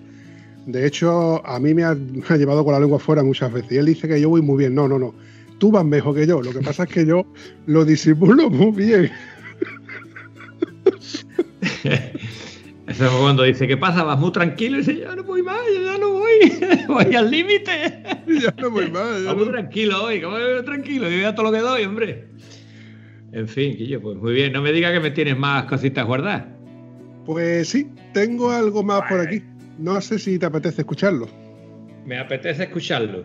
[0.73, 3.73] De hecho, a mí me ha, me ha, llevado con la lengua fuera muchas veces.
[3.73, 4.75] Y él dice que yo voy muy bien.
[4.75, 5.15] No, no, no.
[5.59, 6.41] Tú vas mejor que yo.
[6.43, 7.27] Lo que pasa es que yo
[7.67, 9.11] lo disimulo muy bien.
[12.91, 14.03] Eso es cuando dice, ¿qué pasa?
[14.03, 16.53] Vas muy tranquilo y dice, ya no voy más, yo ya no voy,
[16.89, 18.03] voy al límite.
[18.41, 19.25] Ya no voy más.
[19.25, 21.09] Vas muy tranquilo hoy, ¿cómo tranquilo?
[21.09, 22.29] Yo ya todo lo que doy, hombre.
[23.33, 24.53] En fin, Quillo, pues muy bien.
[24.53, 26.47] No me digas que me tienes más cositas guardadas.
[27.27, 29.43] Pues sí, tengo algo más por aquí.
[29.81, 31.27] No sé si te apetece escucharlo.
[32.05, 33.25] Me apetece escucharlo.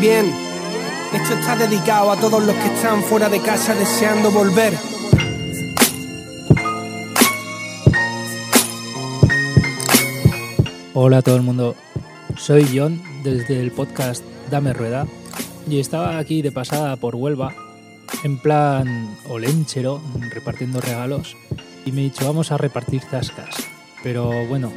[0.00, 0.26] Bien,
[1.12, 4.72] esto está dedicado a todos los que están fuera de casa deseando volver.
[10.94, 11.74] Hola a todo el mundo,
[12.36, 15.08] soy John desde el podcast Dame Rueda
[15.68, 17.67] y estaba aquí de pasada por Huelva
[18.24, 20.00] en plan olenchero
[20.30, 21.36] repartiendo regalos
[21.84, 23.54] y me he dicho vamos a repartir zascas
[24.02, 24.72] pero bueno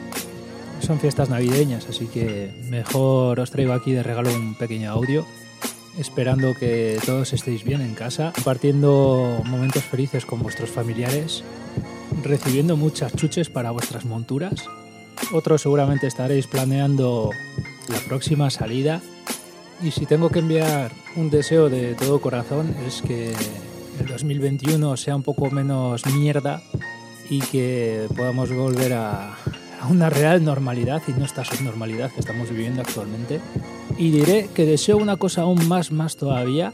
[0.79, 5.25] son fiestas navideñas así que mejor os traigo aquí de regalo un pequeño audio
[5.97, 11.43] esperando que todos estéis bien en casa compartiendo momentos felices con vuestros familiares
[12.23, 14.65] recibiendo muchas chuches para vuestras monturas
[15.33, 17.29] otros seguramente estaréis planeando
[17.87, 19.01] la próxima salida.
[19.83, 23.33] Y si tengo que enviar un deseo de todo corazón es que
[23.99, 26.61] el 2021 sea un poco menos mierda
[27.29, 29.35] y que podamos volver a,
[29.81, 33.39] a una real normalidad y no esta subnormalidad que estamos viviendo actualmente.
[33.97, 36.73] Y diré que deseo una cosa aún más, más todavía,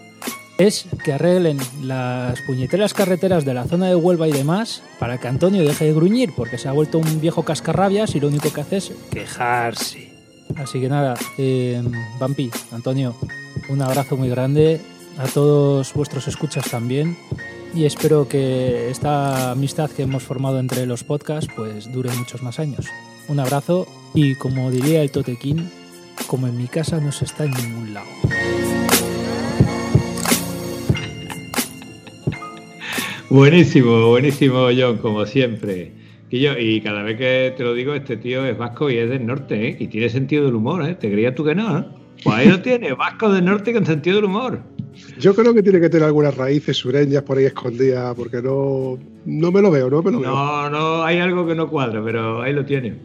[0.58, 5.28] es que arreglen las puñeteras carreteras de la zona de Huelva y demás para que
[5.28, 8.62] Antonio deje de gruñir, porque se ha vuelto un viejo cascarrabias y lo único que
[8.62, 10.17] hace es quejarse.
[10.58, 11.82] Así que nada, eh,
[12.20, 13.16] Vampi, Antonio,
[13.70, 14.82] un abrazo muy grande
[15.18, 17.16] a todos vuestros escuchas también
[17.74, 22.60] y espero que esta amistad que hemos formado entre los podcasts pues dure muchos más
[22.60, 22.88] años.
[23.28, 25.70] Un abrazo y como diría el Totequín,
[26.28, 28.08] como en mi casa no se está en ningún lado.
[33.30, 35.97] Buenísimo, buenísimo John, como siempre.
[36.30, 39.10] Y, yo, y cada vez que te lo digo, este tío es vasco y es
[39.10, 39.78] del norte, ¿eh?
[39.80, 40.96] Y tiene sentido del humor, ¿eh?
[40.96, 41.86] ¿Te creías tú que no, eh?
[42.24, 44.60] Pues ahí lo tiene, vasco del norte con sentido del humor.
[45.20, 49.52] Yo creo que tiene que tener algunas raíces sureñas por ahí escondidas, porque no, no
[49.52, 50.32] me lo veo, no me lo veo.
[50.32, 52.96] No, no, hay algo que no cuadra, pero ahí lo tiene.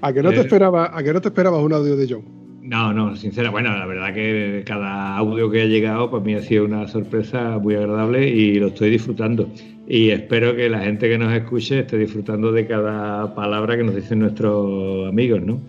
[0.00, 2.24] ¿A que no, te, esperaba, a que no te esperabas un audio de John?
[2.62, 3.50] No, no, sincera.
[3.50, 7.58] Bueno, la verdad que cada audio que ha llegado, pues me ha sido una sorpresa
[7.58, 9.48] muy agradable y lo estoy disfrutando.
[9.94, 13.94] Y espero que la gente que nos escuche esté disfrutando de cada palabra que nos
[13.94, 15.60] dicen nuestros amigos, ¿no?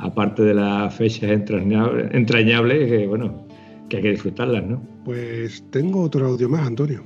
[0.00, 3.46] Aparte de las fechas entrañables, entrañables que, bueno,
[3.88, 4.82] que hay que disfrutarlas, ¿no?
[5.04, 7.04] Pues tengo otro audio más, Antonio.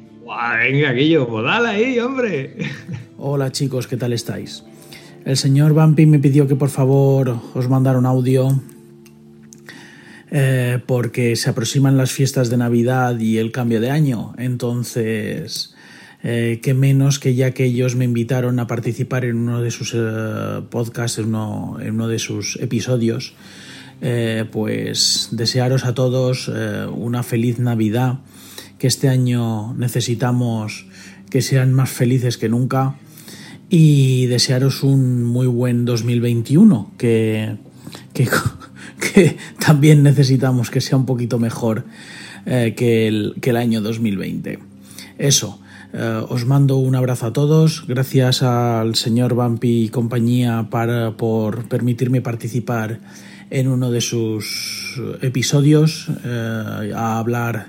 [0.59, 2.57] venga, Guillo, dale ahí, hombre.
[3.19, 4.65] Hola chicos, ¿qué tal estáis?
[5.27, 8.49] El señor Bumpy me pidió que por favor os mandara un audio
[10.31, 14.33] eh, porque se aproximan las fiestas de Navidad y el cambio de año.
[14.39, 15.74] Entonces,
[16.27, 19.93] eh, qué menos que ya que ellos me invitaron a participar en uno de sus
[19.95, 23.35] eh, podcasts, en uno, en uno, de sus episodios,
[24.01, 26.51] eh, pues desearos a todos
[26.97, 28.21] una feliz Navidad,
[28.79, 30.87] que este año necesitamos
[31.29, 32.97] que sean más felices que nunca
[33.69, 37.59] y desearos un muy buen 2021, que,
[38.15, 38.29] que,
[39.13, 41.85] que también necesitamos que sea un poquito mejor
[42.47, 44.59] que, el, que el año 2020.
[45.19, 45.61] Eso.
[45.95, 47.85] Uh, os mando un abrazo a todos.
[47.87, 52.99] Gracias al señor Bumpy y compañía para, por permitirme participar
[53.51, 57.69] en uno de sus episodios uh, a hablar,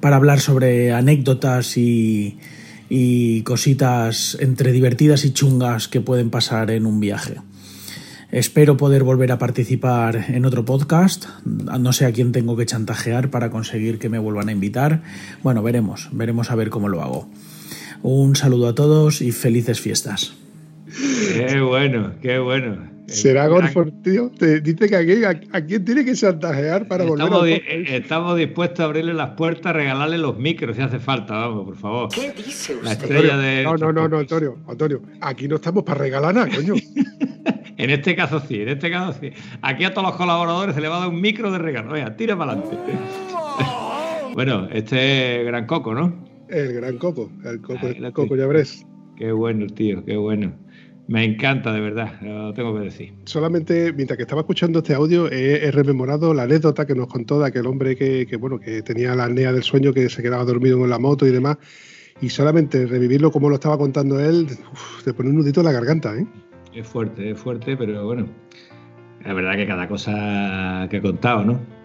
[0.00, 2.38] para hablar sobre anécdotas y,
[2.88, 7.42] y cositas entre divertidas y chungas que pueden pasar en un viaje.
[8.32, 11.26] Espero poder volver a participar en otro podcast.
[11.44, 15.02] No sé a quién tengo que chantajear para conseguir que me vuelvan a invitar.
[15.42, 17.28] Bueno, veremos, veremos a ver cómo lo hago.
[18.08, 20.32] Un saludo a todos y felices fiestas.
[21.34, 22.88] Qué bueno, qué bueno.
[23.08, 24.30] Será Gorford, tío.
[24.30, 27.64] Te dice que aquí, a, a, quién tiene que chantajear para estamos volver a.
[27.66, 31.64] Di eh, estamos dispuestos a abrirle las puertas, regalarle los micros si hace falta, vamos,
[31.64, 32.08] por favor.
[32.14, 33.62] ¿Qué dice La estrella Antonio, de.
[33.64, 35.02] No, no, no, no, Antonio, Antonio.
[35.20, 36.74] Aquí no estamos para regalar nada, coño.
[37.76, 39.32] en este caso sí, en este caso sí.
[39.62, 41.90] Aquí a todos los colaboradores se le va a dar un micro de regalo.
[41.90, 42.76] Venga, tira para adelante.
[44.34, 46.35] bueno, este es Gran Coco, ¿no?
[46.48, 48.86] El gran coco, el coco, el coco Llabrés.
[49.16, 50.52] Qué bueno, tío, qué bueno.
[51.08, 53.14] Me encanta, de verdad, lo tengo que decir.
[53.24, 57.38] Solamente, mientras que estaba escuchando este audio, he, he rememorado la anécdota que nos contó
[57.38, 60.44] de aquel hombre que, que, bueno, que tenía la apnea del sueño, que se quedaba
[60.44, 61.58] dormido en la moto y demás.
[62.20, 65.72] Y solamente revivirlo como lo estaba contando él, uf, te pone un nudito en la
[65.72, 66.26] garganta, ¿eh?
[66.74, 68.26] Es fuerte, es fuerte, pero bueno,
[69.24, 71.75] la verdad que cada cosa que ha contado, ¿no?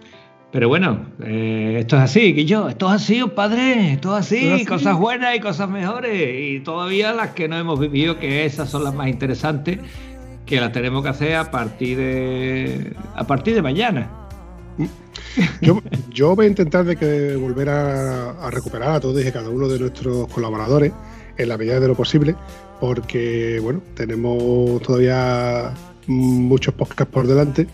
[0.51, 4.49] Pero bueno, eh, esto es así, que yo, esto es así, padre, esto es así,
[4.49, 6.29] así, cosas buenas y cosas mejores.
[6.39, 9.79] Y todavía las que no hemos vivido, que esas son las más interesantes,
[10.45, 14.09] que las tenemos que hacer a partir de a partir de mañana.
[15.61, 19.49] Yo, yo voy a intentar de que volver a, a, recuperar a todos y cada
[19.49, 20.91] uno de nuestros colaboradores
[21.37, 22.35] en la medida de lo posible,
[22.81, 25.73] porque bueno, tenemos todavía
[26.07, 27.67] muchos podcasts por delante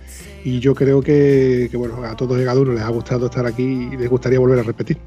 [0.44, 3.46] y yo creo que, que, bueno, a todos y cada uno les ha gustado estar
[3.46, 4.98] aquí y les gustaría volver a repetir.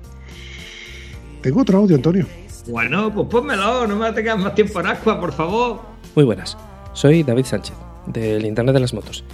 [1.41, 2.27] Tengo otro audio, Antonio.
[2.69, 5.81] Bueno, pues pónmelo, no me tengas más tiempo en Ascua, por favor.
[6.15, 6.57] Muy buenas,
[6.93, 7.75] soy David Sánchez,
[8.07, 9.25] del Internet de las Motos,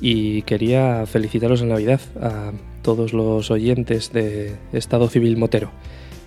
[0.00, 2.52] y quería felicitaros en Navidad a
[2.82, 5.70] todos los oyentes de Estado Civil Motero,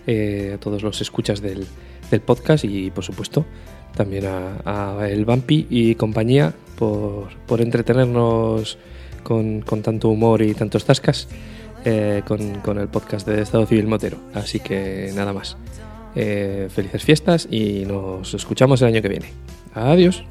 [0.05, 1.65] eh, a todos los escuchas del,
[2.11, 3.45] del, podcast y, por supuesto,
[3.95, 8.77] también a, a el Bumpy y compañía por, por entretenernos
[9.21, 11.27] con, con, tanto humor y tantos tascas
[11.85, 14.17] eh, con, con, el podcast de Estado Civil Motero.
[14.33, 15.57] Así que nada más.
[16.15, 19.27] Eh, felices fiestas y nos escuchamos el año que viene.
[19.75, 20.23] Adiós.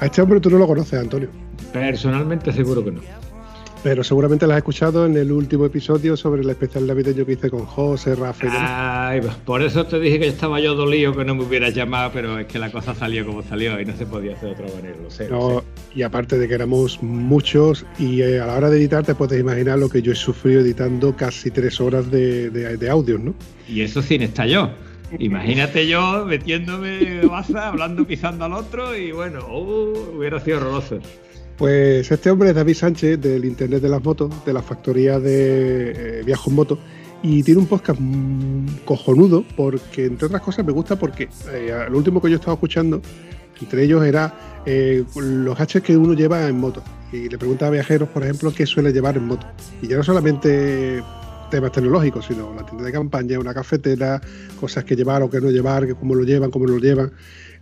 [0.00, 1.28] A este hombre tú no lo conoces, Antonio.
[1.72, 3.00] Personalmente seguro que no.
[3.82, 7.50] Pero seguramente lo has escuchado en el último episodio sobre el especial navideño que hice
[7.50, 11.34] con José, Rafa y Ay, por eso te dije que estaba yo dolido que no
[11.34, 14.34] me hubieras llamado, pero es que la cosa salió como salió y no se podía
[14.34, 15.28] hacer de otra manera, lo sé.
[15.28, 15.66] No, lo sé.
[15.96, 19.40] Y aparte de que éramos muchos y eh, a la hora de editar te puedes
[19.40, 23.34] imaginar lo que yo he sufrido editando casi tres horas de, de, de audios, ¿no?
[23.68, 24.70] Y eso sin estar yo.
[25.18, 31.00] Imagínate yo metiéndome baza, hablando, pisando al otro y bueno, uh, hubiera sido horroroso.
[31.62, 35.92] Pues este hombre es David Sánchez del Internet de las Motos, de la factoría de
[35.92, 36.78] eh, Viajo en Moto,
[37.22, 41.98] y tiene un podcast mmm, cojonudo porque, entre otras cosas, me gusta porque eh, lo
[41.98, 43.00] último que yo estaba escuchando,
[43.60, 46.82] entre ellos, era eh, los H que uno lleva en moto.
[47.12, 49.46] Y le pregunta a viajeros, por ejemplo, qué suele llevar en moto.
[49.80, 51.00] Y ya no solamente
[51.48, 54.20] temas tecnológicos, sino la tienda de campaña, una cafetera,
[54.58, 57.12] cosas que llevar o que no llevar, cómo lo llevan, cómo lo llevan,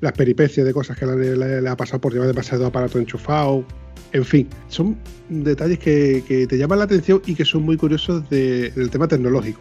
[0.00, 3.64] las peripecias de cosas que le, le, le ha pasado por llevar demasiado aparato enchufado,
[4.12, 4.96] en fin, son
[5.28, 9.06] detalles que, que, te llaman la atención y que son muy curiosos de, del tema
[9.06, 9.60] tecnológico.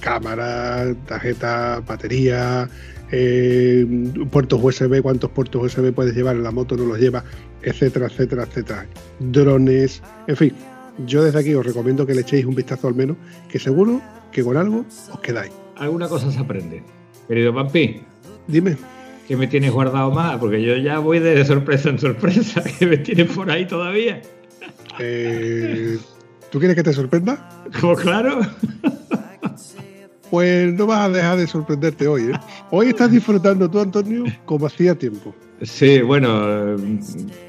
[0.00, 2.68] Cámara, tarjeta, batería,
[3.10, 3.86] eh,
[4.30, 7.24] puertos USB, cuántos puertos USB puedes llevar en la moto, no los lleva,
[7.62, 8.86] etcétera, etcétera, etcétera.
[9.18, 10.54] Drones, en fin.
[11.06, 13.16] Yo desde aquí os recomiendo que le echéis un vistazo al menos,
[13.48, 14.00] que seguro
[14.30, 15.52] que con algo os quedáis.
[15.76, 16.82] Alguna cosa se aprende.
[17.26, 18.02] Querido Pampi.
[18.46, 18.76] Dime.
[19.32, 20.36] ¿Qué me tienes guardado más?
[20.36, 22.62] Porque yo ya voy de sorpresa en sorpresa.
[22.78, 24.20] ¿Qué me tienes por ahí todavía?
[24.98, 25.96] Eh,
[26.50, 27.64] ¿Tú quieres que te sorprenda?
[27.80, 28.40] Pues claro.
[30.30, 32.32] Pues no vas a dejar de sorprenderte hoy, ¿eh?
[32.70, 35.34] Hoy estás disfrutando tú, Antonio, como hacía tiempo.
[35.62, 36.76] Sí, bueno,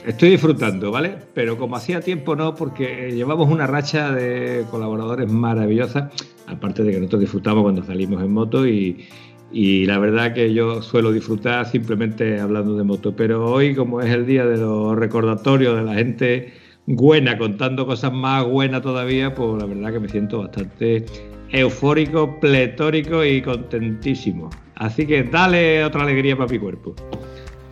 [0.06, 1.18] estoy disfrutando, ¿vale?
[1.34, 6.14] Pero como hacía tiempo no, porque llevamos una racha de colaboradores maravillosas,
[6.48, 9.06] aparte de que nosotros disfrutamos cuando salimos en moto y,
[9.54, 14.12] y la verdad que yo suelo disfrutar simplemente hablando de moto, pero hoy como es
[14.12, 16.54] el día de los recordatorios de la gente
[16.86, 21.06] buena, contando cosas más buenas todavía, pues la verdad que me siento bastante
[21.52, 24.50] eufórico, pletórico y contentísimo.
[24.76, 26.96] Así que dale otra alegría para mi cuerpo.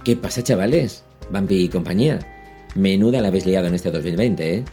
[0.03, 1.03] ¿Qué pasa, chavales?
[1.31, 2.19] Bambi y compañía.
[2.75, 4.65] Menuda la habéis liado en este 2020, ¿eh?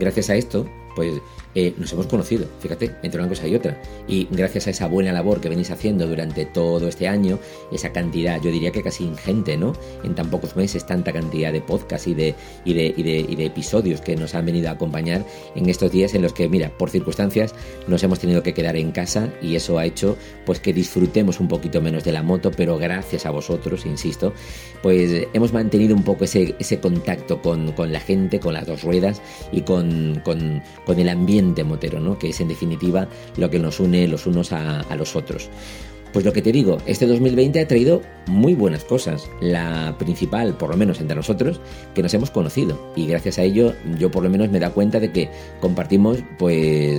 [0.00, 1.14] Gracias a esto, pues
[1.58, 3.80] eh, nos hemos conocido, fíjate, entre una cosa y otra.
[4.06, 7.38] Y gracias a esa buena labor que venís haciendo durante todo este año,
[7.72, 9.72] esa cantidad, yo diría que casi ingente, ¿no?
[10.04, 12.34] En tan pocos meses, tanta cantidad de podcasts y de,
[12.66, 15.24] y de, y de, y de episodios que nos han venido a acompañar
[15.54, 17.54] en estos días en los que, mira, por circunstancias
[17.86, 21.48] nos hemos tenido que quedar en casa y eso ha hecho pues que disfrutemos un
[21.48, 24.34] poquito menos de la moto, pero gracias a vosotros, insisto,
[24.82, 28.82] pues hemos mantenido un poco ese, ese contacto con, con la gente, con las dos
[28.82, 29.22] ruedas
[29.52, 32.18] y con, con, con el ambiente motero, ¿no?
[32.18, 35.48] que es en definitiva lo que nos une los unos a los otros.
[36.16, 39.28] Pues lo que te digo, este 2020 ha traído muy buenas cosas.
[39.42, 41.60] La principal, por lo menos entre nosotros,
[41.94, 42.90] que nos hemos conocido.
[42.96, 45.28] Y gracias a ello, yo por lo menos me da cuenta de que
[45.60, 46.98] compartimos, pues,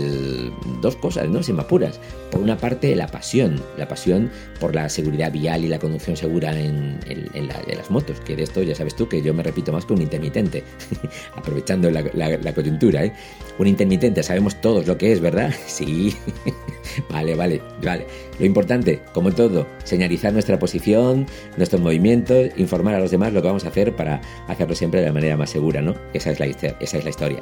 [0.84, 1.42] dos cosas, ¿no?
[1.42, 2.00] Sin más puras.
[2.30, 3.60] Por una parte, la pasión.
[3.76, 4.30] La pasión
[4.60, 8.20] por la seguridad vial y la conducción segura en, en, en, la, en las motos.
[8.20, 10.64] Que de esto ya sabes tú que yo me repito más que un intermitente.
[11.36, 13.14] Aprovechando la, la coyuntura, ¿eh?
[13.58, 15.52] Un intermitente, sabemos todos lo que es, ¿verdad?
[15.66, 16.16] Sí.
[17.10, 18.06] vale, vale, vale.
[18.40, 21.26] Lo importante, como todo, señalizar nuestra posición,
[21.58, 25.08] nuestros movimientos, informar a los demás lo que vamos a hacer para hacerlo siempre de
[25.08, 25.96] la manera más segura, ¿no?
[26.14, 27.40] Esa es la, esa es la historia.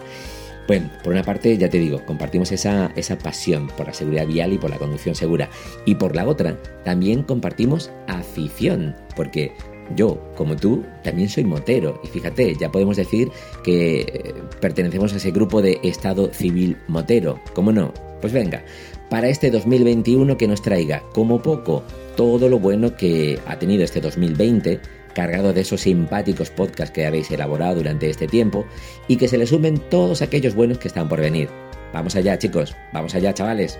[0.67, 4.53] Bueno, por una parte, ya te digo, compartimos esa, esa pasión por la seguridad vial
[4.53, 5.49] y por la conducción segura.
[5.85, 9.51] Y por la otra, también compartimos afición, porque
[9.95, 12.01] yo, como tú, también soy motero.
[12.03, 13.29] Y fíjate, ya podemos decir
[13.63, 17.39] que pertenecemos a ese grupo de Estado Civil Motero.
[17.53, 17.93] ¿Cómo no?
[18.21, 18.63] Pues venga,
[19.09, 21.83] para este 2021 que nos traiga, como poco,
[22.15, 24.79] todo lo bueno que ha tenido este 2020,
[25.13, 28.65] cargado de esos simpáticos podcasts que habéis elaborado durante este tiempo,
[29.07, 31.49] y que se le sumen todos aquellos buenos que están por venir.
[31.93, 33.79] Vamos allá, chicos, vamos allá, chavales.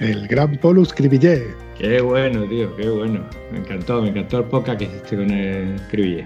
[0.00, 1.46] El gran Polus Cribillé.
[1.78, 3.24] Qué bueno, tío, qué bueno.
[3.52, 6.24] Me encantó, me encantó el podcast que hiciste con el Cribillé.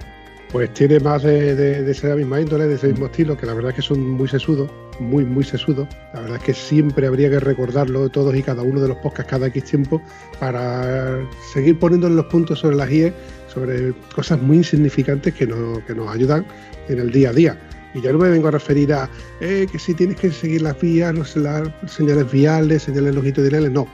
[0.52, 3.52] Pues tiene más de, de, de esa misma índole, de ese mismo estilo, que la
[3.52, 5.86] verdad es que son muy sesudos, muy, muy sesudos.
[6.14, 9.30] La verdad es que siempre habría que recordarlo todos y cada uno de los podcasts
[9.30, 10.00] cada X tiempo
[10.40, 11.18] para
[11.52, 13.12] seguir poniéndole los puntos sobre las IE,
[13.52, 16.46] sobre cosas muy insignificantes que, no, que nos ayudan
[16.88, 17.58] en el día a día.
[17.92, 19.08] Y ya no me vengo a referir a
[19.40, 23.86] eh, que si tienes que seguir las vías, sé, las señales viales, señales longitudinales, no.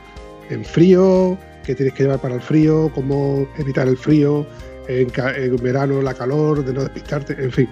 [0.51, 4.47] En frío, qué tienes que llevar para el frío, cómo evitar el frío,
[4.89, 7.69] en, verano la calor, de no despistarte, en fin.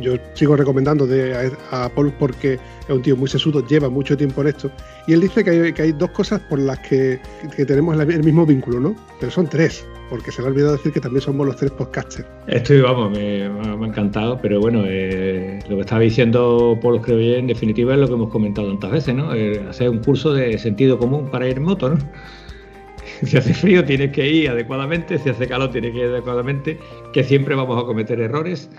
[0.00, 4.16] Yo sigo recomendando de, a, a, Paul porque es un tío muy sesudo, lleva mucho
[4.16, 4.70] tiempo en esto.
[5.08, 7.18] Y él dice que hay, que hay dos cosas por las que,
[7.56, 8.96] que tenemos el mismo vínculo, ¿no?
[9.18, 12.28] Pero son tres, porque se le ha olvidado decir que también somos los tres podcasters.
[12.46, 17.38] Estoy, vamos, me, ha encantado, pero bueno, eh, lo que estaba diciendo Paul creo que
[17.38, 19.34] en definitiva es lo que hemos comentado tantas veces, ¿no?
[19.34, 21.98] Eh, hacer un curso de sentido común para ir en moto, ¿no?
[23.22, 26.78] si hace frío tienes que ir adecuadamente, si hace calor tienes que ir adecuadamente,
[27.12, 28.70] que siempre vamos a cometer errores,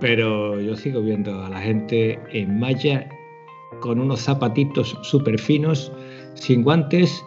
[0.00, 3.08] pero yo sigo viendo a la gente en malla
[3.80, 5.92] con unos zapatitos súper finos,
[6.34, 7.24] sin guantes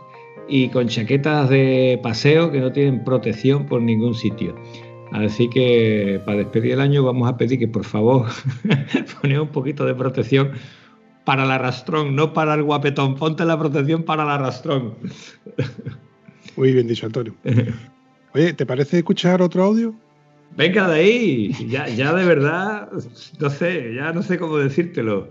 [0.48, 4.56] y con chaquetas de paseo que no tienen protección por ningún sitio.
[5.12, 8.28] Así que para despedir el año vamos a pedir que por favor
[9.22, 10.52] ponga un poquito de protección
[11.26, 13.16] para el arrastrón, no para el guapetón.
[13.16, 14.96] Ponte la protección para el arrastrón.
[16.56, 17.36] Muy bien dicho, Antonio.
[18.34, 19.94] Oye, ¿te parece escuchar otro audio?
[20.56, 22.90] Venga de ahí, ya, ya de verdad,
[23.40, 25.30] no sé, ya no sé cómo decírtelo.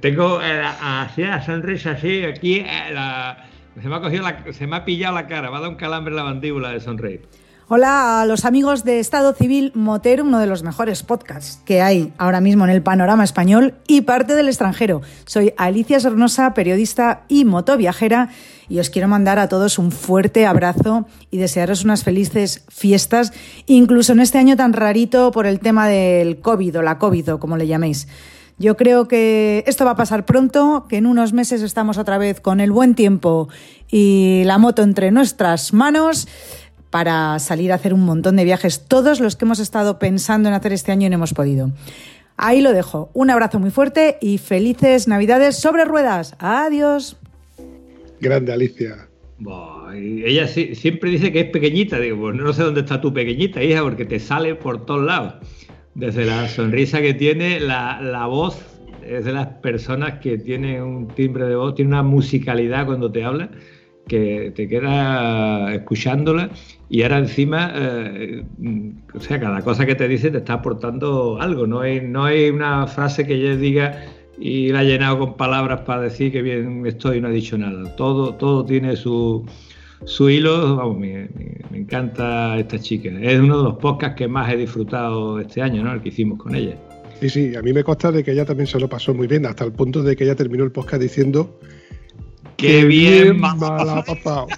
[0.00, 3.48] Tengo eh, así la sonrisa así, aquí eh, la,
[3.80, 5.76] se, me ha cogido la, se me ha pillado la cara, me ha dado un
[5.76, 7.22] calambre en la mandíbula de sonreír.
[7.68, 12.12] Hola a los amigos de Estado Civil Motero, uno de los mejores podcasts que hay
[12.16, 15.02] ahora mismo en el panorama español y parte del extranjero.
[15.24, 18.28] Soy Alicia Sornosa, periodista y motoviajera,
[18.68, 23.32] y os quiero mandar a todos un fuerte abrazo y desearos unas felices fiestas,
[23.66, 27.40] incluso en este año tan rarito por el tema del COVID o la COVID o
[27.40, 28.06] como le llaméis.
[28.58, 32.40] Yo creo que esto va a pasar pronto, que en unos meses estamos otra vez
[32.40, 33.48] con el buen tiempo
[33.90, 36.26] y la moto entre nuestras manos
[36.96, 40.54] para salir a hacer un montón de viajes, todos los que hemos estado pensando en
[40.54, 41.70] hacer este año y no hemos podido.
[42.38, 43.10] Ahí lo dejo.
[43.12, 46.36] Un abrazo muy fuerte y felices Navidades sobre ruedas.
[46.38, 47.18] Adiós.
[48.18, 49.08] Grande Alicia.
[49.94, 51.98] Ella sí- siempre dice que es pequeñita.
[52.00, 55.34] Digo, pues no sé dónde está tu pequeñita, hija, porque te sale por todos lados.
[55.94, 58.56] Desde la sonrisa que tiene, la, la voz
[59.06, 63.22] es de las personas que tiene un timbre de voz, tiene una musicalidad cuando te
[63.22, 63.50] habla
[64.06, 66.50] que te queda escuchándola
[66.88, 68.44] y ahora encima, eh,
[69.14, 71.66] o sea, cada cosa que te dice te está aportando algo.
[71.66, 74.04] No hay, no hay una frase que ella diga
[74.38, 77.58] y la ha llenado con palabras para decir que bien estoy y no ha dicho
[77.58, 77.96] nada.
[77.96, 79.44] Todo, todo tiene su,
[80.04, 80.76] su hilo.
[80.76, 83.08] Vamos, me, me- me encanta esta chica.
[83.20, 85.92] Es uno de los podcasts que más he disfrutado este año, ¿no?
[85.92, 86.76] El que hicimos con ella.
[87.20, 89.46] Sí, sí, a mí me consta de que ella también se lo pasó muy bien,
[89.46, 91.58] hasta el punto de que ella terminó el podcast diciendo
[92.56, 94.46] ¡Qué bien pasado".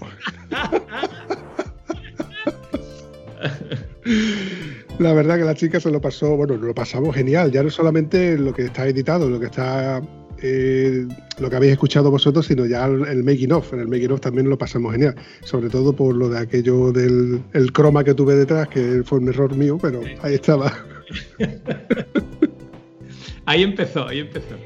[4.99, 7.53] La verdad que la chica se lo pasó, bueno, lo pasamos genial.
[7.53, 10.03] Ya no solamente lo que está editado, lo que está,
[10.43, 11.07] eh,
[11.39, 13.73] lo que habéis escuchado vosotros, sino ya el, el making of.
[13.73, 15.15] En el making of también lo pasamos genial.
[15.45, 19.29] Sobre todo por lo de aquello del el croma que tuve detrás, que fue un
[19.29, 20.73] error mío, pero ahí estaba.
[23.47, 24.57] Ahí empezó, ahí empezó.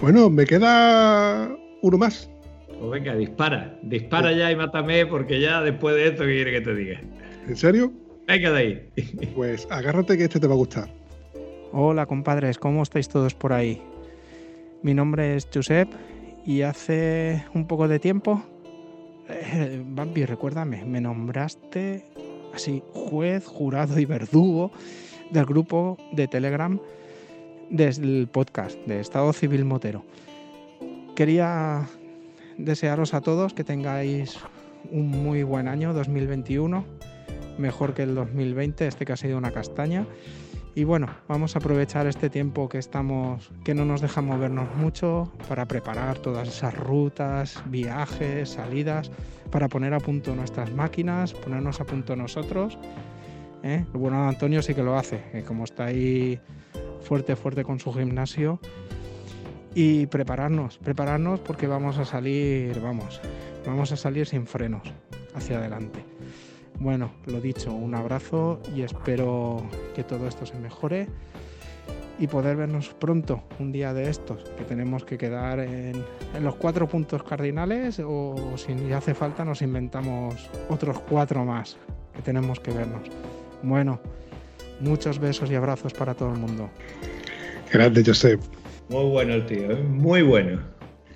[0.00, 1.50] Bueno, me queda
[1.82, 2.30] uno más.
[2.78, 3.78] Pues venga, dispara.
[3.82, 7.00] Dispara ya y mátame porque ya después de esto, ¿qué quiere que te diga?
[7.46, 7.92] ¿En serio?
[8.26, 8.90] Venga de ahí.
[9.34, 10.88] Pues agárrate que este te va a gustar.
[11.72, 13.80] Hola compadres, ¿cómo estáis todos por ahí?
[14.82, 15.88] Mi nombre es Josep
[16.44, 18.42] y hace un poco de tiempo,
[19.28, 22.04] eh, Bambi, recuérdame, me nombraste
[22.54, 24.72] así juez, jurado y verdugo
[25.30, 26.80] del grupo de Telegram
[27.68, 30.04] del podcast de Estado Civil Motero.
[31.20, 31.86] Quería
[32.56, 34.38] desearos a todos que tengáis
[34.90, 36.82] un muy buen año 2021,
[37.58, 40.06] mejor que el 2020, este que ha sido una castaña.
[40.74, 45.30] Y bueno, vamos a aprovechar este tiempo que estamos, que no nos deja movernos mucho
[45.46, 49.10] para preparar todas esas rutas, viajes, salidas,
[49.50, 52.78] para poner a punto nuestras máquinas, ponernos a punto nosotros.
[53.62, 53.84] ¿eh?
[53.92, 56.40] Bueno Antonio sí que lo hace, que como está ahí
[57.02, 58.58] fuerte, fuerte con su gimnasio.
[59.74, 63.20] Y prepararnos, prepararnos porque vamos a salir, vamos,
[63.64, 64.82] vamos a salir sin frenos
[65.34, 66.04] hacia adelante.
[66.78, 69.62] Bueno, lo dicho, un abrazo y espero
[69.94, 71.08] que todo esto se mejore
[72.18, 76.04] y poder vernos pronto, un día de estos, que tenemos que quedar en,
[76.40, 81.76] los cuatro puntos cardinales o si hace falta nos inventamos otros cuatro más
[82.14, 83.02] que tenemos que vernos.
[83.62, 84.00] Bueno,
[84.80, 86.70] muchos besos y abrazos para todo el mundo.
[87.72, 88.59] Grande, Josep.
[88.90, 89.76] Muy bueno el tío, ¿eh?
[89.76, 90.58] muy bueno.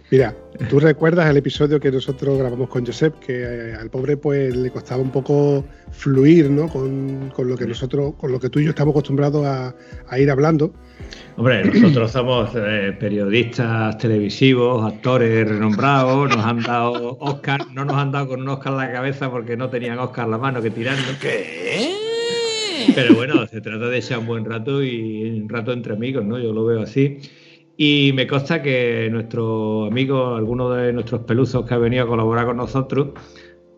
[0.08, 0.32] Mira,
[0.70, 4.70] tú recuerdas el episodio que nosotros grabamos con Josep, que eh, al pobre pues le
[4.70, 6.68] costaba un poco fluir, ¿no?
[6.68, 9.74] Con, con lo que nosotros, con lo que tú y yo estamos acostumbrados a,
[10.08, 10.72] a ir hablando.
[11.36, 18.12] Hombre, nosotros somos eh, periodistas televisivos, actores renombrados, nos han dado Oscar, no nos han
[18.12, 20.70] dado con un Oscar en la cabeza porque no tenían Oscar en la mano que
[20.70, 21.02] tirando.
[21.20, 21.92] ¿Qué?
[22.94, 26.38] Pero bueno, se trata de echar un buen rato y un rato entre amigos, ¿no?
[26.38, 27.18] Yo lo veo así.
[27.76, 32.46] Y me consta que nuestro amigo, alguno de nuestros peluzos que ha venido a colaborar
[32.46, 33.08] con nosotros,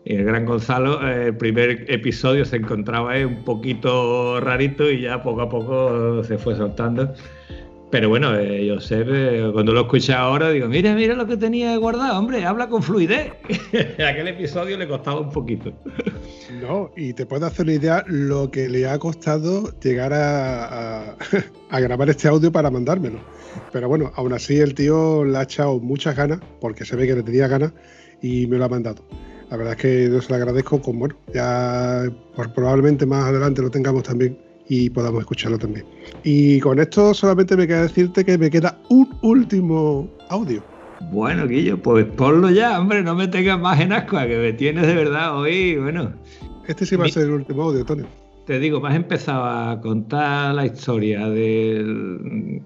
[0.05, 5.49] el gran Gonzalo, el primer episodio se encontraba un poquito rarito y ya poco a
[5.49, 7.13] poco se fue soltando.
[7.89, 11.75] Pero bueno, eh, Josep, eh, cuando lo escuché ahora, digo, mira, mira lo que tenía
[11.77, 13.31] guardado, hombre, habla con fluidez.
[13.93, 15.73] Aquel episodio le costaba un poquito.
[16.61, 21.15] No, y te puedes hacer una idea lo que le ha costado llegar a
[21.71, 23.36] grabar este audio para mandármelo.
[23.71, 27.15] Pero bueno, aún así el tío le ha echado muchas ganas, porque se ve que
[27.15, 27.73] le tenía ganas,
[28.21, 29.03] y me lo ha mandado.
[29.49, 32.03] La verdad es que yo se lo agradezco con, bueno, ya
[32.35, 35.85] por- probablemente más adelante lo tengamos también y podamos escucharlo también.
[36.23, 40.61] Y con esto solamente me queda decirte que me queda un último audio.
[41.11, 44.85] Bueno, Guillo, pues ponlo ya, hombre, no me tengas más en ascua, que me tienes
[44.87, 46.11] de verdad hoy, bueno.
[46.67, 48.07] Este sí va a ser el último audio, Antonio.
[48.45, 52.61] Te digo, me has empezado a contar la historia del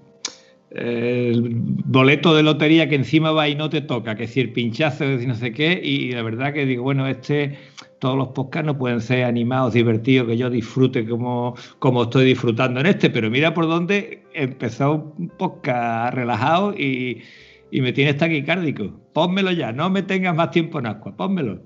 [0.74, 5.04] el boleto de lotería que encima va y no te toca, que es decir, pinchazo,
[5.04, 7.58] y no sé qué, y la verdad que digo, bueno, este,
[7.98, 12.80] todos los podcasts no pueden ser animados, divertidos, que yo disfrute como, como estoy disfrutando
[12.80, 17.22] en este, pero mira por dónde empezó un podcast relajado y,
[17.70, 18.90] y me tienes taquicárdico.
[19.12, 21.60] Pónmelo ya, no me tengas más tiempo en agua, pónmelo.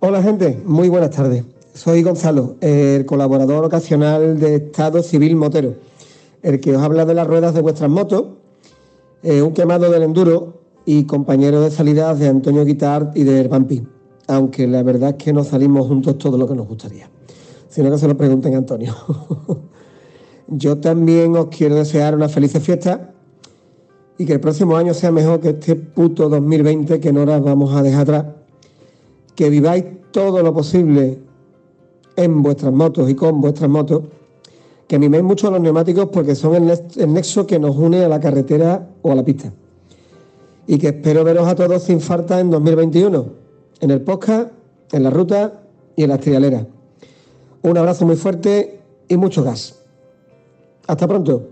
[0.00, 1.44] Hola gente, muy buenas tardes.
[1.74, 5.74] Soy Gonzalo, el colaborador ocasional de Estado Civil Motero,
[6.46, 8.24] el que os habla de las ruedas de vuestras motos,
[9.22, 13.82] un quemado del enduro y compañero de salidas de Antonio Guitar y de Vampi,
[14.28, 17.10] aunque la verdad es que no salimos juntos todo lo que nos gustaría,
[17.68, 18.94] sino que se lo pregunten a Antonio.
[20.46, 23.12] Yo también os quiero desear una feliz fiesta
[24.16, 27.74] y que el próximo año sea mejor que este puto 2020 que no nos vamos
[27.74, 28.24] a dejar atrás.
[29.34, 31.18] Que viváis todo lo posible
[32.14, 34.04] en vuestras motos y con vuestras motos.
[34.88, 38.08] Que miméis mucho los neumáticos porque son el, nex- el nexo que nos une a
[38.08, 39.52] la carretera o a la pista.
[40.66, 43.26] Y que espero veros a todos sin falta en 2021.
[43.80, 44.50] En el podcast,
[44.92, 45.60] en la ruta
[45.96, 46.66] y en las trialeras.
[47.62, 49.82] Un abrazo muy fuerte y mucho gas.
[50.86, 51.48] Hasta pronto.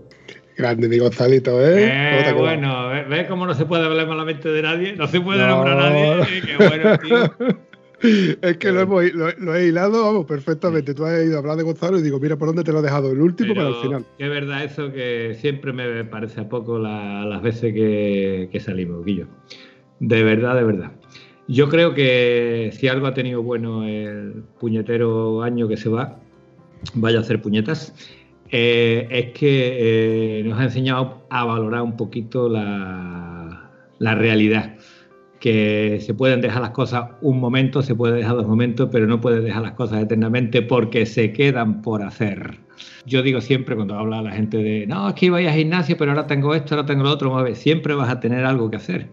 [0.57, 2.29] Grande mi Gonzalito, ¿eh?
[2.29, 4.95] Eh, bueno, ¿ves ves cómo no se puede hablar malamente de nadie?
[4.95, 5.47] No se puede No.
[5.57, 6.21] nombrar a nadie.
[6.37, 7.55] eh, qué bueno, tío.
[8.01, 10.93] Es que lo, hemos, lo, lo he hilado, vamos, perfectamente.
[10.93, 12.83] Tú has ido a hablar de Gonzalo y digo, mira por dónde te lo he
[12.83, 14.05] dejado, el último para el final.
[14.17, 19.03] es verdad eso que siempre me parece a poco la- las veces que, que salimos,
[19.05, 19.27] Guillo.
[19.99, 20.91] De verdad, de verdad.
[21.47, 26.19] Yo creo que si algo ha tenido bueno el puñetero año que se va,
[26.95, 27.93] vaya a hacer puñetas,
[28.51, 33.69] eh, es que eh, nos ha enseñado a valorar un poquito la,
[33.99, 34.75] la realidad.
[35.45, 39.21] Que se pueden dejar las cosas un momento, se puede dejar dos momentos, pero no
[39.21, 42.61] puedes dejar las cosas eternamente porque se quedan por hacer.
[43.05, 45.97] Yo digo siempre cuando habla la gente de, no, es que iba a al gimnasio,
[45.97, 48.77] pero ahora tengo esto, ahora tengo lo otro, mueve", siempre vas a tener algo que
[48.77, 49.11] hacer.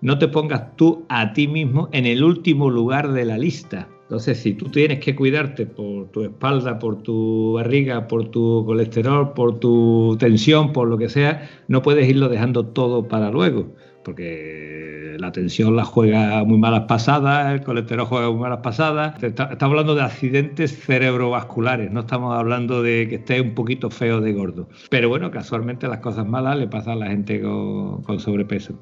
[0.00, 3.86] No te pongas tú a ti mismo en el último lugar de la lista.
[4.02, 9.32] Entonces, si tú tienes que cuidarte por tu espalda, por tu barriga, por tu colesterol,
[9.32, 14.87] por tu tensión, por lo que sea, no puedes irlo dejando todo para luego, porque
[15.18, 19.22] la tensión la juega muy malas pasadas, el colesterol juega muy malas pasadas.
[19.22, 24.32] Estamos hablando de accidentes cerebrovasculares, no estamos hablando de que esté un poquito feo de
[24.32, 24.68] gordo.
[24.90, 28.74] Pero bueno, casualmente las cosas malas le pasan a la gente con, sobrepeso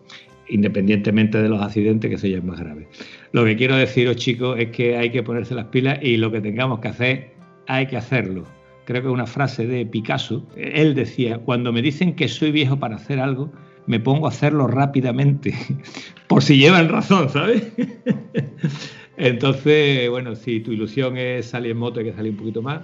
[0.49, 2.87] independientemente de los accidentes que se es más grave.
[3.33, 6.41] Lo que quiero deciros, chicos, es que hay que ponerse las pilas y lo que
[6.41, 7.35] tengamos que hacer,
[7.67, 8.45] hay que hacerlo.
[8.85, 10.47] Creo que es una frase de Picasso.
[10.57, 13.51] Él decía, cuando me dicen que soy viejo para hacer algo,
[13.87, 15.55] me pongo a hacerlo rápidamente,
[16.27, 17.73] por si llevan razón, ¿sabes?
[19.17, 22.83] Entonces, bueno, si tu ilusión es salir en moto, hay que salir un poquito más.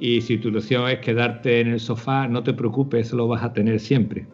[0.00, 3.44] Y si tu ilusión es quedarte en el sofá, no te preocupes, eso lo vas
[3.44, 4.26] a tener siempre.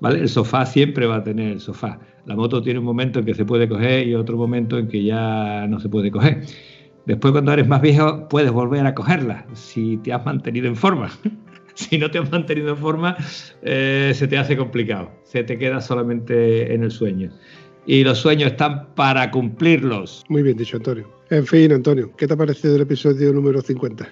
[0.00, 0.20] ¿Vale?
[0.20, 2.00] El sofá siempre va a tener el sofá.
[2.24, 5.04] La moto tiene un momento en que se puede coger y otro momento en que
[5.04, 6.44] ya no se puede coger.
[7.06, 11.10] Después, cuando eres más viejo, puedes volver a cogerla si te has mantenido en forma.
[11.74, 13.16] si no te has mantenido en forma,
[13.62, 15.10] eh, se te hace complicado.
[15.24, 17.30] Se te queda solamente en el sueño.
[17.86, 20.24] Y los sueños están para cumplirlos.
[20.28, 21.08] Muy bien dicho, Antonio.
[21.30, 24.08] En fin, Antonio, ¿qué te ha parecido el episodio número 50?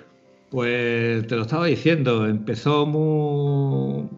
[0.50, 4.08] Pues te lo estaba diciendo, empezó muy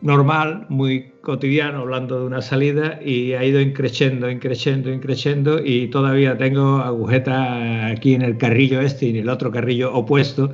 [0.00, 6.38] normal, muy cotidiano, hablando de una salida y ha ido increciendo, increciendo, increciendo y todavía
[6.38, 10.52] tengo agujetas aquí en el carrillo este y en el otro carrillo opuesto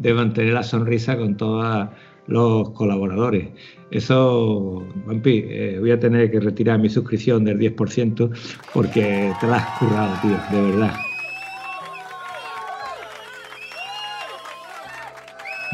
[0.00, 1.88] de mantener la sonrisa con todos
[2.26, 3.48] los colaboradores.
[3.90, 8.30] Eso, Vampi, eh, voy a tener que retirar mi suscripción del 10%
[8.72, 10.94] porque te la has currado, tío, de verdad.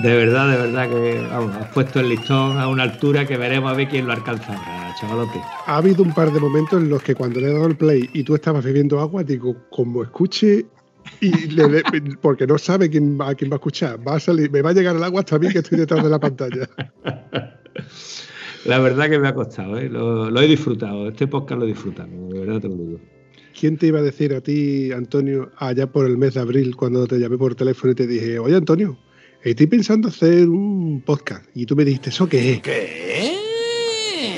[0.03, 3.73] De verdad, de verdad que vamos, has puesto el listón a una altura que veremos
[3.73, 5.41] a ver quién lo alcanza ahora, chavalote.
[5.67, 8.11] Ha habido un par de momentos en los que cuando le he dado el play
[8.13, 10.67] y tú estabas bebiendo agua, digo, como escuche,
[11.21, 11.83] y le- le-
[12.21, 14.73] porque no sabe quién a quién va a escuchar, va a salir, me va a
[14.73, 16.69] llegar el agua hasta a mí que estoy detrás de la pantalla.
[18.65, 19.89] La verdad que me ha costado, ¿eh?
[19.89, 23.01] lo, lo he disfrutado, este podcast lo he disfrutado, de verdad te lo digo.
[23.59, 27.07] ¿Quién te iba a decir a ti, Antonio, allá por el mes de abril, cuando
[27.07, 28.99] te llamé por teléfono y te dije, oye, Antonio,
[29.43, 31.45] estoy pensando hacer un podcast?
[31.55, 32.61] Y tú me dijiste, ¿eso qué es?
[32.61, 33.37] ¿Qué?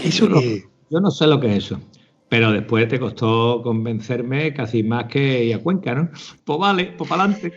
[0.04, 0.64] ¿Eso yo, no, qué es?
[0.90, 1.80] yo no sé lo que es eso,
[2.28, 6.10] pero después te costó convencerme casi más que ir a Cuenca, ¿no?
[6.44, 7.52] Pues vale, pues para adelante.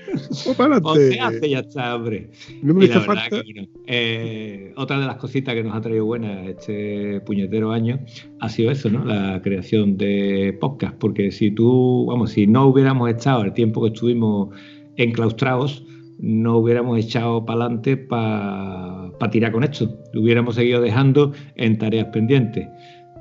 [0.45, 2.29] Pues para se hace, ya está, hombre.
[2.61, 3.43] No me Y la hizo verdad falta.
[3.43, 7.99] que, bueno, eh, otra de las cositas que nos ha traído buena este puñetero año
[8.39, 9.03] ha sido eso, ¿no?
[9.03, 10.95] La creación de podcast.
[10.97, 14.55] Porque si tú, vamos, si no hubiéramos estado el tiempo que estuvimos
[14.95, 15.85] enclaustrados,
[16.19, 19.99] no hubiéramos echado para adelante para tirar con esto.
[20.13, 22.67] Lo hubiéramos seguido dejando en tareas pendientes.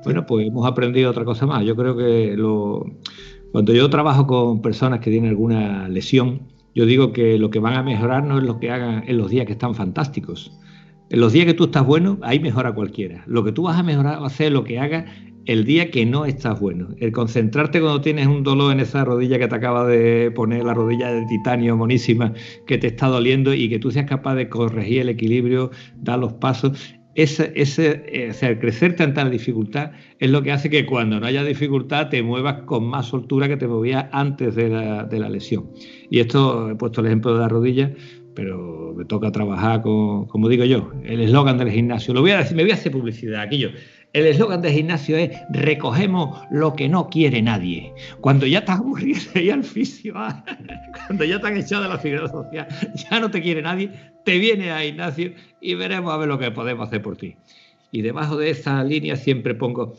[0.05, 1.65] Bueno, pues hemos aprendido otra cosa más.
[1.65, 2.87] Yo creo que lo,
[3.53, 6.43] cuando yo trabajo con personas que tienen alguna lesión,
[6.75, 9.31] yo digo que lo que van a mejorar no es lo que hagan en los
[9.31, 10.53] días que están fantásticos.
[11.11, 13.25] En los días que tú estás bueno, ahí mejora cualquiera.
[13.27, 15.05] Lo que tú vas a mejorar va a ser lo que hagas
[15.47, 16.89] el día que no estás bueno.
[16.99, 20.75] El concentrarte cuando tienes un dolor en esa rodilla que te acaba de poner la
[20.75, 22.33] rodilla de titanio monísima
[22.67, 26.35] que te está doliendo y que tú seas capaz de corregir el equilibrio, dar los
[26.35, 26.95] pasos.
[27.15, 31.19] Ese, ese, eh, o sea, el crecer tanta dificultad es lo que hace que cuando
[31.19, 35.19] no haya dificultad te muevas con más soltura que te movías antes de la, de
[35.19, 35.71] la lesión.
[36.09, 37.93] Y esto he puesto el ejemplo de la rodilla,
[38.35, 42.15] pero me toca trabajar con, como digo yo, el eslogan del gimnasio.
[42.15, 43.71] Lo voy a decir, me voy a hacer publicidad, aquí yo.
[44.13, 47.93] El eslogan de gimnasio es recogemos lo que no quiere nadie.
[48.21, 50.45] Cuando ya estás aburrido y al fisio, ah,
[51.07, 53.91] cuando ya han echado de la figura social, ya no te quiere nadie,
[54.25, 57.37] te viene a gimnasio y veremos a ver lo que podemos hacer por ti.
[57.93, 59.95] Y debajo de esa línea siempre pongo,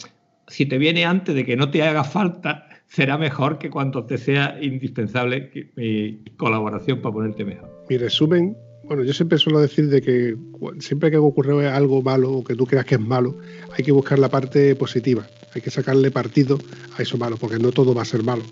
[0.47, 4.17] si te viene antes de que no te haga falta, será mejor que cuando te
[4.17, 7.85] sea indispensable mi colaboración para ponerte mejor.
[7.89, 8.57] Mi resumen,
[8.91, 10.35] bueno, yo siempre suelo decir de que
[10.79, 13.37] siempre que ocurre algo malo o que tú creas que es malo,
[13.71, 16.59] hay que buscar la parte positiva, hay que sacarle partido
[16.97, 18.43] a eso malo, porque no todo va a ser malo.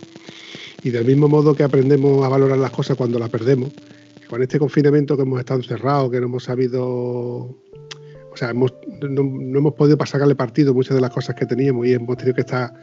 [0.81, 3.73] Y del mismo modo que aprendemos a valorar las cosas cuando las perdemos,
[4.29, 6.87] con este confinamiento que hemos estado encerrados, que no hemos sabido
[8.31, 8.67] o sea, no,
[9.11, 12.73] hemos podido sacarle partido muchas de las cosas que teníamos y hemos tenido que estar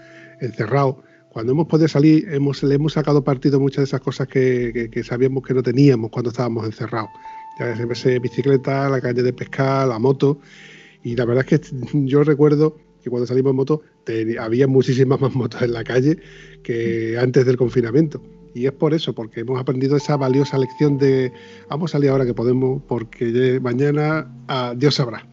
[0.43, 0.97] encerrados
[1.37, 5.43] cuando hemos podido salir, hemos, le hemos sacado partido muchas de esas cosas que, sabíamos
[5.43, 7.11] que no teníamos cuando estábamos encerrados.
[7.59, 10.41] Ya sea bicicleta, la calle de pescar, la moto.
[11.03, 13.83] Y la verdad es que yo recuerdo que cuando salimos en moto
[14.41, 16.19] había muchísimas más motos en la calle
[16.63, 18.23] que antes del confinamiento.
[18.55, 21.31] Y es por eso, porque hemos aprendido esa valiosa lección de
[21.69, 25.27] vamos a salir ahora que podemos, porque mañana ah, Dios sabrá.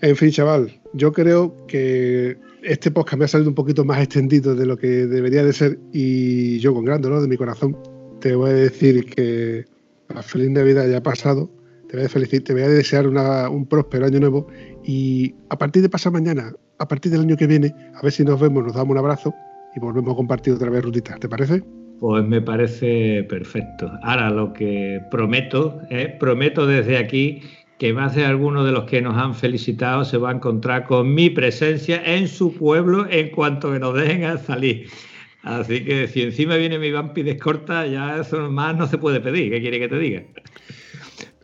[0.00, 4.54] En fin, chaval, yo creo que este podcast me ha salido un poquito más extendido
[4.54, 7.76] de lo que debería de ser y yo con gran dolor de mi corazón
[8.20, 9.66] te voy a decir que
[10.14, 11.50] la feliz Navidad ya ha pasado,
[11.88, 14.46] te voy a felicitar, te voy a desear un próspero año nuevo
[14.84, 18.24] y a partir de pasado mañana, a partir del año que viene, a ver si
[18.24, 19.34] nos vemos, nos damos un abrazo
[19.74, 21.62] y volvemos a compartir otra vez rutita, ¿te parece?
[22.00, 23.90] Pues me parece perfecto.
[24.02, 27.42] Ahora lo que prometo, eh, prometo desde aquí
[27.78, 31.14] que más de alguno de los que nos han felicitado se va a encontrar con
[31.14, 34.88] mi presencia en su pueblo en cuanto que nos dejen salir.
[35.42, 39.20] Así que si encima viene mi vampi de escorta, ya eso más no se puede
[39.20, 39.50] pedir.
[39.50, 40.22] ¿Qué quiere que te diga?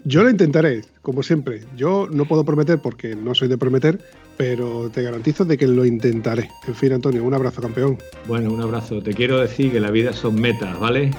[0.04, 1.62] Yo lo intentaré, como siempre.
[1.76, 3.98] Yo no puedo prometer porque no soy de prometer,
[4.36, 6.50] pero te garantizo de que lo intentaré.
[6.68, 7.96] En fin, Antonio, un abrazo, campeón.
[8.26, 9.00] Bueno, un abrazo.
[9.00, 11.10] Te quiero decir que la vida son metas, ¿vale?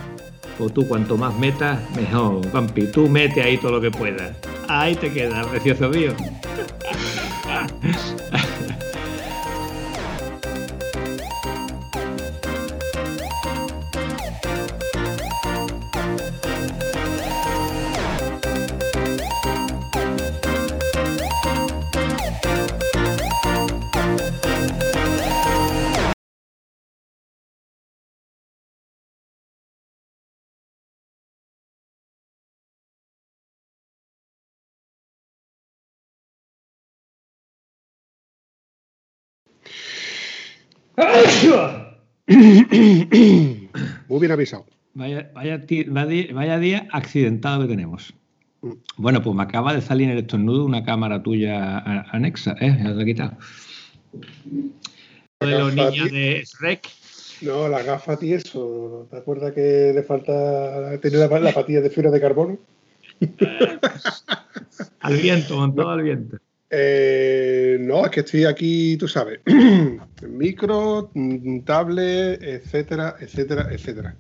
[0.60, 2.52] O tú cuanto más metas, mejor.
[2.52, 4.38] Vampi, tú mete ahí todo lo que puedas.
[4.68, 6.14] Ahí te queda, precioso mío.
[44.08, 44.66] Muy bien avisado.
[44.94, 48.14] Vaya, vaya, día accidentado que tenemos.
[48.98, 51.80] Bueno, pues me acaba de salir en el estornudo una cámara tuya
[52.12, 52.78] anexa, ¿eh?
[52.82, 53.38] Ya te he quitado.
[55.42, 56.90] De los niños de Shrek.
[57.42, 59.08] No, la gafa tieso.
[59.12, 62.58] ¿Te acuerdas que le falta tener la, patilla de fibra de carbono?
[65.02, 66.38] al viento, montado al viento.
[66.70, 69.40] Eh, no, es que estoy aquí, tú sabes,
[70.28, 71.12] micro,
[71.64, 74.16] tablet, etcétera, etcétera, etcétera.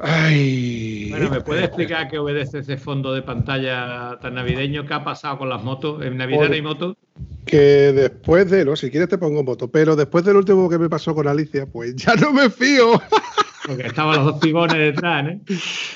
[0.00, 4.86] Ay, bueno, ¿me puede explicar qué obedece ese fondo de pantalla tan navideño?
[4.86, 6.04] ¿Qué ha pasado con las motos?
[6.04, 6.96] ¿En Navidad hay motos?
[7.44, 10.88] Que después de, no, si quieres te pongo moto, pero después del último que me
[10.88, 12.92] pasó con Alicia, pues ya no me fío.
[13.66, 15.40] Porque estaban los dos pibones detrás, ¿eh?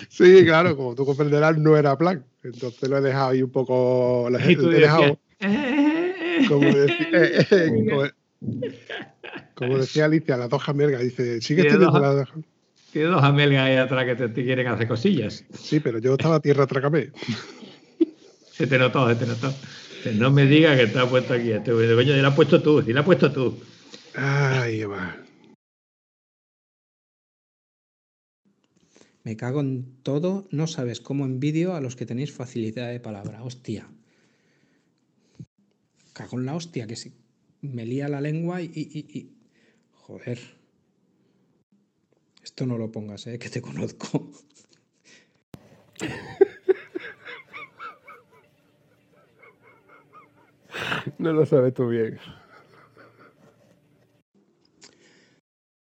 [0.09, 2.25] Sí, claro, como tú comprenderás, no era plan.
[2.43, 4.29] Entonces lo he dejado ahí un poco.
[4.31, 5.19] Lo he, dejado.
[6.49, 8.11] Como decía, eh, eh,
[9.55, 12.29] como, decía Alicia, las dos jamelgas, dice, sigue teniendo las dos
[12.93, 15.45] Tiene dos jamelgas ahí atrás que te, quieren hacer cosillas.
[15.57, 17.11] Sí, pero yo estaba tierra trácame.
[18.53, 19.53] Se te notó, se te notó.
[20.15, 21.51] No me digas que te ha puesto aquí.
[21.51, 23.59] Este, coño, la has puesto tú, y la has puesto tú.
[24.15, 25.17] Ay, va.
[29.25, 33.43] Me cago en todo, no sabes cómo envidio a los que tenéis facilidad de palabra.
[33.43, 33.89] Hostia.
[36.13, 37.13] Cago en la hostia, que se
[37.63, 39.35] me lía la lengua y, y,
[39.93, 40.39] Joder.
[42.43, 43.39] Esto no lo pongas, ¿eh?
[43.39, 44.31] Que te conozco.
[51.19, 52.19] No lo sabes tú bien.